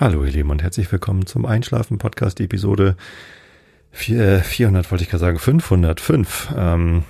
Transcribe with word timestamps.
Hallo 0.00 0.24
ihr 0.24 0.30
Lieben 0.30 0.50
und 0.50 0.62
herzlich 0.62 0.92
willkommen 0.92 1.26
zum 1.26 1.44
Einschlafen 1.44 1.98
Podcast 1.98 2.38
Episode 2.38 2.96
4, 3.90 4.44
400, 4.44 4.86
äh, 4.86 4.90
wollte 4.92 5.02
ich 5.02 5.10
gerade 5.10 5.18
sagen, 5.22 5.40
505. 5.40 6.54
Ähm, 6.56 7.02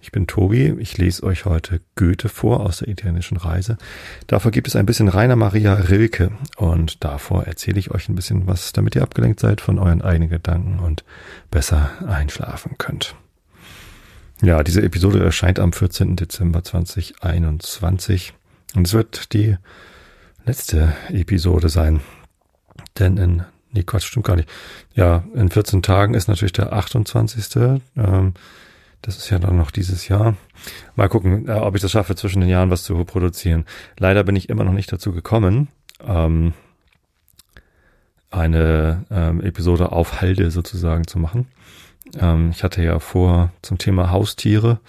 ich 0.00 0.10
bin 0.10 0.26
Tobi, 0.26 0.74
ich 0.80 0.98
lese 0.98 1.22
euch 1.22 1.44
heute 1.44 1.80
Goethe 1.94 2.28
vor 2.28 2.66
aus 2.66 2.78
der 2.78 2.88
italienischen 2.88 3.36
Reise. 3.36 3.78
Davor 4.26 4.50
gibt 4.50 4.66
es 4.66 4.74
ein 4.74 4.86
bisschen 4.86 5.06
Rainer 5.06 5.36
Maria 5.36 5.74
Rilke 5.74 6.32
und 6.56 7.04
davor 7.04 7.44
erzähle 7.44 7.78
ich 7.78 7.92
euch 7.92 8.08
ein 8.08 8.16
bisschen 8.16 8.48
was, 8.48 8.72
damit 8.72 8.96
ihr 8.96 9.04
abgelenkt 9.04 9.38
seid 9.38 9.60
von 9.60 9.78
euren 9.78 10.02
eigenen 10.02 10.28
Gedanken 10.28 10.80
und 10.80 11.04
besser 11.52 11.92
einschlafen 12.08 12.72
könnt. 12.76 13.14
Ja, 14.42 14.64
diese 14.64 14.82
Episode 14.82 15.22
erscheint 15.22 15.60
am 15.60 15.72
14. 15.72 16.16
Dezember 16.16 16.64
2021 16.64 18.34
und 18.74 18.84
es 18.84 18.94
wird 18.94 19.32
die 19.32 19.58
letzte 20.46 20.94
Episode 21.10 21.68
sein. 21.68 22.00
Denn 22.98 23.16
in, 23.16 23.44
nee, 23.72 23.82
Quatsch, 23.82 24.04
stimmt 24.04 24.26
gar 24.26 24.36
nicht. 24.36 24.48
Ja, 24.94 25.24
in 25.34 25.50
14 25.50 25.82
Tagen 25.82 26.14
ist 26.14 26.28
natürlich 26.28 26.52
der 26.52 26.72
28. 26.72 27.80
Ähm, 27.96 28.34
das 29.02 29.18
ist 29.18 29.30
ja 29.30 29.38
dann 29.38 29.56
noch 29.56 29.70
dieses 29.70 30.08
Jahr. 30.08 30.36
Mal 30.94 31.08
gucken, 31.08 31.48
äh, 31.48 31.52
ob 31.52 31.74
ich 31.74 31.82
das 31.82 31.90
schaffe, 31.90 32.14
zwischen 32.14 32.40
den 32.40 32.48
Jahren 32.48 32.70
was 32.70 32.84
zu 32.84 33.04
produzieren. 33.04 33.66
Leider 33.98 34.24
bin 34.24 34.36
ich 34.36 34.48
immer 34.48 34.64
noch 34.64 34.72
nicht 34.72 34.92
dazu 34.92 35.12
gekommen, 35.12 35.68
ähm, 36.06 36.54
eine 38.30 39.04
ähm, 39.10 39.40
Episode 39.40 39.92
auf 39.92 40.20
Halde 40.20 40.50
sozusagen 40.50 41.06
zu 41.06 41.18
machen. 41.18 41.48
Ähm, 42.18 42.50
ich 42.50 42.62
hatte 42.62 42.82
ja 42.82 42.98
vor 42.98 43.52
zum 43.62 43.78
Thema 43.78 44.10
Haustiere 44.10 44.80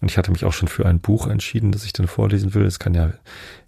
und 0.00 0.10
ich 0.10 0.18
hatte 0.18 0.30
mich 0.30 0.44
auch 0.44 0.52
schon 0.52 0.68
für 0.68 0.86
ein 0.86 1.00
Buch 1.00 1.26
entschieden, 1.26 1.72
das 1.72 1.84
ich 1.84 1.92
dann 1.92 2.06
vorlesen 2.06 2.54
will. 2.54 2.64
Es 2.64 2.78
kann 2.78 2.94
ja 2.94 3.12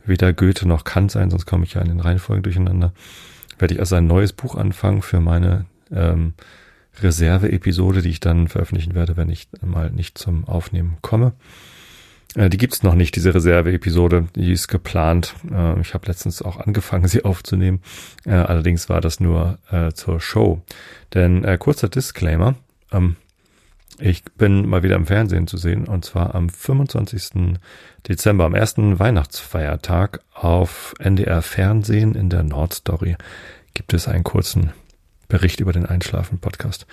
weder 0.06 0.32
Goethe 0.32 0.66
noch 0.66 0.84
Kant 0.84 1.10
sein, 1.10 1.30
sonst 1.30 1.46
komme 1.46 1.64
ich 1.64 1.74
ja 1.74 1.80
in 1.80 1.88
den 1.88 2.00
Reihenfolgen 2.00 2.42
durcheinander. 2.42 2.92
Werde 3.58 3.74
ich 3.74 3.80
also 3.80 3.96
ein 3.96 4.06
neues 4.06 4.32
Buch 4.32 4.54
anfangen 4.54 5.02
für 5.02 5.20
meine 5.20 5.66
ähm, 5.90 6.34
Reserve-Episode, 7.02 8.02
die 8.02 8.10
ich 8.10 8.20
dann 8.20 8.48
veröffentlichen 8.48 8.94
werde, 8.94 9.16
wenn 9.16 9.28
ich 9.28 9.48
mal 9.64 9.90
nicht 9.90 10.18
zum 10.18 10.46
Aufnehmen 10.46 10.96
komme. 11.02 11.32
Äh, 12.34 12.50
die 12.50 12.58
gibt's 12.58 12.82
noch 12.82 12.94
nicht, 12.94 13.16
diese 13.16 13.34
Reserve-Episode. 13.34 14.28
Die 14.34 14.52
ist 14.52 14.68
geplant. 14.68 15.34
Äh, 15.50 15.80
ich 15.80 15.94
habe 15.94 16.06
letztens 16.06 16.42
auch 16.42 16.58
angefangen, 16.58 17.08
sie 17.08 17.24
aufzunehmen. 17.24 17.80
Äh, 18.24 18.32
allerdings 18.32 18.88
war 18.88 19.00
das 19.00 19.20
nur 19.20 19.58
äh, 19.70 19.92
zur 19.92 20.20
Show. 20.20 20.62
Denn 21.14 21.44
äh, 21.44 21.58
kurzer 21.58 21.88
Disclaimer. 21.88 22.54
Ähm, 22.92 23.16
ich 23.98 24.24
bin 24.24 24.68
mal 24.68 24.82
wieder 24.82 24.96
im 24.96 25.06
Fernsehen 25.06 25.46
zu 25.46 25.56
sehen 25.56 25.86
und 25.86 26.04
zwar 26.04 26.34
am 26.34 26.48
25. 26.48 27.58
Dezember, 28.08 28.44
am 28.44 28.54
ersten 28.54 28.98
Weihnachtsfeiertag 28.98 30.20
auf 30.34 30.94
NDR 30.98 31.42
Fernsehen 31.42 32.14
in 32.14 32.28
der 32.28 32.42
Nordstory 32.42 33.16
gibt 33.74 33.94
es 33.94 34.08
einen 34.08 34.24
kurzen 34.24 34.72
Bericht 35.28 35.60
über 35.60 35.72
den 35.72 35.86
Einschlafen-Podcast. 35.86 36.86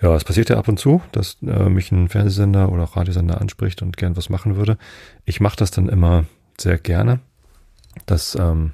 Ja, 0.00 0.14
es 0.16 0.24
passiert 0.24 0.50
ja 0.50 0.58
ab 0.58 0.68
und 0.68 0.78
zu, 0.78 1.00
dass 1.12 1.36
äh, 1.42 1.68
mich 1.68 1.92
ein 1.92 2.08
Fernsehsender 2.08 2.72
oder 2.72 2.84
auch 2.84 2.96
Radiosender 2.96 3.40
anspricht 3.40 3.82
und 3.82 3.96
gern 3.96 4.16
was 4.16 4.28
machen 4.28 4.56
würde. 4.56 4.76
Ich 5.24 5.40
mache 5.40 5.56
das 5.56 5.70
dann 5.70 5.88
immer 5.88 6.24
sehr 6.58 6.78
gerne. 6.78 7.20
Das 8.06 8.34
ähm, 8.34 8.72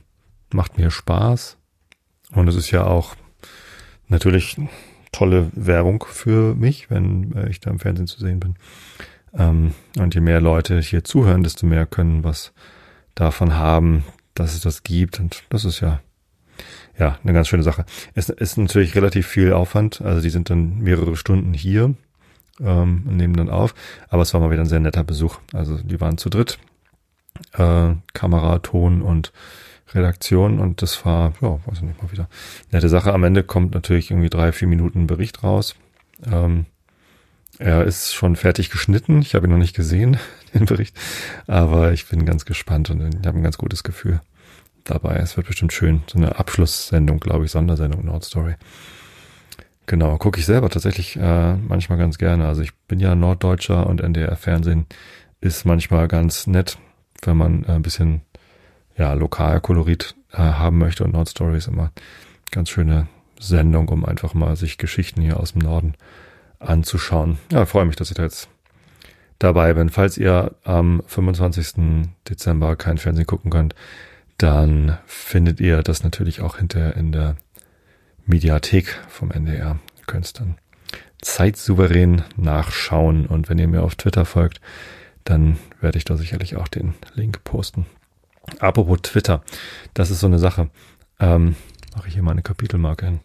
macht 0.52 0.78
mir 0.78 0.90
Spaß 0.90 1.58
und 2.32 2.48
es 2.48 2.54
ist 2.54 2.70
ja 2.70 2.84
auch 2.84 3.14
natürlich 4.06 4.56
tolle 5.12 5.50
Werbung 5.54 6.04
für 6.08 6.54
mich, 6.54 6.90
wenn 6.90 7.34
äh, 7.36 7.48
ich 7.48 7.60
da 7.60 7.70
im 7.70 7.78
Fernsehen 7.78 8.06
zu 8.06 8.20
sehen 8.20 8.40
bin. 8.40 8.56
Ähm, 9.34 9.74
und 9.98 10.14
je 10.14 10.20
mehr 10.20 10.40
Leute 10.40 10.80
hier 10.80 11.04
zuhören, 11.04 11.42
desto 11.42 11.66
mehr 11.66 11.86
können 11.86 12.24
was 12.24 12.52
davon 13.14 13.54
haben, 13.54 14.04
dass 14.34 14.54
es 14.54 14.60
das 14.60 14.82
gibt. 14.82 15.20
Und 15.20 15.42
das 15.50 15.64
ist 15.64 15.80
ja, 15.80 16.00
ja, 16.98 17.18
eine 17.22 17.32
ganz 17.32 17.48
schöne 17.48 17.62
Sache. 17.62 17.84
Es 18.14 18.28
ist 18.28 18.56
natürlich 18.58 18.94
relativ 18.94 19.26
viel 19.26 19.52
Aufwand. 19.52 20.00
Also 20.00 20.20
die 20.20 20.30
sind 20.30 20.50
dann 20.50 20.78
mehrere 20.78 21.16
Stunden 21.16 21.54
hier 21.54 21.94
ähm, 22.60 23.04
und 23.06 23.16
nehmen 23.16 23.36
dann 23.36 23.50
auf. 23.50 23.74
Aber 24.08 24.22
es 24.22 24.32
war 24.34 24.40
mal 24.40 24.50
wieder 24.50 24.62
ein 24.62 24.66
sehr 24.66 24.80
netter 24.80 25.04
Besuch. 25.04 25.38
Also 25.52 25.78
die 25.78 26.00
waren 26.00 26.18
zu 26.18 26.30
dritt. 26.30 26.58
Äh, 27.52 27.94
Kamera, 28.14 28.58
Ton 28.60 29.02
und 29.02 29.32
Redaktion 29.94 30.58
und 30.58 30.82
das 30.82 31.04
war, 31.04 31.32
ja, 31.40 31.58
weiß 31.66 31.78
ich 31.78 31.82
nicht 31.82 32.02
mal 32.02 32.12
wieder. 32.12 32.28
Nette 32.70 32.88
Sache. 32.88 33.12
Am 33.12 33.24
Ende 33.24 33.42
kommt 33.42 33.74
natürlich 33.74 34.10
irgendwie 34.10 34.30
drei, 34.30 34.52
vier 34.52 34.68
Minuten 34.68 35.06
Bericht 35.06 35.42
raus. 35.42 35.76
Ähm, 36.30 36.66
er 37.58 37.84
ist 37.84 38.14
schon 38.14 38.36
fertig 38.36 38.70
geschnitten. 38.70 39.20
Ich 39.20 39.34
habe 39.34 39.46
ihn 39.46 39.50
noch 39.50 39.58
nicht 39.58 39.74
gesehen, 39.74 40.18
den 40.54 40.66
Bericht. 40.66 40.96
Aber 41.46 41.92
ich 41.92 42.08
bin 42.08 42.24
ganz 42.24 42.44
gespannt 42.44 42.90
und 42.90 43.00
ich 43.00 43.26
habe 43.26 43.38
ein 43.38 43.42
ganz 43.42 43.58
gutes 43.58 43.82
Gefühl 43.82 44.20
dabei. 44.84 45.16
Es 45.16 45.36
wird 45.36 45.46
bestimmt 45.46 45.72
schön. 45.72 46.02
So 46.06 46.18
eine 46.18 46.38
Abschlusssendung, 46.38 47.20
glaube 47.20 47.44
ich, 47.44 47.50
Sondersendung 47.50 48.04
Nordstory. 48.04 48.54
Genau, 49.86 50.18
gucke 50.18 50.38
ich 50.38 50.46
selber 50.46 50.68
tatsächlich 50.68 51.16
äh, 51.16 51.54
manchmal 51.54 51.98
ganz 51.98 52.18
gerne. 52.18 52.46
Also 52.46 52.60
ich 52.62 52.74
bin 52.88 53.00
ja 53.00 53.14
Norddeutscher 53.14 53.86
und 53.86 54.02
NDR 54.02 54.36
Fernsehen 54.36 54.86
ist 55.40 55.64
manchmal 55.64 56.08
ganz 56.08 56.46
nett, 56.46 56.78
wenn 57.22 57.36
man 57.36 57.64
äh, 57.64 57.72
ein 57.72 57.82
bisschen 57.82 58.22
ja, 58.98 59.14
Lokalkolorit 59.14 60.14
äh, 60.32 60.38
haben 60.38 60.78
möchte 60.78 61.04
und 61.04 61.12
Nordstory 61.12 61.56
ist 61.56 61.68
immer 61.68 61.92
ganz 62.50 62.68
schöne 62.68 63.06
Sendung, 63.38 63.88
um 63.88 64.04
einfach 64.04 64.34
mal 64.34 64.56
sich 64.56 64.78
Geschichten 64.78 65.22
hier 65.22 65.38
aus 65.38 65.52
dem 65.52 65.62
Norden 65.62 65.94
anzuschauen. 66.58 67.38
Ja, 67.52 67.64
freue 67.66 67.84
mich, 67.84 67.96
dass 67.96 68.10
ich 68.10 68.16
da 68.16 68.24
jetzt 68.24 68.48
dabei 69.38 69.72
bin. 69.74 69.90
Falls 69.90 70.18
ihr 70.18 70.56
am 70.64 71.02
25. 71.06 72.08
Dezember 72.28 72.74
kein 72.76 72.98
Fernsehen 72.98 73.26
gucken 73.26 73.50
könnt, 73.50 73.74
dann 74.38 74.98
findet 75.06 75.60
ihr 75.60 75.82
das 75.82 76.02
natürlich 76.02 76.40
auch 76.40 76.58
hinterher 76.58 76.96
in 76.96 77.12
der 77.12 77.36
Mediathek 78.26 78.98
vom 79.08 79.30
NDR. 79.30 79.78
Ihr 79.98 80.04
könnt 80.06 80.26
es 80.26 80.32
dann 80.32 80.56
zeitsouverän 81.20 82.22
nachschauen 82.36 83.26
und 83.26 83.48
wenn 83.48 83.58
ihr 83.58 83.68
mir 83.68 83.82
auf 83.82 83.96
Twitter 83.96 84.24
folgt, 84.24 84.60
dann 85.24 85.58
werde 85.80 85.98
ich 85.98 86.04
da 86.04 86.16
sicherlich 86.16 86.56
auch 86.56 86.68
den 86.68 86.94
Link 87.14 87.42
posten. 87.44 87.86
Apropos 88.58 88.98
Twitter, 89.02 89.42
das 89.94 90.10
ist 90.10 90.20
so 90.20 90.26
eine 90.26 90.38
Sache. 90.38 90.70
Ähm, 91.20 91.56
mache 91.96 92.08
ich 92.08 92.14
hier 92.14 92.22
mal 92.22 92.32
eine 92.32 92.42
Kapitelmarke 92.42 93.06
hin. 93.06 93.20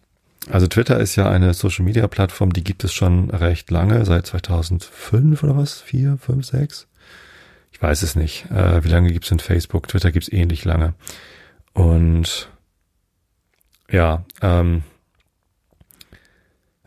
Also 0.50 0.66
Twitter 0.66 0.98
ist 1.00 1.16
ja 1.16 1.30
eine 1.30 1.54
Social 1.54 1.84
Media 1.84 2.06
Plattform, 2.06 2.52
die 2.52 2.64
gibt 2.64 2.84
es 2.84 2.92
schon 2.92 3.30
recht 3.30 3.70
lange, 3.70 4.04
seit 4.04 4.26
2005 4.26 5.42
oder 5.42 5.56
was? 5.56 5.80
Vier, 5.80 6.18
fünf, 6.18 6.44
sechs? 6.44 6.86
Ich 7.72 7.80
weiß 7.80 8.02
es 8.02 8.14
nicht. 8.14 8.50
Äh, 8.50 8.84
wie 8.84 8.88
lange 8.88 9.12
gibt 9.12 9.24
es 9.24 9.30
in 9.30 9.38
Facebook? 9.38 9.88
Twitter 9.88 10.12
gibt 10.12 10.24
es 10.24 10.32
ähnlich 10.32 10.64
lange. 10.64 10.94
Und 11.72 12.48
ja, 13.90 14.24
ähm, 14.42 14.82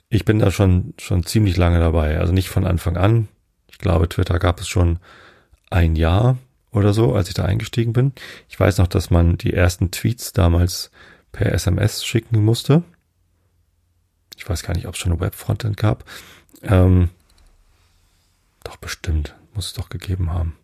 ich 0.10 0.24
bin 0.24 0.40
da 0.40 0.52
schon, 0.52 0.94
schon 1.00 1.26
ziemlich 1.26 1.58
lange 1.58 1.80
dabei. 1.80 2.20
Also 2.20 2.34
nicht 2.34 2.50
von 2.50 2.66
Anfang 2.66 2.96
an. 2.96 3.28
Ich 3.68 3.80
glaube, 3.80 4.08
Twitter 4.08 4.40
gab 4.40 4.60
es 4.60 4.68
schon 4.68 5.00
ein 5.70 5.96
Jahr 5.96 6.38
oder 6.72 6.94
so, 6.94 7.14
als 7.16 7.28
ich 7.30 7.34
da 7.34 7.46
eingestiegen 7.46 7.94
bin. 7.94 8.14
Ich 8.50 8.60
weiß 8.60 8.78
noch, 8.78 8.88
dass 8.88 9.10
man 9.10 9.38
die 9.38 9.54
ersten 9.54 9.92
Tweets 9.92 10.34
damals 10.34 10.92
per 11.32 11.52
SMS 11.54 12.06
schicken 12.06 12.44
musste. 12.44 12.84
Ich 14.36 14.48
weiß 14.48 14.64
gar 14.64 14.76
nicht, 14.76 14.88
ob 14.88 14.94
es 14.94 15.00
schon 15.00 15.12
ein 15.12 15.20
Web-Frontend 15.20 15.78
gab. 15.78 16.04
Ähm, 16.62 17.10
doch 18.64 18.78
bestimmt, 18.78 19.36
muss 19.54 19.68
es 19.68 19.74
doch 19.74 19.90
gegeben 19.90 20.32
haben. 20.32 20.56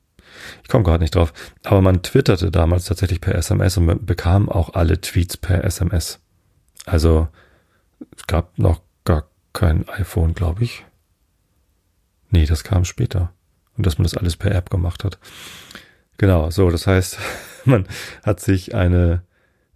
Ich 0.63 0.69
komme 0.69 0.83
gerade 0.83 1.03
nicht 1.03 1.15
drauf. 1.15 1.33
Aber 1.63 1.81
man 1.81 2.01
twitterte 2.01 2.51
damals 2.51 2.85
tatsächlich 2.85 3.21
per 3.21 3.35
SMS 3.35 3.77
und 3.77 4.05
bekam 4.05 4.49
auch 4.49 4.73
alle 4.73 4.99
Tweets 4.99 5.37
per 5.37 5.63
SMS. 5.63 6.19
Also 6.85 7.27
es 8.15 8.27
gab 8.27 8.57
noch 8.57 8.81
gar 9.05 9.27
kein 9.53 9.87
iPhone, 9.89 10.33
glaube 10.33 10.63
ich. 10.63 10.85
Nee, 12.29 12.45
das 12.45 12.63
kam 12.63 12.85
später. 12.85 13.31
Und 13.77 13.85
dass 13.85 13.97
man 13.97 14.03
das 14.03 14.17
alles 14.17 14.35
per 14.35 14.53
App 14.53 14.69
gemacht 14.69 15.03
hat. 15.03 15.17
Genau, 16.23 16.49
so, 16.51 16.69
das 16.69 16.87
heißt, 16.87 17.17
man 17.65 17.85
hat 18.23 18.39
sich 18.39 18.73
eine 18.73 19.23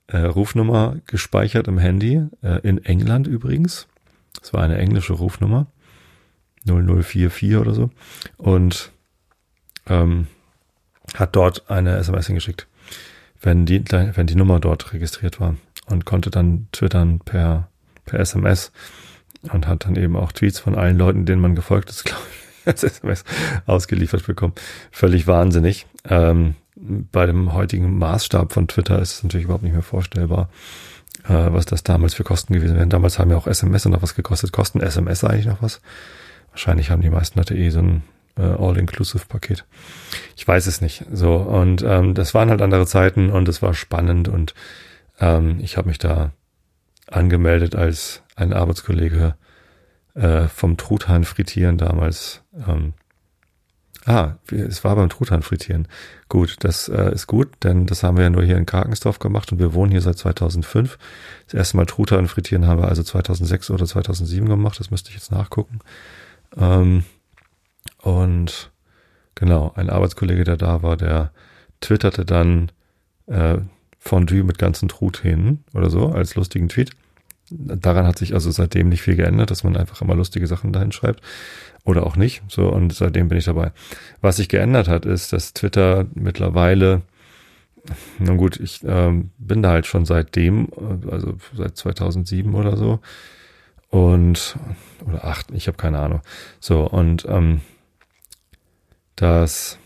äh, 0.08 0.20
Rufnummer 0.20 0.96
gespeichert 1.06 1.68
im 1.68 1.78
Handy, 1.78 2.22
äh, 2.42 2.62
in 2.62 2.78
England 2.86 3.28
übrigens. 3.28 3.90
Das 4.40 4.54
war 4.54 4.64
eine 4.64 4.78
englische 4.78 5.12
Rufnummer, 5.12 5.68
0044 6.64 7.58
oder 7.58 7.74
so. 7.74 7.90
Und 8.38 8.94
ähm, 9.88 10.28
hat 11.16 11.36
dort 11.36 11.70
eine 11.70 11.98
SMS 11.98 12.28
hingeschickt, 12.28 12.70
wenn 13.42 13.66
die, 13.66 13.84
wenn 13.92 14.28
die 14.28 14.36
Nummer 14.36 14.62
dort 14.62 14.94
registriert 14.94 15.42
war 15.42 15.58
und 15.88 16.06
konnte 16.06 16.30
dann 16.30 16.70
twittern 16.72 17.20
per, 17.20 17.70
per 18.06 18.22
SMS 18.22 18.72
und 19.52 19.68
hat 19.68 19.84
dann 19.84 19.98
eben 19.98 20.16
auch 20.16 20.32
Tweets 20.32 20.60
von 20.60 20.76
allen 20.76 20.98
Leuten, 20.98 21.26
denen 21.26 21.42
man 21.42 21.56
gefolgt 21.56 21.90
ist, 21.90 22.04
glaube 22.06 22.24
ich 22.32 22.47
SMS 22.68 23.24
ausgeliefert 23.66 24.26
bekommen. 24.26 24.54
Völlig 24.92 25.28
wahnsinnig. 25.28 25.86
Ähm, 26.08 26.56
bei 26.76 27.26
dem 27.26 27.54
heutigen 27.54 27.98
Maßstab 27.98 28.54
von 28.54 28.68
Twitter 28.68 29.02
ist 29.02 29.16
es 29.16 29.24
natürlich 29.24 29.46
überhaupt 29.46 29.64
nicht 29.64 29.74
mehr 29.74 29.82
vorstellbar, 29.82 30.50
äh, 31.28 31.34
was 31.34 31.66
das 31.66 31.84
damals 31.84 32.14
für 32.14 32.24
Kosten 32.24 32.54
gewesen 32.54 32.78
wären. 32.78 32.90
Damals 32.90 33.18
haben 33.18 33.32
ja 33.32 33.38
auch 33.38 33.48
SMS 33.48 33.86
noch 33.86 34.02
was 34.02 34.16
gekostet. 34.16 34.52
Kosten 34.52 34.82
SMS 34.82 35.24
eigentlich 35.24 35.48
noch 35.48 35.62
was? 35.62 35.82
Wahrscheinlich 36.52 36.90
haben 36.90 37.02
die 37.02 37.10
meisten 37.10 37.40
Leute 37.40 37.56
eh 37.56 37.70
so 37.70 37.80
ein 37.80 38.04
äh, 38.38 38.44
All-Inclusive-Paket. 38.44 39.66
Ich 40.36 40.48
weiß 40.48 40.68
es 40.68 40.82
nicht. 40.82 41.06
So, 41.12 41.36
und 41.36 41.84
ähm, 41.84 42.14
das 42.14 42.34
waren 42.34 42.50
halt 42.50 42.62
andere 42.62 42.86
Zeiten 42.86 43.32
und 43.32 43.48
es 43.48 43.62
war 43.62 43.74
spannend 43.74 44.28
und 44.28 44.54
Ähm, 45.20 45.60
ich 45.62 45.78
habe 45.78 45.88
mich 45.88 45.98
da 45.98 46.32
angemeldet 47.08 47.76
als 47.76 48.22
ein 48.36 48.54
Arbeitskollege 48.54 49.36
äh, 50.18 50.48
vom 50.48 50.78
Truthahn 50.78 51.24
frittieren 51.24 51.78
damals. 51.78 52.42
Ähm, 52.68 52.94
ah, 54.06 54.34
es 54.52 54.84
war 54.84 54.96
beim 54.96 55.10
Truthahn 55.10 55.44
frittieren. 55.44 55.88
Gut, 56.28 56.56
das 56.62 56.90
äh, 56.90 57.14
ist 57.14 57.28
gut, 57.28 57.50
denn 57.64 57.86
das 57.86 58.02
haben 58.02 58.18
wir 58.18 58.24
ja 58.24 58.30
nur 58.30 58.44
hier 58.44 58.58
in 58.58 58.66
Karkensdorf 58.66 59.20
gemacht 59.20 59.52
und 59.52 59.60
wir 59.60 59.74
wohnen 59.74 59.92
hier 59.92 60.02
seit 60.02 60.18
2005. 60.18 60.98
Das 61.46 61.54
erste 61.54 61.78
Mal 61.78 61.86
Truthahn 61.86 62.28
frittieren 62.28 62.66
haben 62.66 62.82
wir 62.82 62.88
also 62.88 63.04
2006 63.04 63.70
oder 63.70 63.86
2007 63.86 64.50
gemacht, 64.50 64.80
das 64.80 64.90
müsste 64.90 65.10
ich 65.10 65.16
jetzt 65.16 65.32
nachgucken. 65.32 65.80
Ähm, 66.56 67.04
und 68.02 68.72
genau, 69.36 69.72
ein 69.76 69.90
Arbeitskollege, 69.90 70.44
der 70.44 70.58
da 70.58 70.82
war, 70.82 70.98
der 70.98 71.32
twitterte 71.80 72.26
dann 72.26 72.72
äh, 73.28 73.58
Fondue 74.00 74.44
mit 74.44 74.58
ganzen 74.58 74.88
Truthähnen 74.90 75.64
oder 75.74 75.90
so 75.92 76.08
als 76.10 76.36
lustigen 76.36 76.70
Tweet. 76.70 76.92
Daran 77.50 78.06
hat 78.06 78.18
sich 78.18 78.34
also 78.34 78.52
seitdem 78.52 78.90
nicht 78.90 79.02
viel 79.02 79.16
geändert, 79.16 79.52
dass 79.52 79.64
man 79.64 79.78
einfach 79.78 80.02
immer 80.02 80.16
lustige 80.16 80.48
Sachen 80.48 80.74
dahin 80.74 80.92
schreibt 80.92 81.22
oder 81.86 82.06
auch 82.06 82.16
nicht. 82.16 82.44
So 82.50 82.70
und 82.70 82.94
seitdem 82.94 83.30
bin 83.30 83.38
ich 83.38 83.46
dabei. 83.46 83.72
Was 84.22 84.38
sich 84.38 84.50
geändert 84.50 84.88
hat, 84.88 85.06
ist, 85.06 85.32
dass 85.32 85.54
Twitter 85.54 86.06
mittlerweile, 86.14 87.04
na 88.20 88.34
gut, 88.34 88.60
ich 88.60 88.82
ähm, 88.86 89.32
bin 89.38 89.62
da 89.62 89.72
halt 89.72 89.86
schon 89.86 90.06
seitdem, 90.06 90.68
also 91.10 91.38
seit 91.56 91.78
2007 91.78 92.54
oder 92.54 92.76
so 92.76 93.00
und 93.90 94.58
oder 95.06 95.24
acht, 95.24 95.52
ich 95.52 95.68
habe 95.68 95.78
keine 95.78 96.00
Ahnung. 96.00 96.22
So 96.60 96.86
und 96.86 97.26
ähm, 97.30 97.62
das 99.16 99.80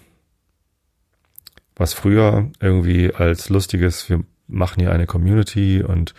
was 1.81 1.93
früher 1.93 2.51
irgendwie 2.59 3.11
als 3.13 3.49
lustiges, 3.49 4.07
wir 4.07 4.23
machen 4.47 4.81
hier 4.81 4.91
eine 4.91 5.07
Community 5.07 5.81
und 5.81 6.13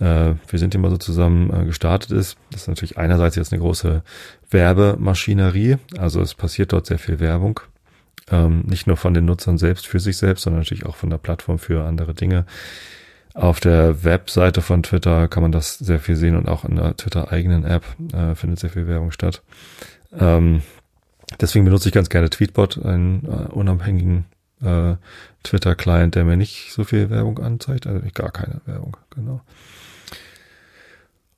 äh, 0.00 0.34
wir 0.48 0.58
sind 0.58 0.74
immer 0.74 0.90
so 0.90 0.96
zusammen 0.96 1.52
äh, 1.52 1.64
gestartet 1.64 2.10
ist. 2.10 2.36
Das 2.50 2.62
ist 2.62 2.68
natürlich 2.68 2.98
einerseits 2.98 3.36
jetzt 3.36 3.52
eine 3.52 3.62
große 3.62 4.02
Werbemaschinerie, 4.50 5.76
also 5.98 6.20
es 6.20 6.34
passiert 6.34 6.72
dort 6.72 6.86
sehr 6.86 6.98
viel 6.98 7.20
Werbung. 7.20 7.60
Ähm, 8.30 8.62
nicht 8.66 8.86
nur 8.86 8.96
von 8.96 9.12
den 9.12 9.26
Nutzern 9.26 9.58
selbst 9.58 9.86
für 9.86 10.00
sich 10.00 10.16
selbst, 10.16 10.44
sondern 10.44 10.60
natürlich 10.60 10.86
auch 10.86 10.96
von 10.96 11.10
der 11.10 11.18
Plattform 11.18 11.58
für 11.58 11.84
andere 11.84 12.14
Dinge. 12.14 12.46
Auf 13.34 13.58
der 13.58 14.04
Webseite 14.04 14.62
von 14.62 14.82
Twitter 14.82 15.28
kann 15.28 15.42
man 15.42 15.52
das 15.52 15.76
sehr 15.76 15.98
viel 15.98 16.16
sehen 16.16 16.36
und 16.36 16.48
auch 16.48 16.64
in 16.64 16.76
der 16.76 16.96
Twitter-eigenen 16.96 17.64
App 17.64 17.84
äh, 18.12 18.34
findet 18.34 18.60
sehr 18.60 18.70
viel 18.70 18.86
Werbung 18.86 19.10
statt. 19.10 19.42
Ähm, 20.18 20.62
deswegen 21.40 21.64
benutze 21.64 21.88
ich 21.88 21.94
ganz 21.94 22.08
gerne 22.08 22.30
Tweetbot, 22.30 22.82
einen 22.84 23.24
äh, 23.24 23.52
unabhängigen 23.52 24.26
äh, 24.62 24.94
Twitter-Client, 25.42 26.14
der 26.14 26.24
mir 26.24 26.36
nicht 26.36 26.72
so 26.72 26.84
viel 26.84 27.10
Werbung 27.10 27.40
anzeigt, 27.40 27.86
also 27.86 28.00
gar 28.14 28.30
keine 28.30 28.60
Werbung, 28.66 28.96
genau. 29.10 29.40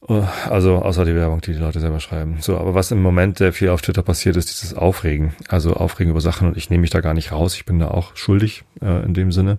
Äh, 0.09 0.23
also 0.49 0.77
außer 0.77 1.05
die 1.05 1.15
Werbung, 1.15 1.41
die 1.41 1.53
die 1.53 1.59
Leute 1.59 1.81
selber 1.81 2.01
schreiben. 2.01 2.39
So, 2.41 2.57
aber 2.59 2.75
was 2.75 2.91
im 2.91 3.03
Moment 3.03 3.39
sehr 3.39 3.53
viel 3.53 3.71
auf 3.71 3.83
Twitter 3.83 4.03
passiert, 4.03 4.37
ist 4.37 4.51
dieses 4.51 4.75
Aufregen. 4.75 5.35
Also 5.49 5.75
Aufregen 5.75 6.11
über 6.11 6.21
Sachen 6.21 6.49
und 6.49 6.57
ich 6.57 6.71
nehme 6.71 6.83
mich 6.83 6.91
da 6.91 7.01
gar 7.01 7.15
nicht 7.15 7.33
raus. 7.33 7.55
Ich 7.55 7.65
bin 7.65 7.79
da 7.79 7.89
auch 7.89 8.17
schuldig 8.17 8.65
äh, 8.81 9.05
in 9.05 9.15
dem 9.15 9.33
Sinne, 9.33 9.59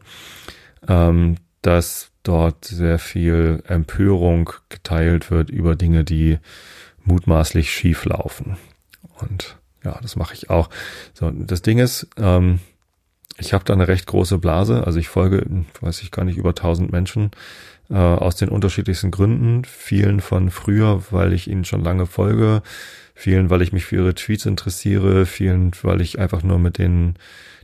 ähm, 0.87 1.35
dass 1.61 2.11
dort 2.23 2.65
sehr 2.65 2.99
viel 2.99 3.63
Empörung 3.67 4.49
geteilt 4.69 5.31
wird 5.31 5.49
über 5.49 5.75
Dinge, 5.75 6.03
die 6.03 6.39
mutmaßlich 7.03 7.71
schief 7.71 8.05
laufen. 8.05 8.57
Und 9.19 9.57
ja, 9.83 9.97
das 10.01 10.15
mache 10.15 10.33
ich 10.33 10.49
auch. 10.49 10.69
So, 11.13 11.31
das 11.31 11.61
Ding 11.61 11.79
ist, 11.79 12.07
ähm, 12.17 12.59
ich 13.37 13.53
habe 13.53 13.63
da 13.63 13.73
eine 13.73 13.87
recht 13.87 14.07
große 14.07 14.39
Blase, 14.39 14.85
also 14.85 14.99
ich 14.99 15.07
folge, 15.07 15.45
weiß 15.79 16.01
ich 16.01 16.11
gar 16.11 16.25
nicht, 16.25 16.37
über 16.37 16.49
1000 16.49 16.91
Menschen 16.91 17.31
äh, 17.89 17.95
aus 17.95 18.35
den 18.35 18.49
unterschiedlichsten 18.49 19.11
Gründen. 19.11 19.63
Vielen 19.65 20.21
von 20.21 20.51
früher, 20.51 21.03
weil 21.11 21.33
ich 21.33 21.47
ihnen 21.47 21.65
schon 21.65 21.83
lange 21.83 22.05
folge, 22.05 22.61
vielen, 23.15 23.49
weil 23.49 23.61
ich 23.61 23.73
mich 23.73 23.85
für 23.85 23.95
ihre 23.95 24.15
Tweets 24.15 24.45
interessiere, 24.45 25.25
vielen, 25.25 25.71
weil 25.81 26.01
ich 26.01 26.19
einfach 26.19 26.43
nur 26.43 26.59
mit 26.59 26.77
denen 26.77 27.15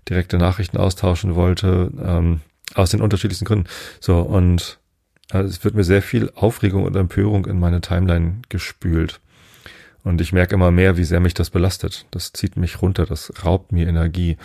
direkte 0.10 0.38
Nachrichten 0.38 0.78
austauschen 0.78 1.36
wollte, 1.36 1.92
ähm, 2.02 2.42
aus 2.76 2.90
den 2.90 3.02
unterschiedlichsten 3.02 3.46
Gründen. 3.46 3.68
So, 4.00 4.20
und 4.20 4.80
äh, 5.32 5.40
es 5.40 5.64
wird 5.64 5.76
mir 5.76 5.84
sehr 5.84 6.02
viel 6.02 6.32
Aufregung 6.36 6.84
und 6.84 6.96
Empörung 6.96 7.46
in 7.46 7.60
meine 7.60 7.82
Timeline 7.82 8.42
gespült. 8.50 9.20
Und 10.04 10.20
ich 10.20 10.34
merke 10.34 10.56
immer 10.56 10.72
mehr, 10.72 10.98
wie 10.98 11.06
sehr 11.06 11.22
mich 11.22 11.34
das 11.34 11.50
belastet. 11.50 12.06
Das 12.12 12.34
zieht 12.34 12.58
mich 12.58 12.82
runter, 12.82 13.06
das 13.06 13.32
raubt 13.46 13.72
mir 13.72 13.88
Energie. 13.88 14.38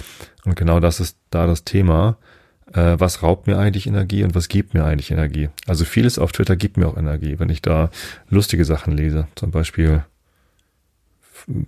Und 0.45 0.55
genau 0.55 0.79
das 0.79 1.01
ist 1.01 1.19
da 1.31 1.47
das 1.47 1.65
Thema. 1.65 2.17
Äh, 2.73 2.97
was 2.99 3.23
raubt 3.23 3.47
mir 3.47 3.59
eigentlich 3.59 3.87
Energie 3.87 4.25
und 4.25 4.35
was 4.35 4.49
gibt 4.49 4.75
mir 4.75 4.85
eigentlich 4.85 5.11
Energie? 5.11 5.49
Also 5.67 5.85
vieles 5.85 6.19
auf 6.19 6.33
Twitter 6.33 6.57
gibt 6.57 6.77
mir 6.77 6.87
auch 6.87 6.97
Energie, 6.97 7.39
wenn 7.39 7.49
ich 7.49 7.63
da 7.63 7.91
lustige 8.29 8.65
Sachen 8.65 8.97
lese. 8.97 9.27
Zum 9.35 9.51
Beispiel 9.51 10.05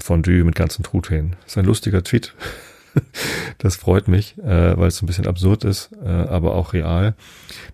Fondue 0.01 0.45
mit 0.45 0.55
ganzen 0.55 0.83
Truthähnen. 0.83 1.37
Ist 1.47 1.57
ein 1.57 1.65
lustiger 1.65 2.03
Tweet. 2.03 2.35
das 3.59 3.77
freut 3.77 4.09
mich, 4.09 4.37
äh, 4.39 4.77
weil 4.77 4.89
es 4.89 5.01
ein 5.01 5.07
bisschen 5.07 5.27
absurd 5.27 5.65
ist, 5.65 5.91
äh, 6.05 6.09
aber 6.09 6.55
auch 6.55 6.73
real. 6.73 7.15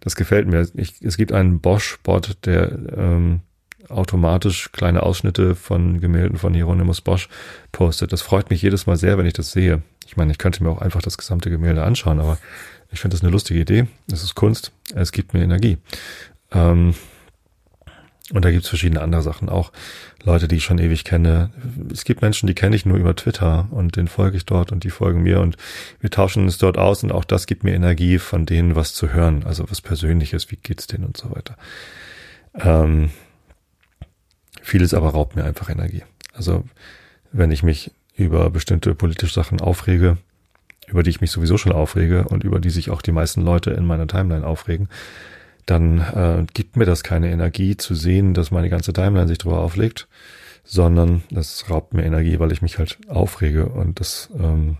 Das 0.00 0.14
gefällt 0.14 0.46
mir. 0.46 0.68
Ich, 0.74 1.00
es 1.02 1.16
gibt 1.16 1.32
einen 1.32 1.60
Bosch-Bot, 1.60 2.38
der 2.44 2.78
ähm, 2.96 3.40
automatisch 3.88 4.70
kleine 4.72 5.02
Ausschnitte 5.02 5.54
von 5.54 6.00
Gemälden 6.00 6.38
von 6.38 6.54
Hieronymus 6.54 7.00
Bosch 7.00 7.28
postet. 7.72 8.12
Das 8.12 8.22
freut 8.22 8.50
mich 8.50 8.62
jedes 8.62 8.86
Mal 8.86 8.96
sehr, 8.96 9.16
wenn 9.18 9.26
ich 9.26 9.32
das 9.32 9.52
sehe. 9.52 9.82
Ich 10.06 10.16
meine, 10.16 10.32
ich 10.32 10.38
könnte 10.38 10.62
mir 10.62 10.70
auch 10.70 10.80
einfach 10.80 11.02
das 11.02 11.18
gesamte 11.18 11.50
Gemälde 11.50 11.82
anschauen, 11.82 12.20
aber 12.20 12.38
ich 12.90 13.00
finde 13.00 13.16
das 13.16 13.22
eine 13.22 13.32
lustige 13.32 13.60
Idee. 13.60 13.86
Es 14.10 14.22
ist 14.22 14.34
Kunst, 14.34 14.72
es 14.94 15.12
gibt 15.12 15.34
mir 15.34 15.42
Energie. 15.42 15.78
Ähm, 16.52 16.94
und 18.32 18.44
da 18.44 18.50
gibt's 18.50 18.68
verschiedene 18.68 19.02
andere 19.02 19.22
Sachen 19.22 19.48
auch. 19.48 19.70
Leute, 20.24 20.48
die 20.48 20.56
ich 20.56 20.64
schon 20.64 20.78
ewig 20.78 21.04
kenne. 21.04 21.50
Es 21.92 22.04
gibt 22.04 22.22
Menschen, 22.22 22.48
die 22.48 22.54
kenne 22.54 22.74
ich 22.74 22.84
nur 22.84 22.96
über 22.96 23.14
Twitter 23.14 23.68
und 23.70 23.94
den 23.94 24.08
folge 24.08 24.36
ich 24.36 24.46
dort 24.46 24.72
und 24.72 24.82
die 24.82 24.90
folgen 24.90 25.22
mir 25.22 25.40
und 25.40 25.56
wir 26.00 26.10
tauschen 26.10 26.42
uns 26.42 26.58
dort 26.58 26.76
aus 26.76 27.04
und 27.04 27.12
auch 27.12 27.24
das 27.24 27.46
gibt 27.46 27.62
mir 27.62 27.74
Energie, 27.74 28.18
von 28.18 28.44
denen 28.44 28.74
was 28.74 28.94
zu 28.94 29.12
hören. 29.12 29.44
Also 29.44 29.70
was 29.70 29.80
Persönliches, 29.80 30.50
wie 30.50 30.56
geht's 30.56 30.88
denen 30.88 31.04
und 31.04 31.16
so 31.16 31.30
weiter. 31.30 31.56
Ähm, 32.54 33.10
Vieles 34.66 34.94
aber 34.94 35.10
raubt 35.10 35.36
mir 35.36 35.44
einfach 35.44 35.70
Energie. 35.70 36.02
Also 36.32 36.64
wenn 37.30 37.52
ich 37.52 37.62
mich 37.62 37.92
über 38.16 38.50
bestimmte 38.50 38.96
politische 38.96 39.32
Sachen 39.32 39.60
aufrege, 39.60 40.18
über 40.86 41.02
die 41.02 41.10
ich 41.10 41.20
mich 41.20 41.30
sowieso 41.30 41.58
schon 41.58 41.72
aufrege 41.72 42.24
und 42.24 42.44
über 42.44 42.60
die 42.60 42.70
sich 42.70 42.90
auch 42.90 43.02
die 43.02 43.12
meisten 43.12 43.42
Leute 43.42 43.70
in 43.70 43.86
meiner 43.86 44.06
Timeline 44.06 44.46
aufregen, 44.46 44.88
dann 45.66 45.98
äh, 45.98 46.46
gibt 46.54 46.76
mir 46.76 46.84
das 46.84 47.02
keine 47.02 47.30
Energie 47.30 47.76
zu 47.76 47.94
sehen, 47.94 48.34
dass 48.34 48.50
meine 48.50 48.70
ganze 48.70 48.92
Timeline 48.92 49.28
sich 49.28 49.38
drüber 49.38 49.58
auflegt, 49.58 50.06
sondern 50.64 51.24
das 51.30 51.68
raubt 51.68 51.92
mir 51.92 52.04
Energie, 52.04 52.38
weil 52.38 52.52
ich 52.52 52.62
mich 52.62 52.78
halt 52.78 52.98
aufrege 53.08 53.66
und 53.66 53.98
das 53.98 54.30
ähm, 54.38 54.76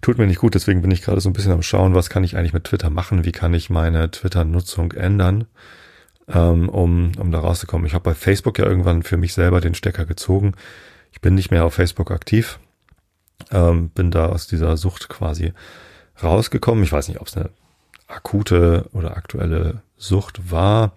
tut 0.00 0.18
mir 0.18 0.26
nicht 0.26 0.38
gut. 0.38 0.54
Deswegen 0.54 0.82
bin 0.82 0.90
ich 0.90 1.02
gerade 1.02 1.20
so 1.20 1.30
ein 1.30 1.32
bisschen 1.32 1.52
am 1.52 1.62
Schauen, 1.62 1.94
was 1.94 2.10
kann 2.10 2.24
ich 2.24 2.36
eigentlich 2.36 2.52
mit 2.52 2.64
Twitter 2.64 2.90
machen, 2.90 3.24
wie 3.24 3.32
kann 3.32 3.54
ich 3.54 3.70
meine 3.70 4.10
Twitter-Nutzung 4.10 4.92
ändern 4.92 5.46
ähm, 6.32 6.68
um, 6.68 7.12
um 7.18 7.30
da 7.30 7.40
rauszukommen. 7.40 7.86
Ich 7.86 7.94
habe 7.94 8.04
bei 8.04 8.14
Facebook 8.14 8.58
ja 8.58 8.66
irgendwann 8.66 9.02
für 9.02 9.16
mich 9.16 9.34
selber 9.34 9.60
den 9.60 9.74
Stecker 9.74 10.06
gezogen. 10.06 10.54
Ich 11.12 11.20
bin 11.20 11.34
nicht 11.34 11.50
mehr 11.50 11.64
auf 11.64 11.74
Facebook 11.74 12.10
aktiv, 12.10 12.58
ähm, 13.50 13.90
bin 13.90 14.10
da 14.10 14.26
aus 14.26 14.46
dieser 14.46 14.76
Sucht 14.76 15.08
quasi 15.08 15.52
rausgekommen. 16.22 16.84
Ich 16.84 16.92
weiß 16.92 17.08
nicht, 17.08 17.20
ob 17.20 17.28
es 17.28 17.36
eine 17.36 17.50
akute 18.08 18.88
oder 18.92 19.16
aktuelle 19.16 19.82
Sucht 19.96 20.50
war, 20.50 20.92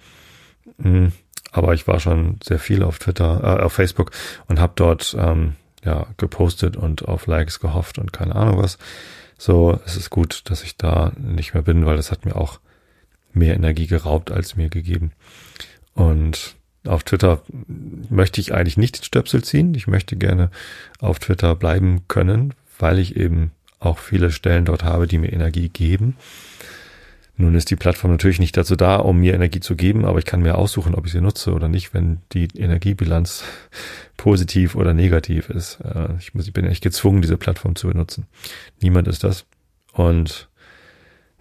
hm, 0.81 1.11
aber 1.51 1.73
ich 1.73 1.87
war 1.87 1.99
schon 1.99 2.39
sehr 2.43 2.59
viel 2.59 2.83
auf 2.83 2.99
Twitter, 2.99 3.59
äh, 3.59 3.63
auf 3.63 3.73
Facebook 3.73 4.11
und 4.47 4.59
habe 4.59 4.73
dort 4.75 5.15
ähm, 5.17 5.55
ja 5.83 6.07
gepostet 6.17 6.77
und 6.77 7.07
auf 7.07 7.27
Likes 7.27 7.59
gehofft 7.59 7.99
und 7.99 8.13
keine 8.13 8.35
Ahnung 8.35 8.57
was. 8.57 8.77
So, 9.37 9.79
es 9.85 9.95
ist 9.95 10.09
gut, 10.09 10.41
dass 10.45 10.63
ich 10.63 10.77
da 10.77 11.11
nicht 11.17 11.53
mehr 11.53 11.63
bin, 11.63 11.85
weil 11.85 11.97
das 11.97 12.11
hat 12.11 12.25
mir 12.25 12.35
auch 12.35 12.59
mehr 13.33 13.55
Energie 13.55 13.87
geraubt 13.87 14.31
als 14.31 14.55
mir 14.55 14.69
gegeben. 14.69 15.11
Und 15.95 16.55
auf 16.85 17.03
Twitter 17.03 17.41
möchte 18.09 18.41
ich 18.41 18.53
eigentlich 18.53 18.77
nicht 18.77 18.99
den 18.99 19.03
Stöpsel 19.03 19.43
ziehen. 19.43 19.73
Ich 19.75 19.87
möchte 19.87 20.15
gerne 20.15 20.49
auf 20.99 21.19
Twitter 21.19 21.55
bleiben 21.55 22.01
können, 22.07 22.53
weil 22.79 22.99
ich 22.99 23.15
eben 23.15 23.51
auch 23.79 23.99
viele 23.99 24.31
Stellen 24.31 24.65
dort 24.65 24.83
habe, 24.83 25.07
die 25.07 25.17
mir 25.17 25.31
Energie 25.31 25.69
geben. 25.69 26.15
Nun 27.35 27.55
ist 27.55 27.71
die 27.71 27.75
Plattform 27.75 28.11
natürlich 28.11 28.39
nicht 28.39 28.55
dazu 28.55 28.75
da, 28.75 28.97
um 28.97 29.19
mir 29.19 29.33
Energie 29.33 29.59
zu 29.59 29.75
geben, 29.75 30.05
aber 30.05 30.19
ich 30.19 30.25
kann 30.25 30.43
mir 30.43 30.55
aussuchen, 30.55 30.93
ob 30.93 31.07
ich 31.07 31.13
sie 31.13 31.21
nutze 31.21 31.53
oder 31.53 31.67
nicht, 31.67 31.93
wenn 31.93 32.19
die 32.31 32.47
Energiebilanz 32.55 33.43
positiv 34.17 34.75
oder 34.75 34.93
negativ 34.93 35.49
ist. 35.49 35.79
Äh, 35.83 36.09
ich, 36.19 36.33
bin 36.53 36.65
echt 36.65 36.83
gezwungen, 36.83 37.21
diese 37.21 37.37
Plattform 37.37 37.75
zu 37.75 37.87
benutzen. 37.87 38.27
Niemand 38.81 39.07
ist 39.07 39.23
das. 39.23 39.45
Und 39.93 40.47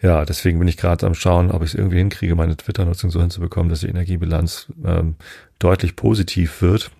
ja, 0.03 0.25
deswegen 0.25 0.59
bin 0.59 0.69
ich 0.69 0.77
gerade 0.77 1.07
am 1.07 1.15
Schauen, 1.15 1.51
ob 1.51 1.63
ich 1.63 1.71
es 1.71 1.75
irgendwie 1.75 1.99
hinkriege, 1.99 2.35
meine 2.35 2.57
Twitter-Nutzung 2.57 3.11
so 3.11 3.21
hinzubekommen, 3.21 3.71
dass 3.71 3.81
die 3.81 3.89
Energiebilanz 3.89 4.67
ähm, 4.85 5.15
deutlich 5.59 5.97
positiv 5.97 6.61
wird. 6.61 6.91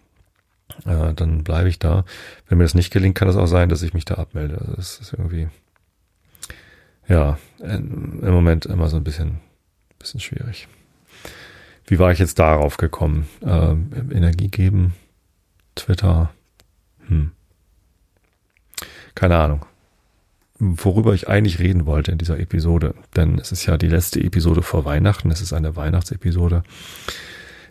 Äh, 0.87 1.13
dann 1.15 1.43
bleibe 1.43 1.69
ich 1.69 1.79
da. 1.79 2.05
Wenn 2.49 2.59
mir 2.59 2.65
das 2.65 2.75
nicht 2.75 2.93
gelingt, 2.93 3.17
kann 3.17 3.29
es 3.29 3.37
auch 3.37 3.47
sein, 3.47 3.69
dass 3.69 3.83
ich 3.83 3.93
mich 3.93 4.05
da 4.05 4.15
abmelde. 4.15 4.59
Also 4.59 4.75
das 4.75 5.01
ist 5.01 5.13
irgendwie, 5.13 5.49
ja, 7.09 7.39
im 7.59 8.21
Moment 8.21 8.67
immer 8.67 8.89
so 8.89 8.97
ein 8.97 9.05
bisschen, 9.05 9.41
bisschen 9.99 10.21
schwierig. 10.21 10.69
wie 11.87 11.99
war 11.99 12.13
ich 12.13 12.21
jetzt 12.21 12.39
darauf 12.39 12.77
gekommen? 12.77 13.29
Äh, 13.43 13.73
Energie 14.15 14.49
geben, 14.49 14.95
Twitter, 15.75 16.31
hm. 17.09 17.33
Keine 19.15 19.37
Ahnung. 19.37 19.67
Worüber 20.65 21.13
ich 21.13 21.29
eigentlich 21.29 21.59
reden 21.59 21.87
wollte 21.87 22.13
in 22.13 22.19
dieser 22.19 22.39
Episode, 22.39 22.95
denn 23.17 23.41
es 23.41 23.51
ist 23.51 23.67
ja 23.67 23.77
die 23.77 23.89
letzte 23.89 24.23
Episode 24.23 24.63
vor 24.63 24.85
Weihnachten, 24.85 25.33
es 25.33 25.41
ist 25.41 25.53
eine 25.53 25.75
Weihnachtsepisode, 25.75 26.63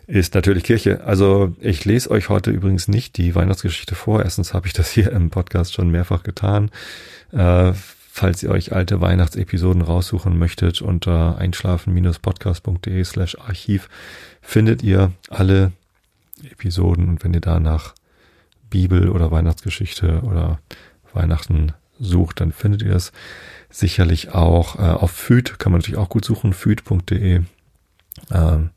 ist 0.06 0.34
natürlich 0.34 0.64
Kirche. 0.64 1.02
Also 1.04 1.56
ich 1.58 1.86
lese 1.86 2.10
euch 2.10 2.28
heute 2.28 2.50
übrigens 2.50 2.88
nicht 2.88 3.16
die 3.16 3.34
Weihnachtsgeschichte 3.34 3.94
vor. 3.94 4.22
Erstens 4.22 4.52
habe 4.52 4.66
ich 4.66 4.74
das 4.74 4.90
hier 4.90 5.10
im 5.10 5.30
Podcast 5.30 5.72
schon 5.72 5.88
mehrfach 5.88 6.22
getan. 6.22 6.70
Äh, 7.30 7.72
falls 8.10 8.42
ihr 8.42 8.50
euch 8.50 8.74
alte 8.74 9.00
Weihnachtsepisoden 9.00 9.80
raussuchen 9.80 10.38
möchtet, 10.38 10.82
unter 10.82 11.38
einschlafen-podcast.de 11.38 13.04
slash 13.04 13.38
Archiv 13.38 13.88
findet 14.42 14.82
ihr 14.82 15.12
alle 15.30 15.72
Episoden 16.42 17.08
und 17.08 17.24
wenn 17.24 17.32
ihr 17.32 17.40
danach 17.40 17.94
Bibel 18.68 19.08
oder 19.08 19.30
Weihnachtsgeschichte 19.30 20.20
oder 20.24 20.58
Weihnachten 21.14 21.72
sucht, 22.02 22.40
dann 22.40 22.52
findet 22.52 22.82
ihr 22.82 22.94
es 22.94 23.12
sicherlich 23.70 24.34
auch 24.34 24.76
äh, 24.76 24.82
auf 24.82 25.10
Füd, 25.10 25.58
kann 25.58 25.72
man 25.72 25.80
natürlich 25.80 25.98
auch 25.98 26.08
gut 26.08 26.24
suchen, 26.24 26.52
füd.de. 26.52 27.40
Ähm, 28.30 28.70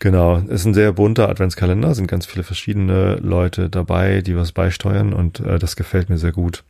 Genau, 0.00 0.38
ist 0.38 0.64
ein 0.64 0.74
sehr 0.74 0.92
bunter 0.92 1.28
Adventskalender, 1.28 1.94
sind 1.94 2.06
ganz 2.06 2.26
viele 2.26 2.44
verschiedene 2.44 3.16
Leute 3.16 3.68
dabei, 3.68 4.20
die 4.20 4.36
was 4.36 4.52
beisteuern 4.52 5.12
und 5.12 5.40
äh, 5.40 5.58
das 5.58 5.76
gefällt 5.76 6.08
mir 6.08 6.18
sehr 6.18 6.32
gut. 6.32 6.64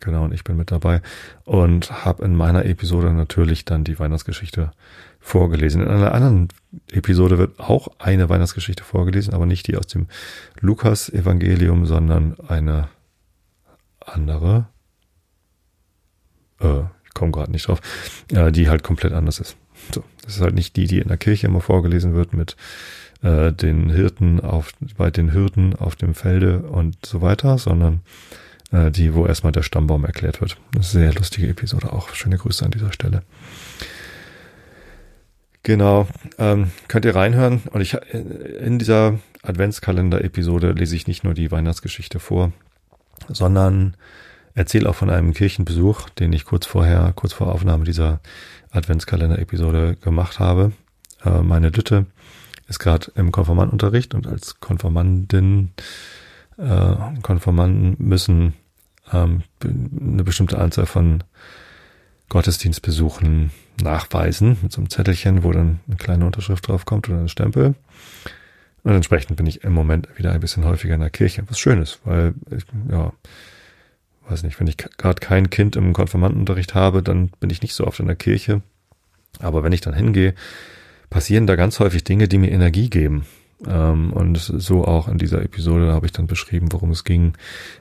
Genau, 0.00 0.24
und 0.24 0.34
ich 0.34 0.44
bin 0.44 0.56
mit 0.56 0.70
dabei 0.70 1.00
und 1.44 2.04
habe 2.04 2.24
in 2.24 2.34
meiner 2.34 2.66
Episode 2.66 3.12
natürlich 3.12 3.64
dann 3.64 3.84
die 3.84 3.98
Weihnachtsgeschichte 3.98 4.72
vorgelesen. 5.18 5.80
In 5.80 5.88
einer 5.88 6.12
anderen 6.12 6.48
Episode 6.92 7.38
wird 7.38 7.58
auch 7.58 7.88
eine 7.98 8.28
Weihnachtsgeschichte 8.28 8.84
vorgelesen, 8.84 9.32
aber 9.32 9.46
nicht 9.46 9.66
die 9.66 9.78
aus 9.78 9.86
dem 9.86 10.08
Lukas-Evangelium, 10.60 11.86
sondern 11.86 12.36
eine 12.48 12.88
andere 14.00 14.66
äh, 16.60 16.80
ich 17.04 17.14
komme 17.14 17.32
gerade 17.32 17.52
nicht 17.52 17.68
drauf, 17.68 17.80
äh, 18.32 18.50
die 18.52 18.68
halt 18.68 18.82
komplett 18.82 19.12
anders 19.12 19.38
ist. 19.40 19.56
So, 19.92 20.02
das 20.22 20.36
ist 20.36 20.40
halt 20.40 20.54
nicht 20.54 20.76
die, 20.76 20.86
die 20.86 20.98
in 20.98 21.08
der 21.08 21.16
Kirche 21.16 21.46
immer 21.46 21.60
vorgelesen 21.60 22.14
wird 22.14 22.32
mit 22.32 22.56
äh, 23.22 23.52
den 23.52 23.90
Hirten 23.90 24.40
auf, 24.40 24.72
bei 24.96 25.10
den 25.10 25.32
Hürden 25.32 25.74
auf 25.74 25.96
dem 25.96 26.14
Felde 26.14 26.60
und 26.60 27.04
so 27.04 27.22
weiter, 27.22 27.58
sondern 27.58 28.00
äh, 28.72 28.90
die, 28.90 29.14
wo 29.14 29.26
erstmal 29.26 29.52
der 29.52 29.62
Stammbaum 29.62 30.04
erklärt 30.04 30.40
wird. 30.40 30.56
Eine 30.74 30.84
sehr 30.84 31.12
lustige 31.14 31.48
Episode 31.48 31.92
auch. 31.92 32.14
Schöne 32.14 32.36
Grüße 32.36 32.64
an 32.64 32.70
dieser 32.70 32.92
Stelle. 32.92 33.22
Genau, 35.62 36.06
ähm, 36.38 36.72
könnt 36.88 37.06
ihr 37.06 37.16
reinhören. 37.16 37.62
Und 37.70 37.80
ich 37.80 37.94
äh, 37.94 38.18
in 38.60 38.78
dieser 38.78 39.18
Adventskalender-Episode 39.42 40.72
lese 40.72 40.96
ich 40.96 41.06
nicht 41.06 41.24
nur 41.24 41.34
die 41.34 41.50
Weihnachtsgeschichte 41.50 42.20
vor, 42.20 42.52
sondern 43.28 43.96
erzähle 44.54 44.88
auch 44.88 44.94
von 44.94 45.10
einem 45.10 45.34
Kirchenbesuch, 45.34 46.08
den 46.10 46.32
ich 46.32 46.44
kurz 46.44 46.66
vorher, 46.66 47.12
kurz 47.14 47.32
vor 47.32 47.52
Aufnahme 47.52 47.84
dieser 47.84 48.20
Adventskalender-Episode 48.70 49.96
gemacht 49.96 50.38
habe. 50.38 50.72
Äh, 51.24 51.42
meine 51.42 51.70
Lütte 51.70 52.06
ist 52.68 52.78
gerade 52.78 53.12
im 53.14 53.32
Konformantenunterricht 53.32 54.14
und 54.14 54.26
als 54.26 54.60
Konformandin, 54.60 55.72
äh, 56.56 56.94
Konformanden 57.22 57.96
müssen 57.98 58.54
ähm, 59.12 59.42
eine 59.62 60.24
bestimmte 60.24 60.58
Anzahl 60.58 60.86
von 60.86 61.24
Gottesdienstbesuchen 62.28 63.50
nachweisen 63.82 64.56
mit 64.62 64.72
so 64.72 64.80
einem 64.80 64.88
Zettelchen, 64.88 65.44
wo 65.44 65.52
dann 65.52 65.80
eine 65.86 65.96
kleine 65.96 66.26
Unterschrift 66.26 66.66
drauf 66.68 66.84
kommt 66.84 67.08
oder 67.08 67.18
ein 67.18 67.28
Stempel. 67.28 67.74
Und 68.82 68.92
entsprechend 68.92 69.36
bin 69.36 69.46
ich 69.46 69.64
im 69.64 69.72
Moment 69.72 70.08
wieder 70.16 70.32
ein 70.32 70.40
bisschen 70.40 70.64
häufiger 70.64 70.94
in 70.94 71.00
der 71.00 71.10
Kirche, 71.10 71.42
was 71.48 71.58
schön 71.58 71.80
ist, 71.80 72.00
weil 72.04 72.34
ich, 72.50 72.64
ja, 72.90 73.12
weiß 74.28 74.42
nicht, 74.42 74.58
wenn 74.60 74.66
ich 74.66 74.76
gerade 74.76 75.20
kein 75.20 75.50
Kind 75.50 75.76
im 75.76 75.92
Konfirmandenunterricht 75.92 76.74
habe, 76.74 77.02
dann 77.02 77.28
bin 77.40 77.50
ich 77.50 77.62
nicht 77.62 77.74
so 77.74 77.86
oft 77.86 78.00
in 78.00 78.06
der 78.06 78.16
Kirche. 78.16 78.62
Aber 79.40 79.62
wenn 79.62 79.72
ich 79.72 79.80
dann 79.80 79.94
hingehe, 79.94 80.34
passieren 81.10 81.46
da 81.46 81.56
ganz 81.56 81.80
häufig 81.80 82.04
Dinge, 82.04 82.28
die 82.28 82.38
mir 82.38 82.50
Energie 82.50 82.88
geben. 82.88 83.26
Ähm, 83.66 84.12
und 84.12 84.38
so 84.38 84.84
auch 84.84 85.08
in 85.08 85.18
dieser 85.18 85.42
Episode 85.42 85.92
habe 85.92 86.06
ich 86.06 86.12
dann 86.12 86.26
beschrieben, 86.26 86.72
worum 86.72 86.90
es 86.90 87.04
ging 87.04 87.34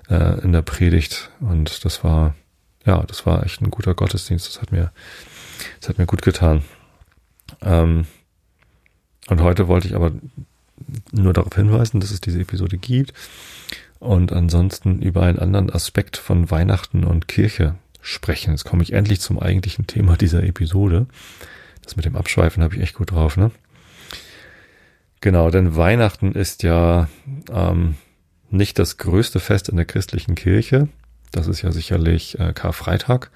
äh, 0.09 0.39
in 0.41 0.51
der 0.51 0.61
Predigt. 0.61 1.31
Und 1.39 1.85
das 1.85 2.03
war, 2.03 2.35
ja, 2.85 3.03
das 3.03 3.25
war 3.25 3.43
echt 3.43 3.61
ein 3.61 3.71
guter 3.71 3.93
Gottesdienst. 3.93 4.47
Das 4.47 4.61
hat 4.61 4.71
mir, 4.71 4.91
das 5.79 5.89
hat 5.89 5.97
mir 5.97 6.05
gut 6.05 6.21
getan. 6.21 6.63
Ähm, 7.61 8.05
und 9.29 9.41
heute 9.41 9.67
wollte 9.67 9.87
ich 9.87 9.95
aber 9.95 10.11
nur 11.11 11.33
darauf 11.33 11.55
hinweisen, 11.55 12.01
dass 12.01 12.11
es 12.11 12.19
diese 12.19 12.41
Episode 12.41 12.77
gibt 12.77 13.13
und 14.03 14.33
ansonsten 14.33 15.01
über 15.01 15.23
einen 15.23 15.39
anderen 15.39 15.69
Aspekt 15.69 16.17
von 16.17 16.51
Weihnachten 16.51 17.05
und 17.05 17.27
Kirche 17.27 17.75
sprechen. 18.01 18.51
Jetzt 18.51 18.65
komme 18.65 18.83
ich 18.83 18.93
endlich 18.93 19.21
zum 19.21 19.39
eigentlichen 19.39 19.87
Thema 19.87 20.17
dieser 20.17 20.43
Episode. 20.43 21.07
Das 21.83 21.95
mit 21.95 22.05
dem 22.05 22.15
Abschweifen 22.15 22.63
habe 22.63 22.75
ich 22.75 22.81
echt 22.81 22.95
gut 22.95 23.11
drauf, 23.11 23.37
ne? 23.37 23.51
Genau, 25.21 25.49
denn 25.49 25.77
Weihnachten 25.77 26.33
ist 26.33 26.63
ja 26.63 27.07
ähm, 27.49 27.95
nicht 28.49 28.77
das 28.77 28.97
größte 28.97 29.39
Fest 29.39 29.69
in 29.69 29.77
der 29.77 29.85
christlichen 29.85 30.35
Kirche. 30.35 30.89
Das 31.31 31.47
ist 31.47 31.61
ja 31.61 31.71
sicherlich 31.71 32.37
äh, 32.39 32.51
Karfreitag, 32.51 33.31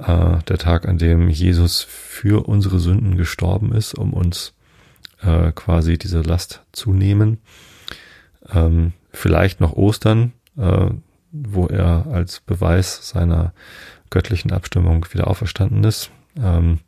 äh, 0.00 0.38
der 0.48 0.58
Tag, 0.58 0.88
an 0.88 0.98
dem 0.98 1.28
Jesus 1.28 1.82
für 1.82 2.48
unsere 2.48 2.80
Sünden 2.80 3.16
gestorben 3.16 3.72
ist, 3.72 3.94
um 3.94 4.12
uns 4.12 4.54
äh, 5.22 5.52
quasi 5.52 5.98
diese 5.98 6.20
Last 6.22 6.62
zu 6.72 6.92
nehmen. 6.92 7.38
Ähm, 8.52 8.92
vielleicht 9.12 9.60
noch 9.60 9.72
Ostern, 9.72 10.32
äh, 10.56 10.88
wo 11.32 11.66
er 11.66 12.06
als 12.10 12.40
Beweis 12.40 13.08
seiner 13.08 13.52
göttlichen 14.10 14.52
Abstimmung 14.52 15.06
wieder 15.12 15.28
auferstanden 15.28 15.84
ist. 15.84 16.10
Ähm, 16.36 16.80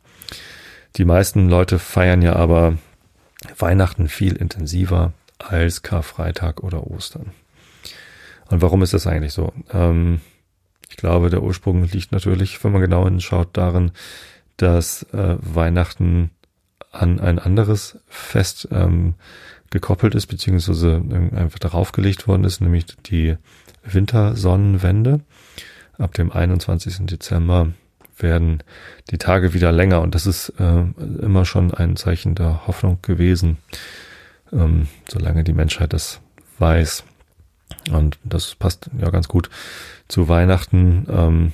die 0.95 1.05
meisten 1.05 1.49
Leute 1.49 1.79
feiern 1.79 2.21
ja 2.21 2.35
aber 2.35 2.77
Weihnachten 3.57 4.07
viel 4.07 4.35
intensiver 4.35 5.13
als 5.37 5.83
Karfreitag 5.83 6.63
oder 6.63 6.87
Ostern. 6.87 7.31
Und 8.49 8.61
warum 8.61 8.81
ist 8.81 8.93
das 8.93 9.07
eigentlich 9.07 9.33
so? 9.33 9.53
Ähm, 9.71 10.21
ich 10.89 10.97
glaube, 10.97 11.29
der 11.29 11.43
Ursprung 11.43 11.83
liegt 11.83 12.11
natürlich, 12.11 12.63
wenn 12.63 12.71
man 12.71 12.81
genau 12.81 13.05
hinschaut, 13.05 13.49
darin, 13.53 13.91
dass 14.55 15.03
äh, 15.13 15.37
Weihnachten 15.39 16.31
an 16.91 17.19
ein 17.19 17.39
anderes 17.39 17.99
Fest 18.07 18.69
ähm, 18.71 19.15
gekoppelt 19.69 20.15
ist, 20.15 20.27
beziehungsweise 20.27 21.01
einfach 21.35 21.59
darauf 21.59 21.91
gelegt 21.91 22.27
worden 22.27 22.43
ist, 22.43 22.61
nämlich 22.61 22.85
die 23.05 23.37
Wintersonnenwende. 23.83 25.21
Ab 25.97 26.13
dem 26.13 26.31
21. 26.31 27.05
Dezember 27.07 27.73
werden 28.17 28.63
die 29.09 29.17
Tage 29.17 29.53
wieder 29.53 29.71
länger 29.71 30.01
und 30.01 30.15
das 30.15 30.25
ist 30.25 30.49
äh, 30.59 30.83
immer 31.21 31.45
schon 31.45 31.73
ein 31.73 31.95
Zeichen 31.95 32.35
der 32.35 32.67
Hoffnung 32.67 32.99
gewesen, 33.01 33.57
ähm, 34.51 34.87
solange 35.07 35.43
die 35.43 35.53
Menschheit 35.53 35.93
das 35.93 36.19
weiß. 36.59 37.03
Und 37.91 38.17
das 38.23 38.55
passt 38.55 38.89
ja 38.99 39.09
ganz 39.09 39.27
gut 39.27 39.49
zu 40.07 40.29
Weihnachten, 40.29 41.05
ähm, 41.09 41.53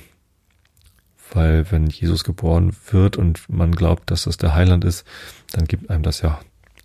weil 1.32 1.70
wenn 1.70 1.86
Jesus 1.86 2.24
geboren 2.24 2.74
wird 2.90 3.16
und 3.16 3.48
man 3.48 3.72
glaubt, 3.72 4.10
dass 4.10 4.24
das 4.24 4.36
der 4.36 4.54
Heiland 4.54 4.84
ist, 4.84 5.04
dann 5.52 5.64
gibt 5.64 5.90
einem 5.90 6.02
das 6.02 6.20
ja 6.20 6.40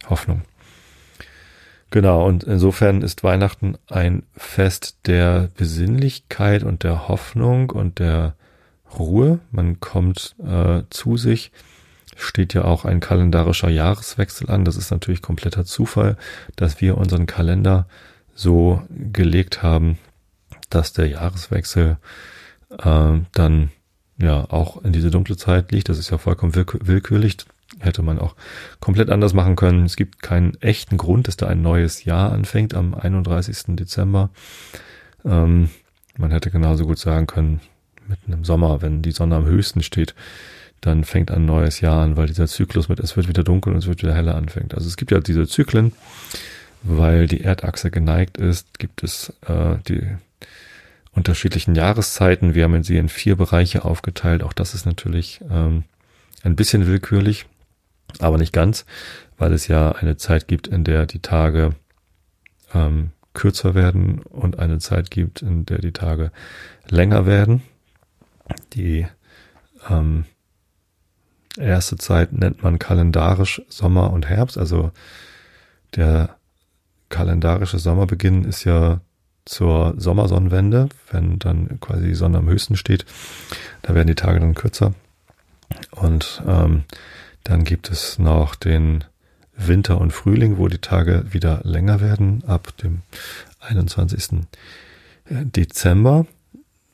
Hoffnung. 0.10 0.42
Genau, 1.92 2.28
und 2.28 2.44
insofern 2.44 3.02
ist 3.02 3.24
Weihnachten 3.24 3.76
ein 3.88 4.24
Fest 4.38 5.08
der 5.08 5.50
Besinnlichkeit 5.58 6.64
und 6.64 6.84
der 6.84 7.08
Hoffnung 7.08 7.72
und 7.72 7.98
der 8.00 8.36
Ruhe. 8.98 9.40
Man 9.52 9.80
kommt 9.80 10.36
äh, 10.46 10.84
zu 10.90 11.18
sich. 11.18 11.52
Steht 12.16 12.54
ja 12.54 12.66
auch 12.66 12.86
ein 12.86 13.00
kalendarischer 13.00 13.70
Jahreswechsel 13.70 14.50
an. 14.50 14.66
Das 14.66 14.76
ist 14.76 14.92
natürlich 14.92 15.22
kompletter 15.22 15.66
Zufall, 15.66 16.18
dass 16.56 16.82
wir 16.82 16.98
unseren 16.98 17.26
Kalender 17.26 17.88
so 18.36 18.84
gelegt 18.90 19.64
haben, 19.64 19.98
dass 20.70 20.94
der 20.94 21.08
Jahreswechsel 21.08 21.98
äh, 22.78 23.20
dann 23.34 23.72
ja 24.18 24.46
auch 24.50 24.84
in 24.84 24.92
diese 24.92 25.12
dunkle 25.12 25.38
Zeit 25.38 25.72
liegt. 25.72 25.90
Das 25.90 25.98
ist 25.98 26.12
ja 26.12 26.18
vollkommen 26.18 26.54
willkürlich. 26.56 27.38
Hätte 27.80 28.02
man 28.02 28.20
auch 28.20 28.36
komplett 28.80 29.10
anders 29.10 29.34
machen 29.34 29.56
können. 29.56 29.86
Es 29.86 29.96
gibt 29.96 30.22
keinen 30.22 30.60
echten 30.62 30.98
Grund, 30.98 31.28
dass 31.28 31.38
da 31.38 31.48
ein 31.48 31.62
neues 31.62 32.04
Jahr 32.04 32.32
anfängt 32.32 32.74
am 32.74 32.94
31. 32.94 33.76
Dezember. 33.76 34.32
Ähm, 35.24 35.70
man 36.18 36.32
hätte 36.32 36.50
genauso 36.50 36.86
gut 36.86 37.00
sagen 37.00 37.28
können, 37.28 37.62
mitten 38.08 38.34
im 38.34 38.44
Sommer, 38.44 38.82
wenn 38.82 39.02
die 39.02 39.12
Sonne 39.12 39.36
am 39.36 39.46
höchsten 39.46 39.84
steht, 39.84 40.16
dann 40.82 41.04
fängt 41.04 41.32
ein 41.32 41.46
neues 41.46 41.82
Jahr 41.82 42.02
an, 42.02 42.18
weil 42.18 42.28
dieser 42.28 42.48
Zyklus 42.48 42.90
mit 42.90 43.00
es 43.00 43.16
wird 43.16 43.28
wieder 43.28 43.44
dunkel 43.44 43.74
und 43.74 43.80
es 43.80 43.88
wird 43.88 44.02
wieder 44.02 44.16
heller 44.16 44.36
anfängt. 44.36 44.74
Also 44.74 44.88
es 44.88 44.98
gibt 44.98 45.12
ja 45.12 45.20
diese 45.20 45.48
Zyklen, 45.48 45.94
weil 46.84 47.28
die 47.28 47.42
Erdachse 47.42 47.92
geneigt 47.92 48.38
ist, 48.38 48.80
gibt 48.80 49.04
es 49.04 49.34
äh, 49.48 49.76
die 49.88 50.02
unterschiedlichen 51.12 51.76
Jahreszeiten. 51.76 52.56
Wir 52.56 52.64
haben 52.64 52.84
sie 52.84 52.98
in 52.98 53.10
vier 53.10 53.36
Bereiche 53.36 53.84
aufgeteilt. 53.84 54.44
Auch 54.44 54.54
das 54.54 54.74
ist 54.74 54.86
natürlich 54.86 55.42
ähm, 55.50 55.84
ein 56.44 56.56
bisschen 56.56 56.88
willkürlich, 56.88 57.46
aber 58.20 58.38
nicht 58.38 58.54
ganz, 58.54 58.86
weil 59.38 59.54
es 59.54 59.68
ja 59.68 59.92
eine 59.92 60.18
Zeit 60.18 60.48
gibt, 60.48 60.68
in 60.68 60.84
der 60.84 61.06
die 61.06 61.22
Tage 61.22 61.76
ähm, 62.74 63.12
kürzer 63.34 63.76
werden 63.76 64.20
und 64.24 64.60
eine 64.60 64.80
Zeit 64.80 65.12
gibt, 65.12 65.42
in 65.42 65.66
der 65.66 65.80
die 65.80 65.94
Tage 65.94 66.32
länger 66.90 67.26
werden. 67.26 67.62
Die 68.74 69.06
ähm, 69.90 70.26
erste 71.58 71.98
Zeit 71.98 72.34
nennt 72.34 72.64
man 72.64 72.80
kalendarisch 72.80 73.62
Sommer 73.70 74.12
und 74.12 74.28
Herbst. 74.28 74.58
Also 74.58 74.92
der 75.96 76.36
kalendarische 77.10 77.80
Sommerbeginn 77.80 78.44
ist 78.44 78.64
ja 78.64 79.02
zur 79.46 79.96
Sommersonnenwende, 79.98 80.90
wenn 81.12 81.40
dann 81.40 81.80
quasi 81.80 82.08
die 82.08 82.16
Sonne 82.16 82.38
am 82.38 82.50
höchsten 82.50 82.76
steht. 82.76 83.06
Da 83.82 83.96
werden 83.96 84.08
die 84.08 84.16
Tage 84.16 84.40
dann 84.40 84.54
kürzer. 84.54 84.94
Und 85.92 86.44
ähm, 86.48 86.84
dann 87.50 87.64
gibt 87.64 87.90
es 87.90 88.20
noch 88.20 88.54
den 88.54 89.04
Winter 89.58 90.00
und 90.00 90.14
Frühling, 90.14 90.60
wo 90.60 90.68
die 90.68 90.78
Tage 90.78 91.26
wieder 91.32 91.62
länger 91.64 92.00
werden, 92.00 92.44
ab 92.46 92.78
dem 92.78 93.02
21. 93.60 94.46
Dezember. 95.28 96.28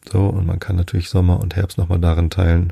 So, 0.10 0.28
und 0.28 0.46
man 0.48 0.60
kann 0.60 0.78
natürlich 0.78 1.10
Sommer 1.10 1.42
und 1.42 1.58
Herbst 1.58 1.78
nochmal 1.78 2.00
darin 2.00 2.30
teilen, 2.30 2.72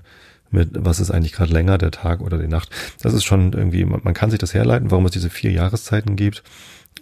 mit 0.50 0.70
was 0.74 1.02
ist 1.02 1.12
eigentlich 1.12 1.34
gerade 1.34 1.52
länger, 1.52 1.78
der 1.78 1.92
Tag 1.92 2.22
oder 2.22 2.38
die 2.38 2.48
Nacht. 2.48 2.70
Das 3.02 3.14
ist 3.14 3.26
schon 3.26 3.52
irgendwie, 3.52 3.84
man, 3.84 4.00
man 4.02 4.14
kann 4.14 4.30
sich 4.30 4.40
das 4.40 4.54
herleiten, 4.54 4.90
warum 4.90 5.06
es 5.06 5.12
diese 5.12 5.30
vier 5.30 5.52
Jahreszeiten 5.52 6.16
gibt. 6.16 6.42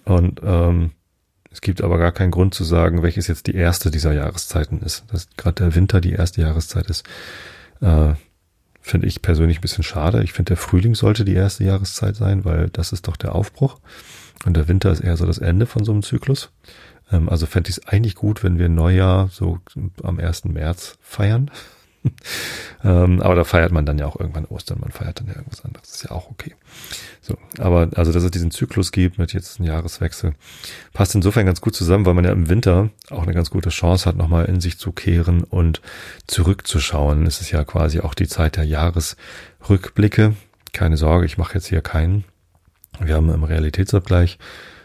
Und 0.05 0.41
ähm, 0.43 0.93
es 1.51 1.61
gibt 1.61 1.83
aber 1.83 1.99
gar 1.99 2.11
keinen 2.11 2.31
Grund 2.31 2.55
zu 2.55 2.63
sagen, 2.63 3.03
welches 3.03 3.27
jetzt 3.27 3.45
die 3.45 3.55
erste 3.55 3.91
dieser 3.91 4.13
Jahreszeiten 4.13 4.81
ist. 4.81 5.03
Dass 5.11 5.27
gerade 5.37 5.63
der 5.63 5.75
Winter 5.75 6.01
die 6.01 6.13
erste 6.13 6.41
Jahreszeit 6.41 6.89
ist, 6.89 7.05
äh, 7.81 8.13
finde 8.81 9.07
ich 9.07 9.21
persönlich 9.21 9.59
ein 9.59 9.61
bisschen 9.61 9.83
schade. 9.83 10.23
Ich 10.23 10.33
finde, 10.33 10.49
der 10.49 10.57
Frühling 10.57 10.95
sollte 10.95 11.23
die 11.23 11.33
erste 11.35 11.63
Jahreszeit 11.63 12.15
sein, 12.15 12.45
weil 12.45 12.69
das 12.69 12.91
ist 12.91 13.07
doch 13.07 13.15
der 13.15 13.35
Aufbruch. 13.35 13.77
Und 14.45 14.57
der 14.57 14.67
Winter 14.67 14.91
ist 14.91 15.01
eher 15.01 15.17
so 15.17 15.25
das 15.25 15.37
Ende 15.37 15.65
von 15.65 15.83
so 15.83 15.91
einem 15.91 16.01
Zyklus. 16.01 16.49
Ähm, 17.11 17.29
also 17.29 17.45
fände 17.45 17.69
ich 17.69 17.77
es 17.77 17.87
eigentlich 17.87 18.15
gut, 18.15 18.43
wenn 18.43 18.57
wir 18.57 18.69
Neujahr 18.69 19.29
so 19.31 19.59
am 20.03 20.19
1. 20.19 20.45
März 20.45 20.97
feiern. 21.01 21.51
ähm, 22.83 23.21
aber 23.21 23.35
da 23.35 23.43
feiert 23.43 23.71
man 23.71 23.85
dann 23.85 23.99
ja 23.99 24.07
auch 24.07 24.19
irgendwann 24.19 24.45
Ostern, 24.45 24.79
man 24.79 24.91
feiert 24.91 25.19
dann 25.19 25.27
ja 25.27 25.35
irgendwas 25.35 25.63
anderes. 25.63 25.87
Das 25.87 25.97
ist 25.97 26.03
ja 26.03 26.11
auch 26.11 26.29
okay. 26.29 26.55
So, 27.21 27.37
aber 27.59 27.89
also, 27.95 28.11
dass 28.11 28.23
es 28.23 28.31
diesen 28.31 28.51
Zyklus 28.51 28.91
gibt 28.91 29.17
mit 29.17 29.33
jetzt 29.33 29.59
einem 29.59 29.67
Jahreswechsel, 29.67 30.33
passt 30.93 31.13
insofern 31.13 31.45
ganz 31.45 31.61
gut 31.61 31.75
zusammen, 31.75 32.05
weil 32.05 32.15
man 32.15 32.25
ja 32.25 32.31
im 32.31 32.49
Winter 32.49 32.89
auch 33.09 33.23
eine 33.23 33.33
ganz 33.33 33.51
gute 33.51 33.69
Chance 33.69 34.05
hat, 34.05 34.15
nochmal 34.15 34.45
in 34.45 34.59
sich 34.59 34.79
zu 34.79 34.91
kehren 34.91 35.43
und 35.43 35.81
zurückzuschauen. 36.27 37.27
Es 37.27 37.41
ist 37.41 37.51
ja 37.51 37.63
quasi 37.63 37.99
auch 37.99 38.13
die 38.13 38.27
Zeit 38.27 38.57
der 38.57 38.65
Jahresrückblicke. 38.65 40.35
Keine 40.73 40.97
Sorge, 40.97 41.25
ich 41.25 41.37
mache 41.37 41.55
jetzt 41.55 41.67
hier 41.67 41.81
keinen. 41.81 42.23
Wir 42.99 43.15
haben 43.15 43.29
im 43.29 43.43
Realitätsabgleich 43.43 44.37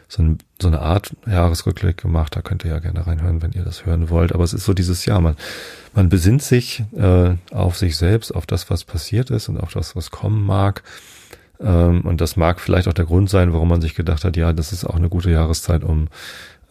so, 0.09 0.23
ein, 0.23 0.39
so 0.61 0.69
eine 0.69 0.81
Art 0.81 1.17
Jahresrückblick 1.27 1.97
gemacht. 1.97 2.37
Da 2.37 2.43
könnt 2.43 2.65
ihr 2.65 2.71
ja 2.71 2.79
gerne 2.79 3.07
reinhören, 3.07 3.43
wenn 3.43 3.53
ihr 3.53 3.65
das 3.65 3.87
hören 3.87 4.09
wollt. 4.09 4.33
Aber 4.33 4.45
es 4.45 4.53
ist 4.53 4.65
so 4.65 4.75
dieses 4.75 5.05
Jahr, 5.07 5.21
man, 5.21 5.37
man 5.95 6.09
besinnt 6.09 6.43
sich 6.43 6.85
äh, 6.97 7.35
auf 7.53 7.77
sich 7.77 7.97
selbst, 7.97 8.33
auf 8.35 8.47
das, 8.47 8.71
was 8.71 8.85
passiert 8.85 9.31
ist 9.31 9.49
und 9.49 9.59
auf 9.59 9.73
das, 9.73 9.97
was 9.97 10.11
kommen 10.11 10.45
mag. 10.45 10.83
Ähm, 11.61 12.03
und 12.03 12.21
das 12.21 12.37
mag 12.37 12.61
vielleicht 12.61 12.89
auch 12.89 12.93
der 12.93 13.07
Grund 13.07 13.31
sein, 13.31 13.53
warum 13.53 13.69
man 13.69 13.81
sich 13.81 13.95
gedacht 13.95 14.25
hat, 14.25 14.37
ja, 14.37 14.53
das 14.53 14.73
ist 14.73 14.85
auch 14.85 14.97
eine 14.97 15.09
gute 15.09 15.31
Jahreszeit, 15.31 15.83
um 15.83 16.09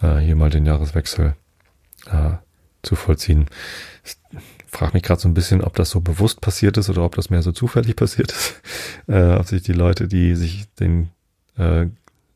äh, 0.01 0.17
hier 0.17 0.35
mal 0.35 0.49
den 0.49 0.65
Jahreswechsel 0.65 1.35
äh, 2.07 2.31
zu 2.83 2.95
vollziehen. 2.95 3.47
Ich 4.03 4.15
frage 4.67 4.93
mich 4.93 5.03
gerade 5.03 5.21
so 5.21 5.27
ein 5.27 5.33
bisschen, 5.33 5.61
ob 5.61 5.75
das 5.75 5.89
so 5.89 6.01
bewusst 6.01 6.41
passiert 6.41 6.77
ist 6.77 6.89
oder 6.89 7.03
ob 7.03 7.15
das 7.15 7.29
mehr 7.29 7.41
so 7.41 7.51
zufällig 7.51 7.95
passiert 7.95 8.31
ist. 8.31 8.61
Äh, 9.07 9.35
ob 9.35 9.45
sich 9.45 9.61
die 9.61 9.71
Leute, 9.71 10.07
die 10.07 10.33
sich 10.35 10.65
den 10.79 11.11
äh, 11.59 11.85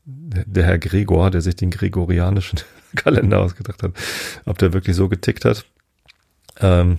der 0.04 0.64
Herr 0.64 0.78
Gregor, 0.78 1.30
der 1.30 1.40
sich 1.40 1.56
den 1.56 1.70
gregorianischen 1.70 2.60
Kalender 2.96 3.40
ausgedacht 3.40 3.82
hat, 3.82 3.92
ob 4.44 4.58
der 4.58 4.72
wirklich 4.72 4.96
so 4.96 5.08
getickt 5.08 5.44
hat. 5.44 5.64
Ähm, 6.60 6.98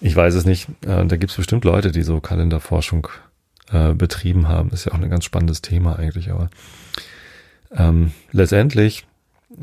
ich 0.00 0.16
weiß 0.16 0.34
es 0.34 0.44
nicht. 0.44 0.68
Äh, 0.84 1.06
da 1.06 1.16
gibt 1.16 1.30
es 1.30 1.36
bestimmt 1.36 1.64
Leute, 1.64 1.92
die 1.92 2.02
so 2.02 2.20
Kalenderforschung 2.20 3.08
äh, 3.70 3.94
betrieben 3.94 4.48
haben. 4.48 4.70
Ist 4.70 4.86
ja 4.86 4.92
auch 4.92 5.00
ein 5.00 5.10
ganz 5.10 5.24
spannendes 5.24 5.62
Thema 5.62 5.98
eigentlich, 5.98 6.30
aber 6.30 6.50
ähm, 7.74 8.12
letztendlich 8.32 9.06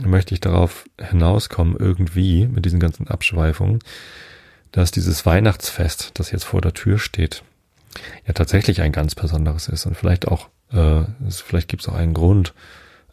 möchte 0.04 0.34
ich 0.34 0.40
darauf 0.40 0.86
hinauskommen, 1.00 1.76
irgendwie 1.78 2.48
mit 2.48 2.66
diesen 2.66 2.80
ganzen 2.80 3.08
Abschweifungen, 3.08 3.80
dass 4.72 4.92
dieses 4.92 5.26
Weihnachtsfest, 5.26 6.12
das 6.14 6.32
jetzt 6.32 6.46
vor 6.46 6.62
der 6.62 6.74
Tür 6.74 7.00
steht, 7.00 7.44
ja 8.28 8.34
tatsächlich 8.34 8.82
ein 8.82 8.92
ganz 8.92 9.16
besonderes 9.16 9.68
ist 9.68 9.86
und 9.86 9.96
vielleicht 9.96 10.28
auch 10.28 10.50
äh, 10.72 11.04
es, 11.28 11.42
vielleicht 11.42 11.68
gibt 11.68 11.84
es 11.84 11.90
auch 11.90 11.96
einen 11.96 12.14
Grund, 12.14 12.54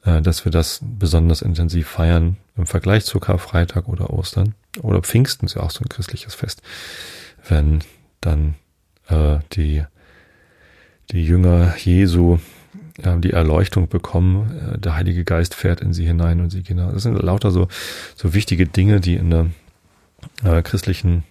äh, 0.05 0.23
dass 0.23 0.45
wir 0.45 0.53
das 0.53 0.81
besonders 0.83 1.43
intensiv 1.43 1.89
feiern 1.89 2.37
im 2.57 2.67
Vergleich 2.67 3.05
zu 3.05 3.21
Karfreitag 3.21 3.89
oder 3.89 4.11
Ostern. 4.11 4.55
Oder 4.83 5.01
Pfingsten 5.03 5.47
ist 5.47 5.55
ja 5.55 5.63
auch 5.63 5.71
so 5.71 5.85
ein 5.85 5.89
christliches 5.89 6.35
Fest, 6.35 6.63
wenn 7.49 7.81
dann 8.21 8.55
äh, 9.09 9.39
die, 9.53 9.85
die 11.11 11.25
Jünger 11.25 11.75
Jesu 11.77 12.39
äh, 13.03 13.19
die 13.19 13.33
Erleuchtung 13.33 13.89
bekommen, 13.89 14.75
äh, 14.75 14.79
der 14.79 14.97
Heilige 14.97 15.25
Geist 15.25 15.55
fährt 15.55 15.81
in 15.81 15.93
sie 15.93 16.07
hinein 16.07 16.41
und 16.41 16.51
sie 16.51 16.63
gehen. 16.63 16.79
Das 16.79 17.03
sind 17.03 17.21
lauter 17.23 17.51
so, 17.51 17.69
so 18.15 18.35
wichtige 18.35 18.67
Dinge, 18.67 19.01
die 19.01 19.15
in 19.15 19.31
der 19.31 19.47
äh, 20.45 20.63
christlichen 20.63 21.25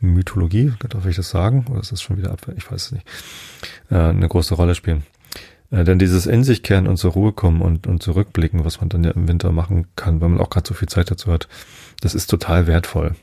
Mythologie, 0.00 0.72
darf 0.88 1.06
ich 1.06 1.16
das 1.16 1.30
sagen? 1.30 1.64
Oder 1.70 1.80
ist 1.80 1.92
das 1.92 2.02
schon 2.02 2.18
wieder 2.18 2.32
Abwehr? 2.32 2.56
Ich 2.56 2.70
weiß 2.70 2.86
es 2.86 2.92
nicht. 2.92 3.06
Äh, 3.90 3.96
eine 3.96 4.28
große 4.28 4.54
Rolle 4.54 4.74
spielen. 4.74 5.04
Äh, 5.72 5.84
denn 5.84 5.98
dieses 5.98 6.26
in 6.26 6.44
sich 6.44 6.62
kehren 6.62 6.86
und 6.86 6.98
zur 6.98 7.12
Ruhe 7.12 7.32
kommen 7.32 7.60
und, 7.60 7.88
und 7.88 8.02
zurückblicken, 8.02 8.64
was 8.64 8.80
man 8.80 8.88
dann 8.88 9.02
ja 9.02 9.10
im 9.10 9.26
Winter 9.26 9.50
machen 9.50 9.88
kann, 9.96 10.20
weil 10.20 10.28
man 10.28 10.40
auch 10.40 10.50
gerade 10.50 10.68
so 10.68 10.74
viel 10.74 10.88
Zeit 10.88 11.10
dazu 11.10 11.32
hat, 11.32 11.48
das 12.00 12.14
ist 12.14 12.28
total 12.28 12.68
wertvoll. 12.68 13.16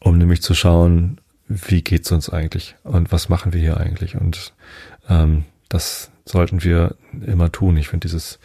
Um 0.00 0.16
nämlich 0.16 0.40
zu 0.40 0.54
schauen, 0.54 1.20
wie 1.48 1.82
geht's 1.82 2.10
uns 2.12 2.30
eigentlich 2.30 2.76
und 2.84 3.12
was 3.12 3.28
machen 3.28 3.52
wir 3.52 3.60
hier 3.60 3.76
eigentlich? 3.76 4.16
Und 4.16 4.54
ähm, 5.08 5.44
das 5.68 6.10
sollten 6.24 6.62
wir 6.64 6.96
immer 7.24 7.52
tun. 7.52 7.76
Ich 7.76 7.88
finde 7.88 8.06
dieses, 8.06 8.38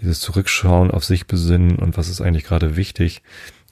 dieses 0.00 0.20
Zurückschauen 0.20 0.90
auf 0.90 1.04
sich 1.04 1.26
besinnen 1.26 1.76
und 1.76 1.96
was 1.96 2.08
ist 2.08 2.20
eigentlich 2.20 2.44
gerade 2.44 2.76
wichtig, 2.76 3.22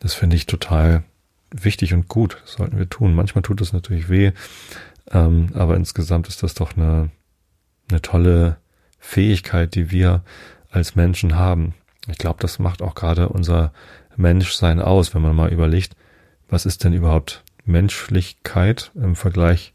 das 0.00 0.14
finde 0.14 0.36
ich 0.36 0.46
total 0.46 1.02
wichtig 1.50 1.94
und 1.94 2.08
gut. 2.08 2.38
Das 2.42 2.54
sollten 2.54 2.78
wir 2.78 2.88
tun. 2.88 3.14
Manchmal 3.14 3.42
tut 3.42 3.60
es 3.60 3.72
natürlich 3.72 4.08
weh, 4.08 4.32
ähm, 5.10 5.48
aber 5.54 5.76
insgesamt 5.76 6.28
ist 6.28 6.42
das 6.42 6.54
doch 6.54 6.76
eine, 6.76 7.10
eine 7.90 8.00
tolle 8.00 8.56
Fähigkeit, 9.00 9.74
die 9.74 9.90
wir 9.90 10.22
als 10.70 10.94
Menschen 10.94 11.36
haben. 11.36 11.74
Ich 12.08 12.18
glaube, 12.18 12.38
das 12.40 12.58
macht 12.58 12.82
auch 12.82 12.94
gerade 12.94 13.28
unser 13.28 13.72
Menschsein 14.16 14.80
aus, 14.80 15.14
wenn 15.14 15.22
man 15.22 15.34
mal 15.34 15.52
überlegt, 15.52 15.96
was 16.48 16.66
ist 16.66 16.84
denn 16.84 16.92
überhaupt 16.92 17.42
Menschlichkeit 17.64 18.90
im 18.94 19.16
Vergleich 19.16 19.72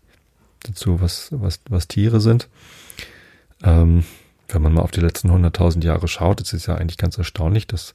dazu, 0.64 1.02
was, 1.02 1.30
was, 1.32 1.60
was 1.70 1.88
Tiere 1.88 2.22
sind. 2.22 2.50
Ähm, 3.64 4.04
wenn 4.50 4.62
man 4.62 4.74
mal 4.74 4.82
auf 4.82 4.92
die 4.92 5.02
letzten 5.02 5.30
100.000 5.32 5.84
Jahre 5.84 6.08
schaut, 6.08 6.42
ist 6.42 6.54
es 6.54 6.66
ja 6.68 6.76
eigentlich 6.76 6.98
ganz 6.98 7.18
erstaunlich, 7.18 7.68
dass 7.68 7.94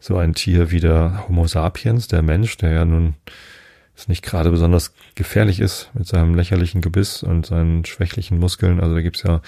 so 0.00 0.16
ein 0.16 0.34
Tier 0.34 0.70
wie 0.70 0.80
der 0.80 1.24
Homo 1.28 1.46
sapiens, 1.46 2.08
der 2.08 2.22
Mensch, 2.22 2.56
der 2.56 2.72
ja 2.72 2.84
nun 2.84 3.14
ist 3.94 4.08
nicht 4.08 4.24
gerade 4.24 4.50
besonders 4.50 4.94
gefährlich 5.14 5.60
ist 5.60 5.90
mit 5.92 6.06
seinem 6.06 6.34
lächerlichen 6.34 6.80
Gebiss 6.80 7.22
und 7.22 7.44
seinen 7.44 7.84
schwächlichen 7.84 8.38
Muskeln. 8.38 8.80
Also 8.80 8.94
da 8.94 9.02
gibt's 9.02 9.22
ja 9.22 9.42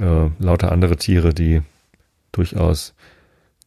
äh, 0.00 0.30
lauter 0.38 0.72
andere 0.72 0.96
Tiere, 0.96 1.34
die 1.34 1.62
durchaus 2.32 2.94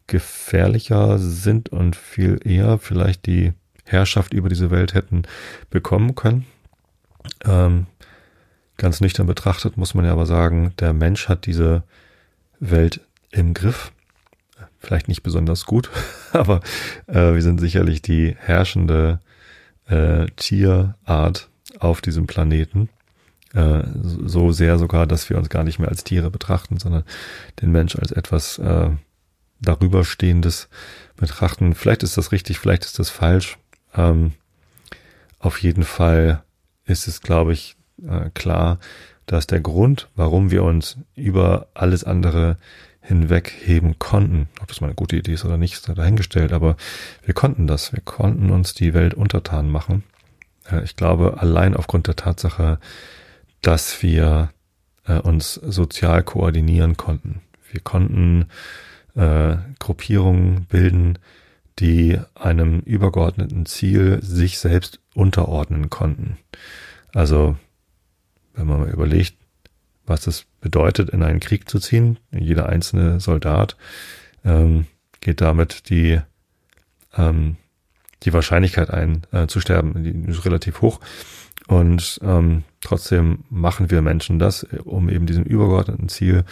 gefährlicher 0.08 1.20
sind 1.20 1.70
und 1.70 1.96
viel 1.96 2.40
eher 2.44 2.78
vielleicht 2.78 3.26
die 3.26 3.54
Herrschaft 3.84 4.34
über 4.34 4.50
diese 4.50 4.72
Welt 4.72 4.94
hätten 4.94 5.24
bekommen 5.70 6.16
können. 6.16 6.46
Ähm, 7.46 7.88
ganz 8.78 9.02
nüchtern 9.02 9.28
betrachtet 9.28 9.78
muss 9.78 9.94
man 9.94 10.06
ja 10.06 10.14
aber 10.14 10.26
sagen, 10.26 10.74
der 10.80 10.94
Mensch 10.94 11.28
hat 11.30 11.46
diese 11.46 11.84
Welt 12.60 13.02
im 13.32 13.54
Griff. 13.54 13.92
Vielleicht 14.80 15.08
nicht 15.08 15.24
besonders 15.24 15.66
gut, 15.66 15.90
aber 16.34 16.62
äh, 17.08 17.34
wir 17.34 17.42
sind 17.42 17.60
sicherlich 17.60 18.02
die 18.02 18.36
herrschende 18.38 19.20
äh, 19.88 20.28
Tierart 20.36 21.50
auf 21.80 22.02
diesem 22.02 22.28
Planeten. 22.28 22.90
Äh, 23.58 23.84
so 24.04 24.52
sehr 24.52 24.78
sogar, 24.78 25.08
dass 25.08 25.32
wir 25.32 25.38
uns 25.38 25.50
gar 25.50 25.64
nicht 25.64 25.80
mehr 25.80 25.90
als 25.90 26.04
Tiere 26.04 26.30
betrachten, 26.30 26.78
sondern 26.78 27.04
den 27.60 27.72
Mensch 27.72 27.96
als 27.96 28.12
etwas 28.12 28.60
äh, 28.60 28.92
darüberstehendes 29.60 30.70
betrachten. 31.16 31.74
Vielleicht 31.74 32.04
ist 32.04 32.18
das 32.18 32.32
richtig, 32.32 32.60
vielleicht 32.60 32.86
ist 32.86 33.00
das 33.00 33.10
falsch. 33.10 33.58
Ähm, 33.96 34.34
auf 35.40 35.64
jeden 35.64 35.84
Fall 35.84 36.44
ist 36.86 37.08
es, 37.08 37.22
glaube 37.22 37.54
ich, 37.54 37.76
äh, 38.08 38.30
klar, 38.36 38.78
dass 39.26 39.48
der 39.48 39.60
Grund, 39.60 40.08
warum 40.16 40.52
wir 40.52 40.64
uns 40.64 40.98
über 41.16 41.68
alles 41.74 42.04
andere 42.04 42.58
hinwegheben 43.02 43.98
konnten, 43.98 44.50
ob 44.62 44.68
das 44.68 44.82
mal 44.82 44.88
eine 44.88 44.96
gute 44.96 45.16
Idee 45.16 45.34
ist 45.34 45.46
oder 45.46 45.58
nicht, 45.58 45.74
ist 45.74 45.90
dahingestellt, 45.90 46.54
aber 46.54 46.78
wir 47.24 47.34
konnten 47.34 47.66
das, 47.66 47.92
wir 47.92 48.02
konnten 48.02 48.52
uns 48.52 48.76
die 48.76 48.94
Welt 48.94 49.16
untertan 49.16 49.72
machen. 49.72 50.04
Äh, 50.70 50.84
ich 50.84 50.96
glaube, 50.96 51.38
allein 51.40 51.76
aufgrund 51.76 52.06
der 52.06 52.16
Tatsache, 52.16 52.78
dass 53.62 54.02
wir 54.02 54.52
äh, 55.06 55.20
uns 55.20 55.56
sozial 55.56 56.24
koordinieren 56.24 56.98
konnten. 56.98 57.42
Wir 57.72 57.82
konnten 57.82 58.46
äh, 59.16 59.58
Gruppierungen 59.80 60.66
bilden, 60.66 61.20
die 61.80 62.20
einem 62.36 62.80
übergeordneten 62.80 63.66
Ziel 63.66 64.20
sich 64.22 64.60
selbst 64.60 65.00
unterordnen 65.14 65.90
konnten. 65.90 66.38
Also, 67.14 67.58
wenn 68.54 68.68
man 68.68 68.82
mal 68.82 68.90
überlegt, 68.90 69.38
was 70.06 70.26
es 70.28 70.46
bedeutet, 70.62 71.10
in 71.10 71.22
einen 71.22 71.40
Krieg 71.40 71.70
zu 71.70 71.80
ziehen, 71.80 72.18
jeder 72.32 72.70
einzelne 72.70 73.20
Soldat 73.20 73.78
ähm, 74.44 74.88
geht 75.20 75.42
damit 75.42 75.90
die, 75.90 76.20
ähm, 77.16 77.58
die 78.24 78.34
Wahrscheinlichkeit 78.34 78.90
ein, 78.90 79.28
äh, 79.32 79.48
zu 79.48 79.60
sterben, 79.60 80.04
die 80.04 80.32
ist 80.32 80.46
relativ 80.46 80.82
hoch. 80.82 81.00
Und 81.68 82.20
ähm, 82.24 82.64
trotzdem 82.82 83.44
machen 83.50 83.92
wir 83.92 84.02
Menschen 84.02 84.40
das, 84.40 84.64
um 84.86 85.10
eben 85.10 85.26
diesem 85.26 85.44
übergeordneten 85.44 86.08
Ziel 86.08 86.46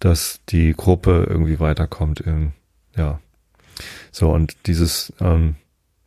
dass 0.00 0.40
die 0.48 0.72
Gruppe 0.72 1.26
irgendwie 1.28 1.60
weiterkommt. 1.60 2.20
In, 2.20 2.52
ja. 2.96 3.20
So, 4.10 4.32
und 4.32 4.56
dieses, 4.66 5.12
ähm, 5.20 5.54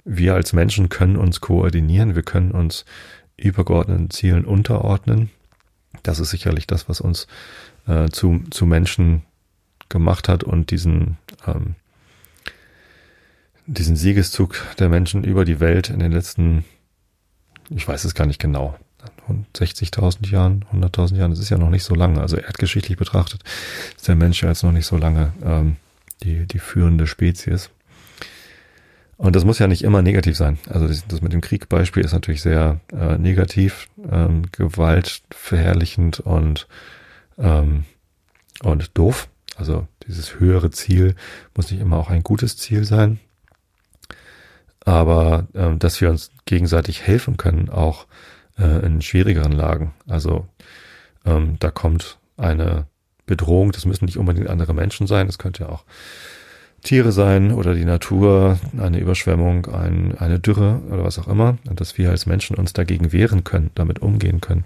wir 0.03 0.33
als 0.33 0.51
Menschen 0.51 0.89
können 0.89 1.15
uns 1.15 1.39
koordinieren, 1.39 2.15
wir 2.15 2.23
können 2.23 2.51
uns 2.51 2.85
übergeordneten 3.37 4.09
Zielen 4.09 4.45
unterordnen. 4.45 5.29
Das 6.01 6.19
ist 6.19 6.31
sicherlich 6.31 6.67
das, 6.67 6.89
was 6.89 6.99
uns 6.99 7.27
äh, 7.87 8.09
zu, 8.09 8.41
zu 8.49 8.65
Menschen 8.65 9.23
gemacht 9.89 10.27
hat 10.27 10.43
und 10.43 10.71
diesen, 10.71 11.17
ähm, 11.47 11.75
diesen 13.67 13.95
Siegeszug 13.95 14.59
der 14.79 14.89
Menschen 14.89 15.23
über 15.23 15.45
die 15.45 15.59
Welt 15.59 15.89
in 15.89 15.99
den 15.99 16.11
letzten, 16.11 16.65
ich 17.75 17.87
weiß 17.87 18.03
es 18.05 18.15
gar 18.15 18.25
nicht 18.25 18.39
genau, 18.39 18.75
60.000 19.55 20.29
Jahren, 20.29 20.65
100.000 20.73 21.15
Jahren, 21.15 21.31
das 21.31 21.39
ist 21.39 21.49
ja 21.49 21.57
noch 21.57 21.69
nicht 21.69 21.83
so 21.83 21.95
lange. 21.95 22.21
Also 22.21 22.37
erdgeschichtlich 22.37 22.97
betrachtet 22.97 23.41
ist 23.95 24.07
der 24.07 24.15
Mensch 24.15 24.41
ja 24.43 24.49
jetzt 24.49 24.63
noch 24.63 24.71
nicht 24.71 24.85
so 24.85 24.97
lange 24.97 25.33
ähm, 25.43 25.77
die, 26.23 26.45
die 26.45 26.59
führende 26.59 27.07
Spezies. 27.07 27.69
Und 29.17 29.35
das 29.35 29.45
muss 29.45 29.59
ja 29.59 29.67
nicht 29.67 29.83
immer 29.83 30.01
negativ 30.01 30.35
sein. 30.35 30.57
Also 30.69 30.87
das, 31.07 31.21
mit 31.21 31.33
dem 31.33 31.41
Kriegbeispiel 31.41 32.03
ist 32.03 32.13
natürlich 32.13 32.41
sehr 32.41 32.79
äh, 32.91 33.17
negativ, 33.17 33.87
ähm, 34.11 34.43
gewaltverherrlichend 34.51 36.19
und, 36.19 36.67
ähm, 37.37 37.85
und 38.63 38.97
doof. 38.97 39.29
Also 39.55 39.87
dieses 40.07 40.39
höhere 40.39 40.71
Ziel 40.71 41.15
muss 41.55 41.71
nicht 41.71 41.79
immer 41.79 41.97
auch 41.97 42.09
ein 42.09 42.23
gutes 42.23 42.57
Ziel 42.57 42.83
sein. 42.83 43.19
Aber 44.85 45.47
ähm, 45.53 45.79
dass 45.79 46.01
wir 46.01 46.09
uns 46.09 46.31
gegenseitig 46.45 47.03
helfen 47.03 47.37
können, 47.37 47.69
auch 47.69 48.05
äh, 48.57 48.85
in 48.85 49.01
schwierigeren 49.01 49.51
Lagen. 49.51 49.93
Also 50.07 50.47
ähm, 51.25 51.57
da 51.59 51.71
kommt 51.71 52.17
eine 52.37 52.85
Bedrohung, 53.25 53.71
das 53.71 53.85
müssen 53.85 54.05
nicht 54.05 54.17
unbedingt 54.17 54.49
andere 54.49 54.73
Menschen 54.73 55.07
sein, 55.07 55.27
das 55.27 55.37
könnte 55.37 55.63
ja 55.63 55.69
auch 55.69 55.85
Tiere 56.83 57.13
sein 57.13 57.53
oder 57.53 57.73
die 57.73 57.85
Natur, 57.85 58.59
eine 58.77 58.99
Überschwemmung, 58.99 59.67
ein, 59.67 60.17
eine 60.17 60.39
Dürre 60.39 60.81
oder 60.91 61.05
was 61.05 61.17
auch 61.17 61.29
immer. 61.29 61.57
Und 61.69 61.79
dass 61.79 61.97
wir 61.97 62.09
als 62.09 62.25
Menschen 62.25 62.57
uns 62.57 62.73
dagegen 62.73 63.13
wehren 63.13 63.45
können, 63.45 63.71
damit 63.73 63.99
umgehen 63.99 64.41
können. 64.41 64.65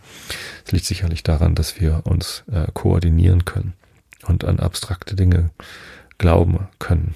Das 0.64 0.72
liegt 0.72 0.86
sicherlich 0.86 1.22
daran, 1.22 1.54
dass 1.54 1.80
wir 1.80 2.02
uns 2.06 2.44
äh, 2.52 2.66
koordinieren 2.74 3.46
können 3.46 3.74
und 4.26 4.46
an 4.46 4.60
abstrakte 4.60 5.16
Dinge 5.16 5.52
glauben 6.18 6.68
können. 6.80 7.14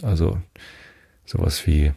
Also 0.00 0.38
sowas 1.26 1.66
wie 1.66 1.92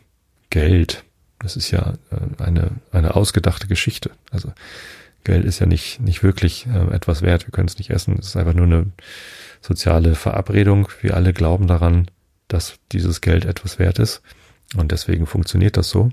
Geld 0.56 1.06
das 1.40 1.56
ist 1.56 1.72
ja 1.72 1.94
äh, 2.12 2.44
eine, 2.44 2.72
eine 2.92 3.16
ausgedachte 3.16 3.68
Geschichte. 3.68 4.12
Also 4.32 4.52
Geld 5.24 5.46
ist 5.46 5.60
ja 5.60 5.66
nicht, 5.66 6.00
nicht 6.00 6.24
wirklich 6.24 6.68
äh, 6.68 6.94
etwas 6.94 7.22
wert. 7.22 7.48
Wir 7.48 7.52
können 7.52 7.68
es 7.68 7.78
nicht 7.78 7.90
essen. 7.90 8.18
Es 8.20 8.28
ist 8.28 8.36
einfach 8.36 8.54
nur 8.54 8.66
eine 8.66 8.92
soziale 9.62 10.16
Verabredung. 10.16 10.88
Wir 11.02 11.16
alle 11.16 11.34
glauben 11.34 11.68
daran, 11.68 12.10
dass 12.48 12.80
dieses 12.92 13.22
Geld 13.22 13.46
etwas 13.46 13.80
wert 13.80 14.00
ist. 14.00 14.22
Und 14.76 14.92
deswegen 14.92 15.28
funktioniert 15.28 15.78
das 15.78 15.90
so. 15.90 16.10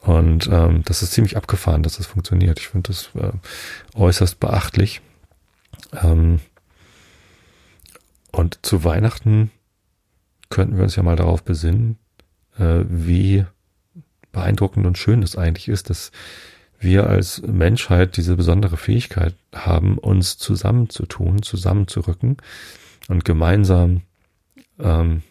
Und 0.00 0.48
ähm, 0.50 0.82
das 0.84 1.02
ist 1.02 1.12
ziemlich 1.12 1.36
abgefahren, 1.36 1.82
dass 1.82 1.96
das 1.96 2.06
funktioniert. 2.06 2.58
Ich 2.58 2.68
finde 2.68 2.88
das 2.88 3.10
äh, 3.14 3.32
äußerst 3.94 4.40
beachtlich. 4.40 5.00
Ähm, 6.02 6.40
und 8.32 8.58
zu 8.62 8.84
Weihnachten 8.84 9.50
könnten 10.50 10.76
wir 10.76 10.84
uns 10.84 10.96
ja 10.96 11.02
mal 11.02 11.16
darauf 11.16 11.42
besinnen, 11.42 11.98
äh, 12.58 12.80
wie 12.88 13.46
beeindruckend 14.32 14.86
und 14.86 14.98
schön 14.98 15.22
es 15.22 15.36
eigentlich 15.36 15.68
ist, 15.68 15.90
dass 15.90 16.10
wir 16.82 17.06
als 17.08 17.42
Menschheit 17.42 18.16
diese 18.16 18.36
besondere 18.36 18.76
Fähigkeit 18.76 19.34
haben, 19.54 19.98
uns 19.98 20.36
zusammenzutun, 20.38 21.42
zusammenzurücken 21.42 22.38
und 23.08 23.24
gemeinsam 23.24 24.02
ähm, 24.80 25.22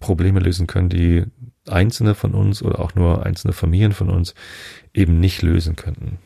Probleme 0.00 0.40
lösen 0.40 0.66
können, 0.66 0.88
die 0.88 1.24
einzelne 1.68 2.14
von 2.14 2.34
uns 2.34 2.62
oder 2.62 2.80
auch 2.80 2.94
nur 2.94 3.26
einzelne 3.26 3.52
Familien 3.52 3.92
von 3.92 4.10
uns 4.10 4.34
eben 4.94 5.20
nicht 5.20 5.42
lösen 5.42 5.76
könnten. 5.76 6.18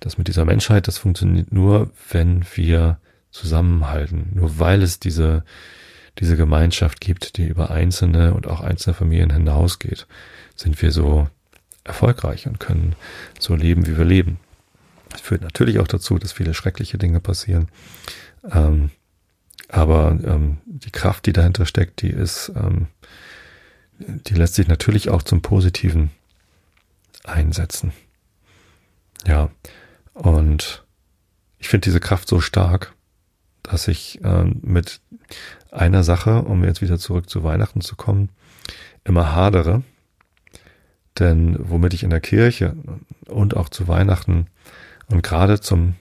Das 0.00 0.18
mit 0.18 0.28
dieser 0.28 0.44
Menschheit, 0.44 0.88
das 0.88 0.98
funktioniert 0.98 1.52
nur, 1.52 1.90
wenn 2.10 2.44
wir 2.54 2.98
zusammenhalten, 3.30 4.30
nur 4.34 4.58
weil 4.58 4.82
es 4.82 4.98
diese, 4.98 5.44
diese 6.18 6.36
Gemeinschaft 6.36 7.00
gibt, 7.00 7.36
die 7.36 7.46
über 7.46 7.70
einzelne 7.70 8.34
und 8.34 8.46
auch 8.46 8.60
einzelne 8.60 8.94
Familien 8.94 9.30
hinausgeht 9.30 10.06
sind 10.56 10.80
wir 10.82 10.90
so 10.90 11.28
erfolgreich 11.84 12.46
und 12.46 12.58
können 12.58 12.96
so 13.38 13.54
leben, 13.54 13.86
wie 13.86 13.96
wir 13.96 14.04
leben. 14.04 14.40
Das 15.10 15.20
führt 15.20 15.42
natürlich 15.42 15.78
auch 15.78 15.86
dazu, 15.86 16.18
dass 16.18 16.32
viele 16.32 16.54
schreckliche 16.54 16.98
Dinge 16.98 17.20
passieren. 17.20 17.68
Ähm, 18.50 18.90
aber 19.68 20.18
ähm, 20.24 20.58
die 20.66 20.90
Kraft, 20.90 21.26
die 21.26 21.32
dahinter 21.32 21.66
steckt, 21.66 22.02
die 22.02 22.10
ist, 22.10 22.52
ähm, 22.54 22.88
die 23.98 24.34
lässt 24.34 24.54
sich 24.54 24.68
natürlich 24.68 25.10
auch 25.10 25.22
zum 25.22 25.42
Positiven 25.42 26.10
einsetzen. 27.24 27.92
Ja, 29.26 29.50
und 30.14 30.84
ich 31.58 31.68
finde 31.68 31.84
diese 31.84 32.00
Kraft 32.00 32.28
so 32.28 32.40
stark, 32.40 32.94
dass 33.62 33.88
ich 33.88 34.20
ähm, 34.22 34.60
mit 34.62 35.00
einer 35.72 36.04
Sache, 36.04 36.42
um 36.42 36.64
jetzt 36.64 36.82
wieder 36.82 36.98
zurück 36.98 37.28
zu 37.28 37.42
Weihnachten 37.42 37.80
zu 37.80 37.96
kommen, 37.96 38.30
immer 39.04 39.34
hadere. 39.34 39.82
Denn 41.18 41.56
womit 41.58 41.94
ich 41.94 42.02
in 42.02 42.10
der 42.10 42.20
Kirche 42.20 42.76
und 43.26 43.56
auch 43.56 43.68
zu 43.68 43.88
Weihnachten 43.88 44.46
und 45.08 45.22
gerade 45.22 45.60
zum, 45.60 45.94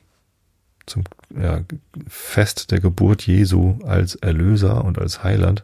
zum 0.85 1.03
ja, 1.35 1.61
Fest 2.07 2.71
der 2.71 2.79
Geburt 2.79 3.25
Jesu 3.25 3.79
als 3.85 4.15
Erlöser 4.15 4.83
und 4.83 4.99
als 4.99 5.23
Heiland 5.23 5.63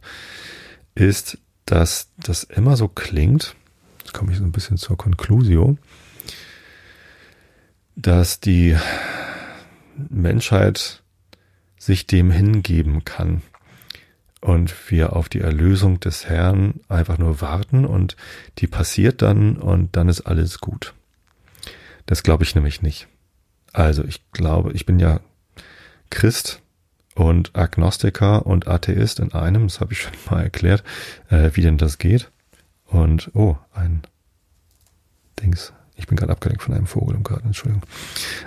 ist, 0.96 1.38
dass 1.66 2.10
das 2.18 2.44
immer 2.44 2.78
so 2.78 2.88
klingt, 2.88 3.56
jetzt 4.00 4.14
komme 4.14 4.32
ich 4.32 4.38
so 4.38 4.44
ein 4.44 4.52
bisschen 4.52 4.78
zur 4.78 4.98
Conclusio, 4.98 5.78
dass 7.96 8.40
die 8.40 8.78
Menschheit 10.10 11.04
sich 11.78 12.08
dem 12.08 12.32
hingeben 12.32 13.04
kann 13.06 13.42
und 14.42 14.92
wir 14.92 15.16
auf 15.16 15.30
die 15.30 15.40
Erlösung 15.40 16.00
des 16.00 16.28
Herrn 16.28 16.82
einfach 16.90 17.18
nur 17.18 17.42
warten 17.42 17.86
und 17.86 18.16
die 18.58 18.68
passiert 18.68 19.22
dann 19.22 19.58
und 19.58 19.96
dann 19.96 20.10
ist 20.10 20.22
alles 20.22 20.60
gut. 20.60 20.94
Das 22.08 22.24
glaube 22.24 22.44
ich 22.44 22.56
nämlich 22.56 22.82
nicht. 22.82 23.08
Also 23.72 24.04
ich 24.04 24.22
glaube, 24.32 24.74
ich 24.74 24.86
bin 24.86 25.00
ja 25.00 25.22
Christ 26.10 26.62
und 27.16 27.56
Agnostiker 27.56 28.46
und 28.46 28.68
Atheist 28.68 29.20
in 29.20 29.34
einem, 29.34 29.68
das 29.68 29.80
habe 29.80 29.94
ich 29.94 30.02
schon 30.02 30.14
mal 30.30 30.44
erklärt, 30.44 30.84
äh, 31.30 31.52
wie 31.54 31.62
denn 31.62 31.78
das 31.78 31.98
geht. 31.98 32.32
Und, 32.86 33.32
oh, 33.34 33.58
ein 33.74 34.02
Dings. 35.42 35.72
Ich 36.02 36.08
bin 36.08 36.18
gerade 36.18 36.32
abgelenkt 36.32 36.64
von 36.64 36.74
einem 36.74 36.88
Vogel 36.88 37.16
im 37.16 37.24
Garten, 37.24 37.48
Entschuldigung. 37.48 37.84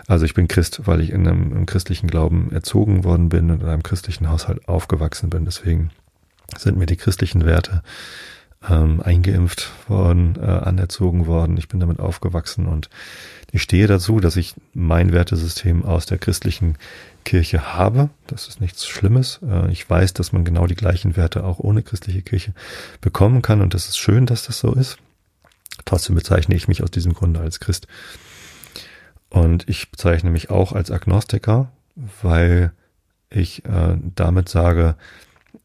Also 0.09 0.25
ich 0.25 0.35
bin 0.35 0.49
Christ, 0.49 0.83
weil 0.87 1.01
ich 1.01 1.11
in 1.11 1.27
einem, 1.27 1.53
einem 1.53 1.67
christlichen 1.67 2.09
Glauben 2.09 2.51
erzogen 2.51 3.05
worden 3.05 3.29
bin 3.29 3.51
und 3.53 3.63
in 3.63 3.69
einem 3.69 3.85
christlichen 3.85 4.29
Haushalt 4.29 4.69
aufgewachsen 4.69 5.31
bin. 5.31 5.45
Deswegen 5.45 5.91
sind 6.59 6.77
mir 6.77 6.87
die 6.87 6.97
christlichen 6.97 7.47
Werte 7.47 7.83
ähm, 8.69 9.01
eingeimpft 9.01 9.71
worden, 9.89 10.37
äh, 10.41 10.47
anerzogen 10.47 11.29
worden. 11.29 11.57
Ich 11.57 11.69
bin 11.69 11.79
damit 11.79 12.01
aufgewachsen 12.01 12.67
und 12.67 12.91
ich 13.53 13.63
stehe 13.63 13.87
dazu, 13.87 14.19
dass 14.19 14.37
ich 14.37 14.55
mein 14.73 15.13
Wertesystem 15.13 15.85
aus 15.85 16.07
der 16.07 16.19
christlichen 16.19 16.77
Kirche 17.25 17.73
habe. 17.75 18.11
Das 18.27 18.49
ist 18.49 18.61
nichts 18.61 18.85
Schlimmes. 18.85 19.39
Äh, 19.49 19.71
ich 19.71 19.89
weiß, 19.89 20.13
dass 20.13 20.33
man 20.33 20.45
genau 20.45 20.67
die 20.67 20.75
gleichen 20.75 21.17
Werte 21.17 21.45
auch 21.45 21.61
ohne 21.61 21.83
christliche 21.83 22.23
Kirche 22.23 22.53
bekommen 23.01 23.43
kann 23.43 23.63
und 23.63 23.75
das 23.75 23.89
ist 23.89 23.99
schön, 23.99 24.27
dass 24.27 24.45
das 24.45 24.59
so 24.59 24.73
ist. 24.73 24.99
Trotzdem 25.85 26.15
bezeichne 26.15 26.55
ich 26.55 26.69
mich 26.69 26.83
aus 26.83 26.91
diesem 26.91 27.13
Grunde 27.13 27.41
als 27.41 27.61
Christ. 27.61 27.87
Und 29.29 29.69
ich 29.69 29.91
bezeichne 29.91 30.31
mich 30.31 30.51
auch 30.51 30.73
als 30.73 30.91
Agnostiker, 30.91 31.71
weil 32.23 32.73
ich 33.31 33.65
äh, 33.65 33.97
damit 34.15 34.49
sage, 34.49 34.97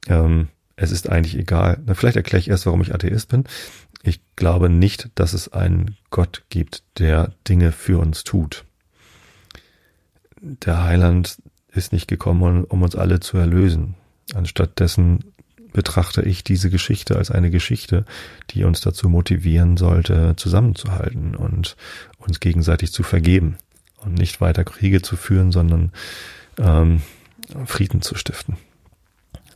ähm, 0.08 0.47
es 0.75 0.91
ist 0.91 1.10
eigentlich 1.10 1.38
egal. 1.38 1.79
Na, 1.86 1.93
vielleicht 1.93 2.17
erkläre 2.17 2.39
ich 2.39 2.49
erst, 2.49 2.65
warum 2.65 2.82
ich 2.82 2.93
Atheist 2.93 3.29
bin. 3.29 3.43
Ich 4.01 4.21
glaube 4.36 4.69
nicht, 4.69 5.10
dass 5.15 5.34
es 5.34 5.51
einen 5.51 5.97
Gott 6.10 6.43
gibt, 6.49 6.84
der 6.97 7.34
Dinge 7.47 7.71
für 7.71 7.99
uns 7.99 8.23
tut. 8.23 8.65
Der 10.41 10.84
Heiland 10.84 11.41
ist 11.71 11.91
nicht 11.91 12.08
gekommen, 12.08 12.63
um 12.63 12.82
uns 12.82 12.95
alle 12.95 13.19
zu 13.19 13.38
erlösen. 13.38 13.95
Anstattdessen 14.34 15.34
betrachte 15.73 16.21
ich 16.21 16.43
diese 16.43 16.69
Geschichte 16.69 17.15
als 17.15 17.32
eine 17.32 17.51
Geschichte, 17.51 18.05
die 18.51 18.63
uns 18.63 18.82
dazu 18.82 19.10
motivieren 19.10 19.77
sollte, 19.77 20.36
zusammenzuhalten 20.36 21.36
und 21.36 21.75
uns 22.17 22.39
gegenseitig 22.39 22.91
zu 22.91 23.03
vergeben 23.03 23.58
und 23.97 24.13
nicht 24.13 24.41
weiter 24.41 24.63
Kriege 24.63 25.01
zu 25.01 25.15
führen, 25.15 25.51
sondern 25.51 25.91
ähm, 26.58 27.01
Frieden 27.65 28.01
zu 28.01 28.15
stiften. 28.15 28.58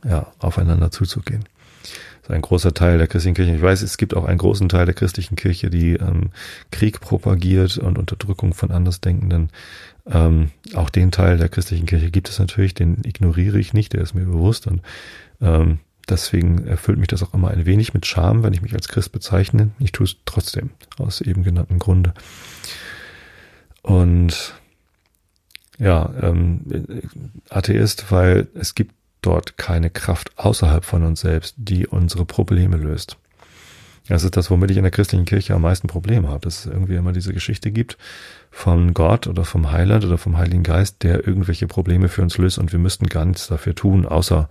Ja, 0.04 0.32
aufeinander 0.38 0.90
zuzugehen. 0.90 1.44
Das 1.82 2.30
ist 2.30 2.36
ein 2.36 2.42
großer 2.42 2.72
Teil 2.72 2.98
der 2.98 3.06
christlichen 3.06 3.34
Kirche. 3.34 3.54
Ich 3.54 3.62
weiß, 3.62 3.82
es 3.82 3.96
gibt 3.96 4.14
auch 4.14 4.24
einen 4.24 4.38
großen 4.38 4.68
Teil 4.68 4.86
der 4.86 4.94
christlichen 4.94 5.36
Kirche, 5.36 5.68
die 5.70 5.92
ähm, 5.94 6.30
Krieg 6.70 7.00
propagiert 7.00 7.78
und 7.78 7.98
Unterdrückung 7.98 8.54
von 8.54 8.70
Andersdenkenden. 8.70 9.50
Ähm, 10.06 10.50
auch 10.74 10.90
den 10.90 11.10
Teil 11.10 11.38
der 11.38 11.48
christlichen 11.48 11.86
Kirche 11.86 12.10
gibt 12.10 12.28
es 12.28 12.38
natürlich, 12.38 12.74
den 12.74 13.02
ignoriere 13.04 13.58
ich 13.58 13.72
nicht, 13.72 13.92
der 13.92 14.02
ist 14.02 14.14
mir 14.14 14.24
bewusst 14.24 14.66
und 14.66 14.82
ähm, 15.40 15.80
Deswegen 16.08 16.66
erfüllt 16.66 16.98
mich 16.98 17.08
das 17.08 17.22
auch 17.22 17.32
immer 17.32 17.50
ein 17.50 17.66
wenig 17.66 17.94
mit 17.94 18.06
Scham, 18.06 18.42
wenn 18.42 18.52
ich 18.52 18.62
mich 18.62 18.74
als 18.74 18.88
Christ 18.88 19.12
bezeichne. 19.12 19.70
Ich 19.78 19.92
tue 19.92 20.04
es 20.04 20.16
trotzdem, 20.24 20.70
aus 20.98 21.20
eben 21.20 21.42
genannten 21.42 21.78
Grunde. 21.78 22.12
Und 23.82 24.54
ja, 25.78 26.12
ähm, 26.20 26.60
Atheist, 27.48 28.10
weil 28.10 28.48
es 28.54 28.74
gibt 28.74 28.94
dort 29.22 29.56
keine 29.56 29.90
Kraft 29.90 30.32
außerhalb 30.36 30.84
von 30.84 31.02
uns 31.04 31.20
selbst, 31.20 31.54
die 31.56 31.86
unsere 31.86 32.24
Probleme 32.24 32.76
löst. 32.76 33.16
Das 34.08 34.22
ist 34.22 34.36
das, 34.36 34.50
womit 34.50 34.70
ich 34.70 34.76
in 34.76 34.82
der 34.82 34.90
christlichen 34.90 35.24
Kirche 35.24 35.54
am 35.54 35.62
meisten 35.62 35.88
Probleme 35.88 36.28
habe, 36.28 36.40
dass 36.40 36.60
es 36.60 36.66
irgendwie 36.66 36.96
immer 36.96 37.12
diese 37.12 37.32
Geschichte 37.32 37.70
gibt 37.70 37.96
von 38.50 38.92
Gott 38.92 39.26
oder 39.26 39.46
vom 39.46 39.72
Heiland 39.72 40.04
oder 40.04 40.18
vom 40.18 40.36
Heiligen 40.36 40.62
Geist, 40.62 41.02
der 41.02 41.26
irgendwelche 41.26 41.66
Probleme 41.66 42.08
für 42.08 42.20
uns 42.20 42.36
löst 42.36 42.58
und 42.58 42.72
wir 42.72 42.78
müssten 42.78 43.06
gar 43.06 43.24
nichts 43.24 43.46
dafür 43.46 43.74
tun, 43.74 44.04
außer 44.04 44.50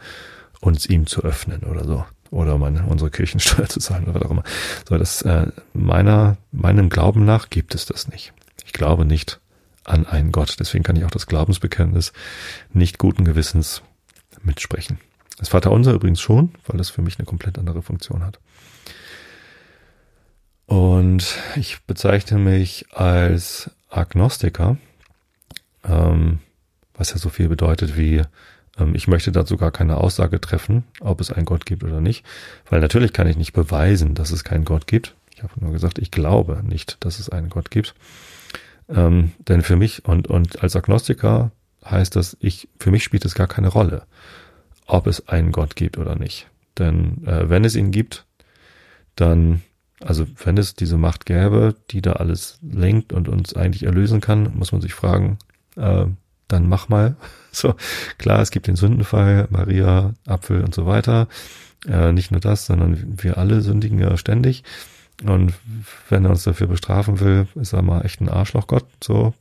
uns 0.63 0.85
ihm 0.85 1.07
zu 1.07 1.23
öffnen 1.23 1.63
oder 1.63 1.83
so. 1.85 2.05
Oder 2.31 2.57
meine, 2.57 2.85
unsere 2.85 3.11
Kirchensteuer 3.11 3.67
zu 3.69 3.79
zahlen 3.79 4.05
oder 4.05 4.15
was 4.15 4.21
auch 4.23 4.31
immer. 4.31 4.43
So, 4.87 4.97
das, 4.97 5.21
äh, 5.23 5.47
meiner, 5.73 6.37
meinem 6.51 6.89
Glauben 6.89 7.25
nach 7.25 7.49
gibt 7.49 7.75
es 7.75 7.85
das 7.85 8.07
nicht. 8.07 8.33
Ich 8.65 8.73
glaube 8.73 9.05
nicht 9.05 9.39
an 9.83 10.07
einen 10.07 10.31
Gott. 10.31 10.55
Deswegen 10.59 10.83
kann 10.83 10.95
ich 10.95 11.03
auch 11.03 11.11
das 11.11 11.27
Glaubensbekenntnis 11.27 12.13
nicht 12.73 12.97
guten 12.97 13.25
Gewissens 13.25 13.83
mitsprechen. 14.41 14.99
Das 15.37 15.49
Vaterunser 15.49 15.93
übrigens 15.93 16.21
schon, 16.21 16.53
weil 16.65 16.77
das 16.77 16.89
für 16.89 17.01
mich 17.01 17.19
eine 17.19 17.25
komplett 17.25 17.59
andere 17.59 17.81
Funktion 17.81 18.23
hat. 18.23 18.39
Und 20.65 21.37
ich 21.55 21.83
bezeichne 21.83 22.39
mich 22.39 22.85
als 22.93 23.69
Agnostiker, 23.89 24.77
ähm, 25.83 26.39
was 26.93 27.11
ja 27.11 27.17
so 27.17 27.29
viel 27.29 27.49
bedeutet 27.49 27.97
wie 27.97 28.23
ich 28.93 29.07
möchte 29.07 29.31
dazu 29.31 29.57
gar 29.57 29.71
keine 29.71 29.97
Aussage 29.97 30.41
treffen, 30.41 30.83
ob 30.99 31.21
es 31.21 31.31
einen 31.31 31.45
Gott 31.45 31.65
gibt 31.65 31.83
oder 31.83 32.01
nicht, 32.01 32.25
weil 32.69 32.81
natürlich 32.81 33.13
kann 33.13 33.27
ich 33.27 33.37
nicht 33.37 33.53
beweisen, 33.53 34.15
dass 34.15 34.31
es 34.31 34.43
keinen 34.43 34.65
Gott 34.65 34.87
gibt. 34.87 35.15
Ich 35.35 35.43
habe 35.43 35.53
nur 35.59 35.71
gesagt, 35.71 35.99
ich 35.99 36.11
glaube 36.11 36.61
nicht, 36.63 36.97
dass 37.01 37.19
es 37.19 37.29
einen 37.29 37.49
Gott 37.49 37.69
gibt. 37.69 37.93
Ähm, 38.89 39.31
denn 39.47 39.61
für 39.61 39.75
mich 39.75 40.05
und, 40.05 40.27
und 40.27 40.61
als 40.63 40.75
Agnostiker 40.75 41.51
heißt 41.85 42.15
das, 42.15 42.37
ich, 42.39 42.67
für 42.79 42.91
mich 42.91 43.03
spielt 43.03 43.25
es 43.25 43.35
gar 43.35 43.47
keine 43.47 43.67
Rolle, 43.67 44.03
ob 44.85 45.07
es 45.07 45.27
einen 45.27 45.51
Gott 45.51 45.75
gibt 45.75 45.97
oder 45.97 46.15
nicht. 46.15 46.47
Denn 46.77 47.25
äh, 47.27 47.49
wenn 47.49 47.65
es 47.65 47.75
ihn 47.75 47.91
gibt, 47.91 48.25
dann, 49.15 49.61
also 50.01 50.25
wenn 50.43 50.57
es 50.57 50.73
diese 50.73 50.97
Macht 50.97 51.25
gäbe, 51.25 51.75
die 51.91 52.01
da 52.01 52.13
alles 52.13 52.59
lenkt 52.61 53.13
und 53.13 53.29
uns 53.29 53.55
eigentlich 53.55 53.83
erlösen 53.83 54.21
kann, 54.21 54.55
muss 54.55 54.71
man 54.71 54.81
sich 54.81 54.93
fragen, 54.93 55.37
äh, 55.75 56.05
dann 56.47 56.67
mach 56.67 56.89
mal. 56.89 57.15
So, 57.55 57.75
klar, 58.17 58.41
es 58.41 58.49
gibt 58.49 58.65
den 58.65 58.75
Sündenfall, 58.75 59.47
Maria, 59.51 60.15
Apfel 60.25 60.63
und 60.63 60.73
so 60.73 60.87
weiter. 60.87 61.27
Äh, 61.87 62.11
nicht 62.11 62.31
nur 62.31 62.39
das, 62.39 62.65
sondern 62.65 63.21
wir 63.21 63.37
alle 63.37 63.61
sündigen 63.61 63.99
ja 63.99 64.17
ständig. 64.17 64.63
Und 65.23 65.53
wenn 66.09 66.25
er 66.25 66.31
uns 66.31 66.43
dafür 66.43 66.65
bestrafen 66.65 67.19
will, 67.19 67.47
ist 67.53 67.73
er 67.73 67.83
mal 67.83 68.03
echt 68.03 68.21
ein 68.21 68.29
Arschlochgott, 68.29 68.87
so 69.03 69.35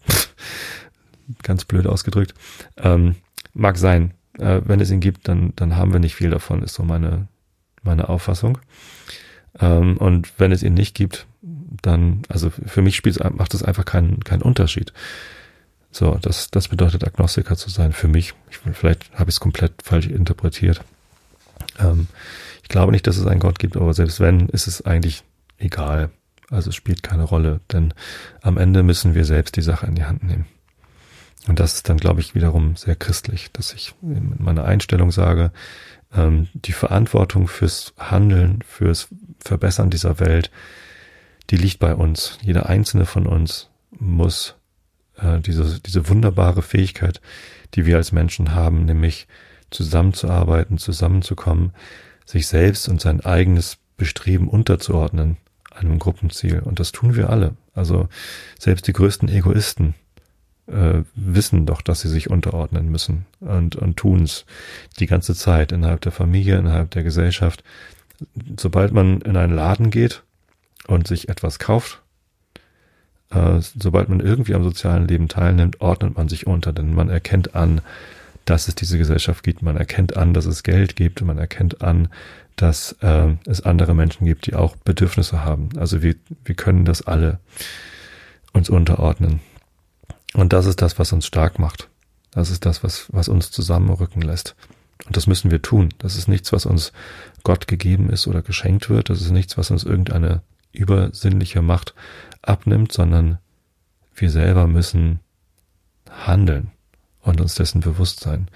ganz 1.43 1.65
blöd 1.65 1.87
ausgedrückt. 1.87 2.35
Ähm, 2.77 3.17
mag 3.55 3.79
sein. 3.79 4.12
Äh, 4.38 4.61
wenn 4.65 4.81
es 4.81 4.91
ihn 4.91 5.01
gibt, 5.01 5.29
dann, 5.29 5.55
dann 5.57 5.77
haben 5.77 5.93
wir 5.95 6.01
nicht 6.01 6.15
viel 6.15 6.31
davon, 6.31 6.62
ist 6.62 6.75
so 6.75 6.83
meine, 6.83 7.29
meine 7.83 8.09
Auffassung. 8.09 8.59
Ähm, 9.59 9.97
und 9.97 10.33
wenn 10.38 10.53
es 10.53 10.62
ihn 10.62 10.75
nicht 10.75 10.95
gibt, 10.95 11.27
dann, 11.83 12.23
also 12.29 12.51
für 12.51 12.83
mich 12.83 12.97
spielt, 12.97 13.19
macht 13.37 13.55
es 13.55 13.62
einfach 13.62 13.85
keinen, 13.85 14.21
keinen 14.21 14.43
Unterschied. 14.43 14.93
So, 15.93 16.19
das, 16.21 16.51
das 16.51 16.69
bedeutet 16.69 17.07
Agnostiker 17.07 17.57
zu 17.57 17.69
sein 17.69 17.93
für 17.93 18.09
mich. 18.09 18.33
Ich, 18.51 18.59
vielleicht 18.73 19.13
habe 19.13 19.29
ich 19.29 19.37
es 19.37 19.41
komplett 19.41 19.75
falsch 19.85 20.07
interpretiert. 20.07 20.81
Ähm, 21.79 22.09
ich 22.63 22.69
glaube 22.69 22.93
nicht, 22.93 23.07
dass 23.07 23.19
es 23.19 23.27
einen 23.27 23.41
Gott 23.41 23.59
gibt, 23.59 23.77
aber 23.77 23.93
selbst 23.93 24.19
wenn, 24.19 24.49
ist 24.49 24.67
es 24.67 24.85
eigentlich 24.85 25.23
egal. 25.59 26.11
Also 26.51 26.71
es 26.71 26.77
spielt 26.77 27.03
keine 27.03 27.25
Rolle, 27.25 27.61
denn 27.73 27.93
am 28.41 28.57
Ende 28.57 28.83
müssen 28.83 29.15
wir 29.15 29.27
selbst 29.27 29.57
die 29.57 29.63
Sache 29.63 29.87
in 29.87 29.95
die 29.95 30.05
Hand 30.05 30.23
nehmen. 30.23 30.47
Und 31.47 31.61
das 31.61 31.75
ist 31.75 31.89
dann, 31.89 31.99
glaube 31.99 32.21
ich, 32.21 32.35
wiederum 32.35 32.77
sehr 32.77 32.97
christlich, 32.97 33.51
dass 33.53 33.75
ich 33.75 33.95
in 34.03 34.37
meiner 34.39 34.65
Einstellung 34.65 35.11
sage, 35.11 35.53
ähm, 36.15 36.49
die 36.55 36.73
Verantwortung 36.73 37.49
fürs 37.49 37.93
Handeln, 37.99 38.63
fürs 38.67 39.09
Verbessern 39.41 39.91
dieser 39.91 40.21
Welt, 40.21 40.51
die 41.51 41.57
liegt 41.57 41.81
bei 41.81 41.95
uns. 41.95 42.39
Jeder 42.43 42.67
einzelne 42.67 43.05
von 43.05 43.27
uns 43.27 43.69
muss 43.91 44.55
äh, 45.23 45.41
diese, 45.41 45.81
diese 45.81 46.09
wunderbare 46.09 46.63
Fähigkeit, 46.63 47.21
die 47.75 47.87
wir 47.87 47.97
als 47.97 48.13
Menschen 48.13 48.55
haben, 48.55 48.85
nämlich 48.85 49.27
zusammenzuarbeiten, 49.71 50.79
zusammenzukommen, 50.79 51.73
sich 52.27 52.47
selbst 52.47 52.89
und 52.89 53.01
sein 53.01 53.21
eigenes 53.21 53.79
Bestreben 53.97 54.49
unterzuordnen 54.49 55.37
einem 55.75 55.99
Gruppenziel. 55.99 56.61
Und 56.61 56.81
das 56.81 56.93
tun 56.93 57.17
wir 57.17 57.31
alle. 57.31 57.57
Also 57.75 58.09
selbst 58.59 58.87
die 58.87 58.93
größten 58.93 59.29
Egoisten 59.29 59.95
äh, 60.67 61.03
wissen 61.15 61.67
doch, 61.67 61.83
dass 61.83 62.03
sie 62.03 62.09
sich 62.09 62.31
unterordnen 62.31 62.91
müssen 62.91 63.27
und, 63.41 63.77
und 63.77 63.97
tun 63.97 64.25
es 64.25 64.45
die 64.99 65.07
ganze 65.07 65.35
Zeit 65.35 65.73
innerhalb 65.73 66.01
der 66.03 66.13
Familie, 66.13 66.59
innerhalb 66.59 66.91
der 66.91 67.03
Gesellschaft. 67.03 67.65
Sobald 68.59 68.93
man 68.93 69.21
in 69.23 69.37
einen 69.37 69.55
Laden 69.55 69.91
geht 69.91 70.23
und 70.87 71.07
sich 71.09 71.29
etwas 71.29 71.59
kauft, 71.59 72.02
äh, 73.33 73.61
sobald 73.61 74.09
man 74.09 74.21
irgendwie 74.21 74.55
am 74.55 74.64
sozialen 74.64 75.09
Leben 75.09 75.29
teilnimmt, 75.29 75.81
ordnet 75.81 76.16
man 76.16 76.29
sich 76.29 76.47
unter, 76.47 76.73
denn 76.73 76.95
man 76.95 77.09
erkennt 77.09 77.55
an, 77.55 77.81
dass 78.45 78.68
es 78.68 78.75
diese 78.75 78.99
Gesellschaft 78.99 79.45
gibt. 79.45 79.62
Man 79.62 79.77
erkennt 79.77 80.16
an, 80.16 80.35
dass 80.35 80.47
es 80.47 80.62
Geld 80.62 80.97
gibt. 80.97 81.23
Man 81.23 81.38
erkennt 81.38 81.83
an, 81.83 82.09
dass 82.57 82.92
äh, 83.01 83.35
es 83.47 83.61
andere 83.62 83.95
Menschen 83.95 84.27
gibt, 84.27 84.47
die 84.47 84.55
auch 84.55 84.77
Bedürfnisse 84.77 85.45
haben. 85.45 85.71
Also 85.77 86.03
wir, 86.03 86.16
wir 86.45 86.55
können 86.55 86.85
das 86.85 87.03
alle 87.03 87.38
uns 88.53 88.68
unterordnen. 88.68 89.40
Und 90.35 90.53
das 90.53 90.66
ist 90.66 90.83
das, 90.83 90.99
was 90.99 91.12
uns 91.12 91.27
stark 91.27 91.59
macht. 91.59 91.88
Das 92.33 92.51
ist 92.51 92.66
das, 92.66 92.83
was, 92.83 93.07
was 93.12 93.29
uns 93.29 93.51
zusammenrücken 93.51 94.23
lässt. 94.23 94.55
Und 95.07 95.16
das 95.16 95.27
müssen 95.27 95.51
wir 95.51 95.62
tun. 95.62 95.90
Das 95.99 96.16
ist 96.16 96.29
nichts, 96.29 96.53
was 96.53 96.66
uns 96.66 96.92
Gott 97.42 97.68
gegeben 97.68 98.11
ist 98.11 98.27
oder 98.27 98.42
geschenkt 98.42 98.88
wird. 98.88 99.11
Das 99.11 99.21
ist 99.21 99.31
nichts, 99.31 99.59
was 99.59 99.71
uns 99.71 99.85
irgendeine 99.85 100.42
übersinnliche 100.73 101.62
Macht 101.62 101.95
abnimmt, 102.43 102.93
sondern 102.93 103.39
wir 104.15 104.31
selber 104.31 104.67
müssen 104.67 105.21
handeln 106.11 106.71
und 107.23 107.41
uns 107.41 107.55
dessen 107.55 107.81
bewusst 107.81 108.21
sein 108.21 108.49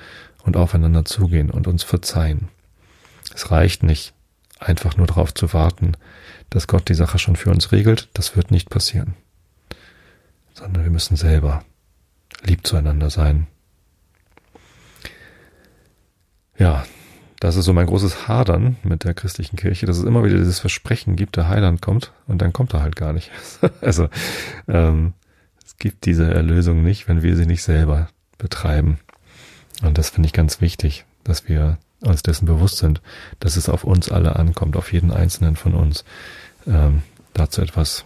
und 0.45 0.57
aufeinander 0.57 1.05
zugehen 1.05 1.51
und 1.51 1.67
uns 1.67 1.83
verzeihen. 1.83 2.49
Es 3.35 3.51
reicht 3.51 3.83
nicht, 3.83 4.13
einfach 4.59 4.97
nur 4.97 5.07
darauf 5.07 5.35
zu 5.35 5.53
warten, 5.53 5.93
dass 6.51 6.67
Gott 6.67 6.89
die 6.89 6.95
Sache 6.95 7.19
schon 7.19 7.37
für 7.37 7.51
uns 7.51 7.73
regelt. 7.73 8.09
Das 8.15 8.37
wird 8.37 8.51
nicht 8.51 8.71
passieren. 8.71 9.15
Sondern 10.55 10.85
wir 10.85 10.91
müssen 10.91 11.17
selber 11.17 11.65
lieb 12.43 12.67
zueinander 12.67 13.11
sein. 13.11 13.47
Ja, 16.59 16.85
das 17.41 17.57
ist 17.57 17.67
so 17.67 17.73
mein 17.73 17.87
großes 17.87 18.29
Hadern 18.29 18.77
mit 18.83 19.05
der 19.05 19.15
christlichen 19.15 19.57
Kirche, 19.57 19.87
dass 19.87 19.99
es 19.99 20.05
immer 20.05 20.25
wieder 20.25 20.39
dieses 20.39 20.59
Versprechen 20.59 21.17
gibt, 21.17 21.37
der 21.37 21.49
Heiland 21.49 21.83
kommt 21.83 22.13
und 22.27 22.41
dann 22.41 22.53
kommt 22.53 22.75
er 22.75 22.83
halt 22.83 22.97
gar 22.97 23.13
nicht. 23.13 23.31
also 23.81 24.09
ähm, 24.69 25.13
es 25.65 25.77
gibt 25.77 26.07
diese 26.07 26.33
Erlösung 26.33 26.83
nicht, 26.83 27.09
wenn 27.09 27.23
wir 27.23 27.37
sie 27.37 27.47
nicht 27.47 27.63
selber 27.63 28.09
betreiben. 28.39 28.99
Und 29.83 29.99
das 29.99 30.11
finde 30.11 30.29
ich 30.29 30.33
ganz 30.33 30.61
wichtig, 30.61 31.05
dass 31.25 31.49
wir 31.49 31.79
uns 32.01 32.23
dessen 32.23 32.47
bewusst 32.47 32.79
sind, 32.79 33.03
dass 33.41 33.57
es 33.57 33.69
auf 33.69 33.85
uns 33.85 34.11
alle 34.11 34.37
ankommt, 34.37 34.77
auf 34.77 34.93
jeden 34.93 35.11
einzelnen 35.11 35.57
von 35.57 35.75
uns, 35.75 36.05
ähm, 36.67 37.03
dazu 37.35 37.61
etwas 37.61 38.05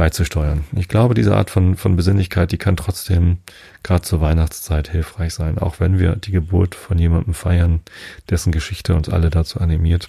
beizusteuern. 0.00 0.64
Ich 0.72 0.88
glaube, 0.88 1.12
diese 1.12 1.36
Art 1.36 1.50
von, 1.50 1.76
von 1.76 1.94
Besinnlichkeit, 1.94 2.52
die 2.52 2.56
kann 2.56 2.74
trotzdem 2.74 3.36
gerade 3.82 4.00
zur 4.00 4.22
Weihnachtszeit 4.22 4.88
hilfreich 4.88 5.34
sein, 5.34 5.58
auch 5.58 5.78
wenn 5.78 5.98
wir 5.98 6.16
die 6.16 6.30
Geburt 6.30 6.74
von 6.74 6.98
jemandem 6.98 7.34
feiern, 7.34 7.82
dessen 8.30 8.50
Geschichte 8.50 8.94
uns 8.94 9.10
alle 9.10 9.28
dazu 9.28 9.60
animiert. 9.60 10.08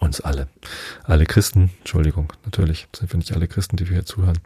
Uns 0.00 0.20
alle. 0.20 0.48
Alle 1.04 1.26
Christen, 1.26 1.70
Entschuldigung, 1.78 2.32
natürlich 2.44 2.88
sind 2.92 3.12
wir 3.12 3.18
nicht 3.18 3.32
alle 3.32 3.46
Christen, 3.46 3.76
die 3.76 3.88
wir 3.88 3.94
hier 3.94 4.04
zuhören. 4.04 4.40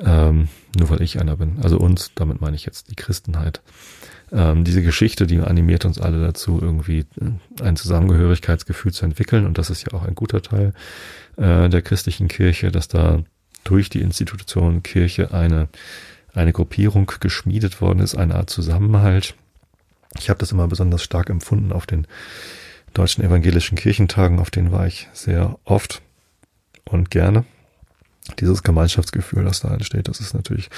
Ähm, 0.00 0.48
nur 0.76 0.90
weil 0.90 1.00
ich 1.00 1.20
einer 1.20 1.36
bin. 1.36 1.58
Also 1.62 1.78
uns, 1.78 2.10
damit 2.16 2.40
meine 2.40 2.56
ich 2.56 2.66
jetzt 2.66 2.90
die 2.90 2.96
Christenheit. 2.96 3.60
Ähm, 4.32 4.64
diese 4.64 4.82
Geschichte, 4.82 5.28
die 5.28 5.38
animiert 5.38 5.84
uns 5.84 6.00
alle 6.00 6.20
dazu, 6.20 6.58
irgendwie 6.60 7.06
äh, 7.20 7.62
ein 7.62 7.76
Zusammengehörigkeitsgefühl 7.76 8.92
zu 8.92 9.04
entwickeln. 9.04 9.46
Und 9.46 9.58
das 9.58 9.70
ist 9.70 9.86
ja 9.86 9.96
auch 9.96 10.02
ein 10.02 10.16
guter 10.16 10.42
Teil 10.42 10.72
äh, 11.36 11.68
der 11.68 11.82
christlichen 11.82 12.26
Kirche, 12.26 12.72
dass 12.72 12.88
da 12.88 13.22
durch 13.68 13.90
die 13.90 14.00
Institution 14.00 14.82
Kirche 14.82 15.32
eine, 15.32 15.68
eine 16.34 16.52
Gruppierung 16.52 17.10
geschmiedet 17.20 17.80
worden 17.80 18.00
ist, 18.00 18.14
eine 18.14 18.34
Art 18.34 18.50
Zusammenhalt. 18.50 19.34
Ich 20.18 20.30
habe 20.30 20.38
das 20.38 20.52
immer 20.52 20.68
besonders 20.68 21.02
stark 21.02 21.30
empfunden 21.30 21.72
auf 21.72 21.86
den 21.86 22.06
deutschen 22.94 23.24
evangelischen 23.24 23.76
Kirchentagen, 23.76 24.38
auf 24.38 24.50
denen 24.50 24.72
war 24.72 24.86
ich 24.86 25.08
sehr 25.12 25.58
oft 25.64 26.00
und 26.84 27.10
gerne 27.10 27.44
dieses 28.40 28.62
Gemeinschaftsgefühl, 28.62 29.44
das 29.44 29.60
da 29.60 29.72
entsteht, 29.72 30.08
das 30.08 30.20
ist 30.20 30.34
natürlich 30.34 30.68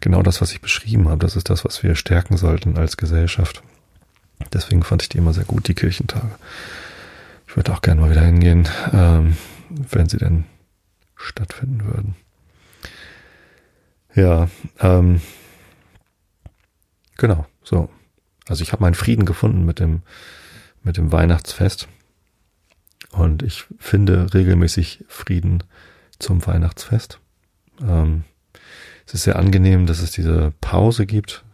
genau 0.00 0.22
das, 0.22 0.40
was 0.40 0.52
ich 0.52 0.60
beschrieben 0.60 1.08
habe. 1.08 1.20
Das 1.20 1.36
ist 1.36 1.50
das, 1.50 1.64
was 1.64 1.82
wir 1.82 1.94
stärken 1.94 2.36
sollten 2.36 2.76
als 2.76 2.96
Gesellschaft. 2.96 3.62
Deswegen 4.52 4.82
fand 4.82 5.02
ich 5.02 5.08
die 5.08 5.18
immer 5.18 5.32
sehr 5.32 5.44
gut, 5.44 5.68
die 5.68 5.74
Kirchentage. 5.74 6.30
Ich 7.46 7.56
würde 7.56 7.72
auch 7.72 7.82
gerne 7.82 8.00
mal 8.00 8.10
wieder 8.10 8.22
hingehen, 8.22 8.68
ähm, 8.92 9.36
wenn 9.70 10.08
sie 10.08 10.18
denn 10.18 10.44
stattfinden 11.16 11.84
würden. 11.84 12.14
Ja, 14.14 14.48
ähm, 14.80 15.20
genau, 17.16 17.46
so. 17.62 17.88
Also 18.48 18.62
ich 18.62 18.72
habe 18.72 18.82
meinen 18.82 18.94
Frieden 18.94 19.26
gefunden 19.26 19.64
mit 19.64 19.78
dem, 19.78 20.02
mit 20.82 20.96
dem 20.96 21.12
Weihnachtsfest. 21.12 21.88
Und 23.10 23.42
ich 23.42 23.64
finde 23.78 24.32
regelmäßig 24.34 25.04
Frieden 25.08 25.62
zum 26.18 26.46
Weihnachtsfest. 26.46 27.20
Ähm, 27.80 28.24
es 29.06 29.14
ist 29.14 29.22
sehr 29.22 29.36
angenehm, 29.36 29.86
dass 29.86 30.00
es 30.00 30.10
diese 30.10 30.52
Pause 30.60 31.06
gibt 31.06 31.44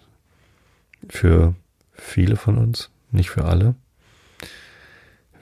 für 1.08 1.54
viele 1.92 2.36
von 2.36 2.58
uns, 2.58 2.90
nicht 3.10 3.30
für 3.30 3.44
alle. 3.44 3.74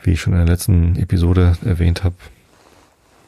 Wie 0.03 0.12
ich 0.12 0.21
schon 0.21 0.33
in 0.33 0.40
der 0.40 0.49
letzten 0.49 0.97
Episode 0.97 1.57
erwähnt 1.64 2.03
habe, 2.03 2.16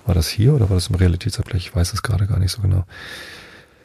war 0.07 0.15
das 0.15 0.29
hier 0.29 0.55
oder 0.55 0.69
war 0.69 0.77
das 0.77 0.89
im 0.89 0.95
Realitätsabgleich? 0.97 1.67
Ich 1.67 1.75
weiß 1.75 1.93
es 1.93 2.03
gerade 2.03 2.27
gar 2.27 2.39
nicht 2.39 2.53
so 2.53 2.63
genau. 2.63 2.85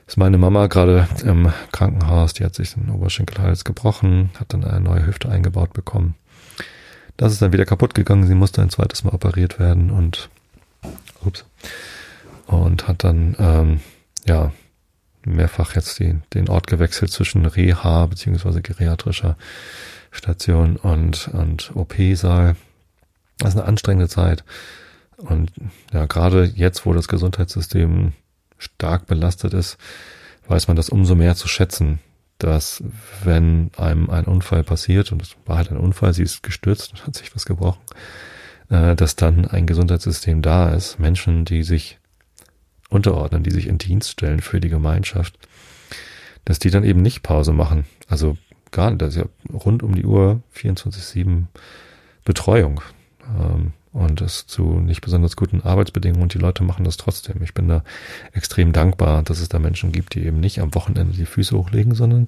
Ist 0.08 0.18
meine 0.18 0.38
Mama 0.38 0.68
gerade 0.68 1.08
im 1.24 1.54
Krankenhaus, 1.72 2.34
die 2.34 2.44
hat 2.44 2.56
sich 2.56 2.74
den 2.74 2.90
Oberschenkelhals 2.90 3.64
gebrochen, 3.64 4.32
hat 4.40 4.54
dann 4.54 4.64
eine 4.64 4.82
neue 4.82 5.06
Hüfte 5.06 5.30
eingebaut 5.30 5.74
bekommen. 5.74 6.16
Das 7.16 7.32
ist 7.32 7.42
dann 7.42 7.54
wieder 7.54 7.66
kaputt 7.66 7.94
gegangen, 7.94 8.26
sie 8.26 8.34
musste 8.34 8.62
ein 8.62 8.70
zweites 8.70 9.04
Mal 9.04 9.14
operiert 9.14 9.60
werden 9.60 9.92
und 9.92 10.30
ups, 11.24 11.46
und 12.48 12.88
hat 12.88 13.04
dann 13.04 13.36
ähm, 13.38 13.80
ja 14.26 14.52
mehrfach 15.26 15.76
jetzt 15.76 16.00
die, 16.00 16.20
den 16.34 16.50
Ort 16.50 16.68
gewechselt 16.68 17.12
zwischen 17.12 17.46
Reha 17.46 18.06
beziehungsweise 18.06 18.62
geriatrischer 18.62 19.38
Station 20.12 20.78
und, 20.78 21.28
und 21.28 21.72
OP-Saal. 21.76 22.56
Das 23.38 23.50
ist 23.50 23.60
eine 23.60 23.68
anstrengende 23.68 24.10
Zeit. 24.10 24.44
Und 25.20 25.52
ja, 25.94 26.06
gerade 26.06 26.46
jetzt, 26.56 26.86
wo 26.86 26.94
das 26.94 27.08
Gesundheitssystem 27.08 28.14
stark 28.58 29.06
belastet 29.06 29.54
ist, 29.54 29.78
weiß 30.48 30.68
man 30.68 30.78
das 30.78 30.90
umso 30.90 31.16
mehr 31.16 31.36
zu 31.36 31.48
schätzen, 31.48 32.00
dass 32.38 32.84
wenn 33.24 33.72
einem 33.78 34.10
ein 34.10 34.26
Unfall 34.26 34.64
passiert, 34.64 35.12
und 35.12 35.22
es 35.22 35.36
war 35.46 35.58
halt 35.58 35.72
ein 35.72 35.78
Unfall, 35.78 36.14
sie 36.14 36.24
ist 36.24 36.42
gestürzt 36.42 36.92
und 36.92 37.06
hat 37.06 37.16
sich 37.16 37.36
was 37.36 37.46
gebrochen, 37.46 37.82
äh, 38.70 38.96
dass 38.96 39.16
dann 39.16 39.46
ein 39.46 39.66
Gesundheitssystem 39.66 40.42
da 40.42 40.70
ist, 40.70 41.00
Menschen, 41.00 41.46
die 41.46 41.64
sich 41.64 42.00
unterordnen, 42.90 43.44
die 43.44 43.52
sich 43.52 43.68
in 43.68 43.78
Dienst 43.78 44.12
stellen 44.12 44.40
für 44.40 44.60
die 44.60 44.70
Gemeinschaft, 44.70 45.38
dass 46.46 46.60
die 46.60 46.72
dann 46.72 46.84
eben 46.84 47.02
nicht 47.02 47.24
Pause 47.24 47.52
machen. 47.52 47.86
Also 48.08 48.38
gar 48.72 48.90
nicht, 48.90 49.02
das 49.02 49.16
ist 49.16 49.22
ja 49.22 49.54
rund 49.54 49.84
um 49.84 49.94
die 49.94 50.06
Uhr 50.06 50.42
24-7 50.56 51.46
Betreuung. 52.24 52.82
Ähm, 53.38 53.74
und 53.92 54.22
das 54.22 54.46
zu 54.46 54.80
nicht 54.80 55.02
besonders 55.02 55.36
guten 55.36 55.62
Arbeitsbedingungen 55.62 56.24
und 56.24 56.34
die 56.34 56.40
Leute 56.40 56.64
machen 56.64 56.84
das 56.84 56.98
trotzdem. 56.98 57.42
Ich 57.42 57.54
bin 57.54 57.68
da 57.68 57.84
extrem 58.34 58.72
dankbar, 58.72 59.24
dass 59.24 59.40
es 59.40 59.50
da 59.50 59.58
Menschen 59.58 59.92
gibt, 59.92 60.14
die 60.14 60.26
eben 60.26 60.40
nicht 60.40 60.62
am 60.62 60.76
Wochenende 60.76 61.14
die 61.14 61.26
Füße 61.26 61.58
hochlegen, 61.58 61.96
sondern 61.96 62.28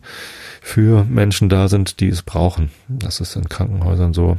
für 0.61 1.03
Menschen 1.03 1.49
da 1.49 1.67
sind, 1.67 1.99
die 1.99 2.09
es 2.09 2.23
brauchen. 2.23 2.71
Das 2.87 3.19
ist 3.19 3.35
in 3.35 3.47
Krankenhäusern 3.47 4.13
so. 4.13 4.37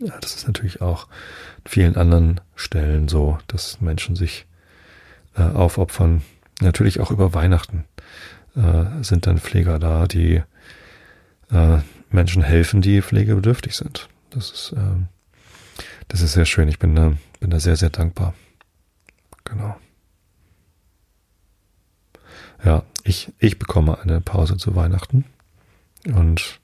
Ja, 0.00 0.16
das 0.20 0.36
ist 0.36 0.46
natürlich 0.46 0.80
auch 0.80 1.08
an 1.08 1.70
vielen 1.70 1.96
anderen 1.96 2.40
Stellen 2.54 3.08
so, 3.08 3.38
dass 3.48 3.80
Menschen 3.80 4.14
sich 4.14 4.46
äh, 5.36 5.42
aufopfern. 5.42 6.22
Natürlich 6.60 7.00
auch 7.00 7.10
über 7.10 7.34
Weihnachten 7.34 7.84
äh, 8.54 9.02
sind 9.02 9.26
dann 9.26 9.38
Pfleger 9.38 9.80
da, 9.80 10.06
die 10.06 10.42
äh, 11.50 11.78
Menschen 12.10 12.42
helfen, 12.42 12.80
die 12.80 13.02
pflegebedürftig 13.02 13.76
sind. 13.76 14.08
Das 14.30 14.50
ist, 14.50 14.74
äh, 14.76 15.04
das 16.08 16.22
ist 16.22 16.32
sehr 16.32 16.46
schön. 16.46 16.68
Ich 16.68 16.78
bin 16.78 16.94
da, 16.94 17.12
bin 17.40 17.50
da 17.50 17.60
sehr, 17.60 17.76
sehr 17.76 17.90
dankbar. 17.90 18.34
Genau. 19.44 19.76
Ja, 22.64 22.82
ich, 23.04 23.32
ich 23.38 23.58
bekomme 23.58 24.00
eine 24.00 24.20
Pause 24.20 24.56
zu 24.56 24.74
Weihnachten 24.74 25.24
und 26.06 26.60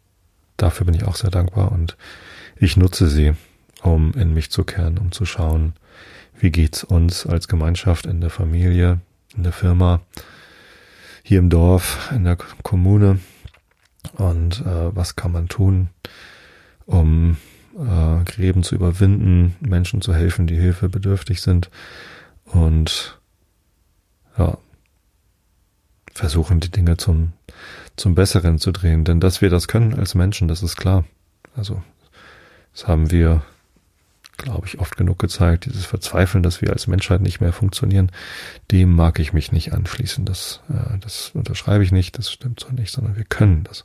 dafür 0.57 0.87
bin 0.87 0.95
ich 0.95 1.05
auch 1.05 1.17
sehr 1.17 1.31
dankbar 1.31 1.73
und 1.73 1.97
ich 2.57 2.77
nutze 2.77 3.09
sie, 3.09 3.35
um 3.83 4.13
in 4.15 4.35
mich 4.35 4.51
zu 4.51 4.65
kehren, 4.65 4.99
um 4.99 5.13
zu 5.13 5.25
schauen, 5.25 5.75
wie 6.39 6.51
geht's 6.51 6.83
uns 6.83 7.27
als 7.27 7.47
Gemeinschaft 7.47 8.07
in 8.07 8.21
der 8.21 8.31
Familie, 8.31 9.01
in 9.37 9.45
der 9.45 9.53
Firma, 9.53 10.01
hier 11.23 11.39
im 11.39 11.49
Dorf, 11.49 12.11
in 12.13 12.25
der 12.25 12.37
Kommune 12.37 13.21
und 14.15 14.61
äh, 14.61 14.95
was 14.95 15.17
kann 15.17 15.33
man 15.33 15.49
tun, 15.49 15.91
um 16.87 17.37
äh, 17.75 18.25
Gräben 18.25 18.63
zu 18.63 18.75
überwinden, 18.75 19.57
Menschen 19.61 20.01
zu 20.01 20.15
helfen, 20.15 20.47
die 20.47 20.57
Hilfe 20.57 20.89
bedürftig 20.89 21.43
sind 21.43 21.71
und 22.45 23.19
ja, 24.39 24.59
versuchen 26.13 26.61
die 26.61 26.71
Dinge 26.71 26.97
zum, 26.97 27.33
zum 27.97 28.15
Besseren 28.15 28.59
zu 28.59 28.73
drehen. 28.73 29.05
Denn 29.05 29.21
dass 29.21 29.41
wir 29.41 29.51
das 29.51 29.69
können 29.69 29.95
als 29.95 30.15
Menschen, 30.15 30.49
das 30.49 30.63
ist 30.63 30.77
klar. 30.77 31.05
Also, 31.57 31.83
das 32.73 32.89
haben 32.89 33.11
wir 33.11 33.43
glaube 34.37 34.67
ich, 34.67 34.79
oft 34.79 34.97
genug 34.97 35.19
gezeigt. 35.19 35.67
Dieses 35.67 35.87
Verzweifeln, 35.87 36.43
dass 36.43 36.61
wir 36.61 36.73
als 36.73 36.87
Menschheit 36.87 37.21
nicht 37.21 37.41
mehr 37.41 37.53
funktionieren, 37.53 38.11
dem 38.71 38.93
mag 38.93 39.19
ich 39.19 39.33
mich 39.33 39.53
nicht 39.53 39.73
anschließen. 39.73 40.25
Das, 40.25 40.61
äh, 40.69 40.99
das 40.99 41.31
unterschreibe 41.35 41.85
ich 41.85 41.93
nicht, 41.93 42.19
das 42.19 42.31
stimmt 42.31 42.61
so 42.61 42.69
nicht, 42.71 42.93
sondern 42.93 43.17
wir 43.17 43.25
können 43.25 43.65
das. 43.65 43.85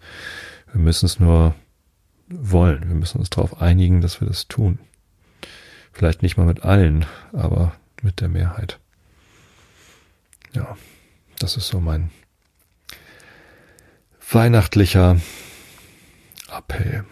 Wir 0.72 0.82
müssen 0.82 1.06
es 1.06 1.20
nur 1.20 1.56
wollen. 2.30 2.88
Wir 2.88 2.96
müssen 2.96 3.20
uns 3.20 3.30
darauf 3.30 3.62
einigen, 3.62 4.02
dass 4.02 4.22
wir 4.22 4.28
das 4.28 4.48
tun. 4.48 4.80
Vielleicht 5.92 6.22
nicht 6.22 6.38
mal 6.38 6.46
mit 6.46 6.64
allen, 6.64 7.06
aber 7.34 7.76
mit 8.02 8.22
der 8.22 8.30
Mehrheit. 8.30 8.80
Ja, 10.54 10.78
das 11.40 11.58
ist 11.58 11.68
so 11.68 11.80
mein 11.80 12.12
weihnachtlicher 14.32 15.20
Appell. 16.56 17.04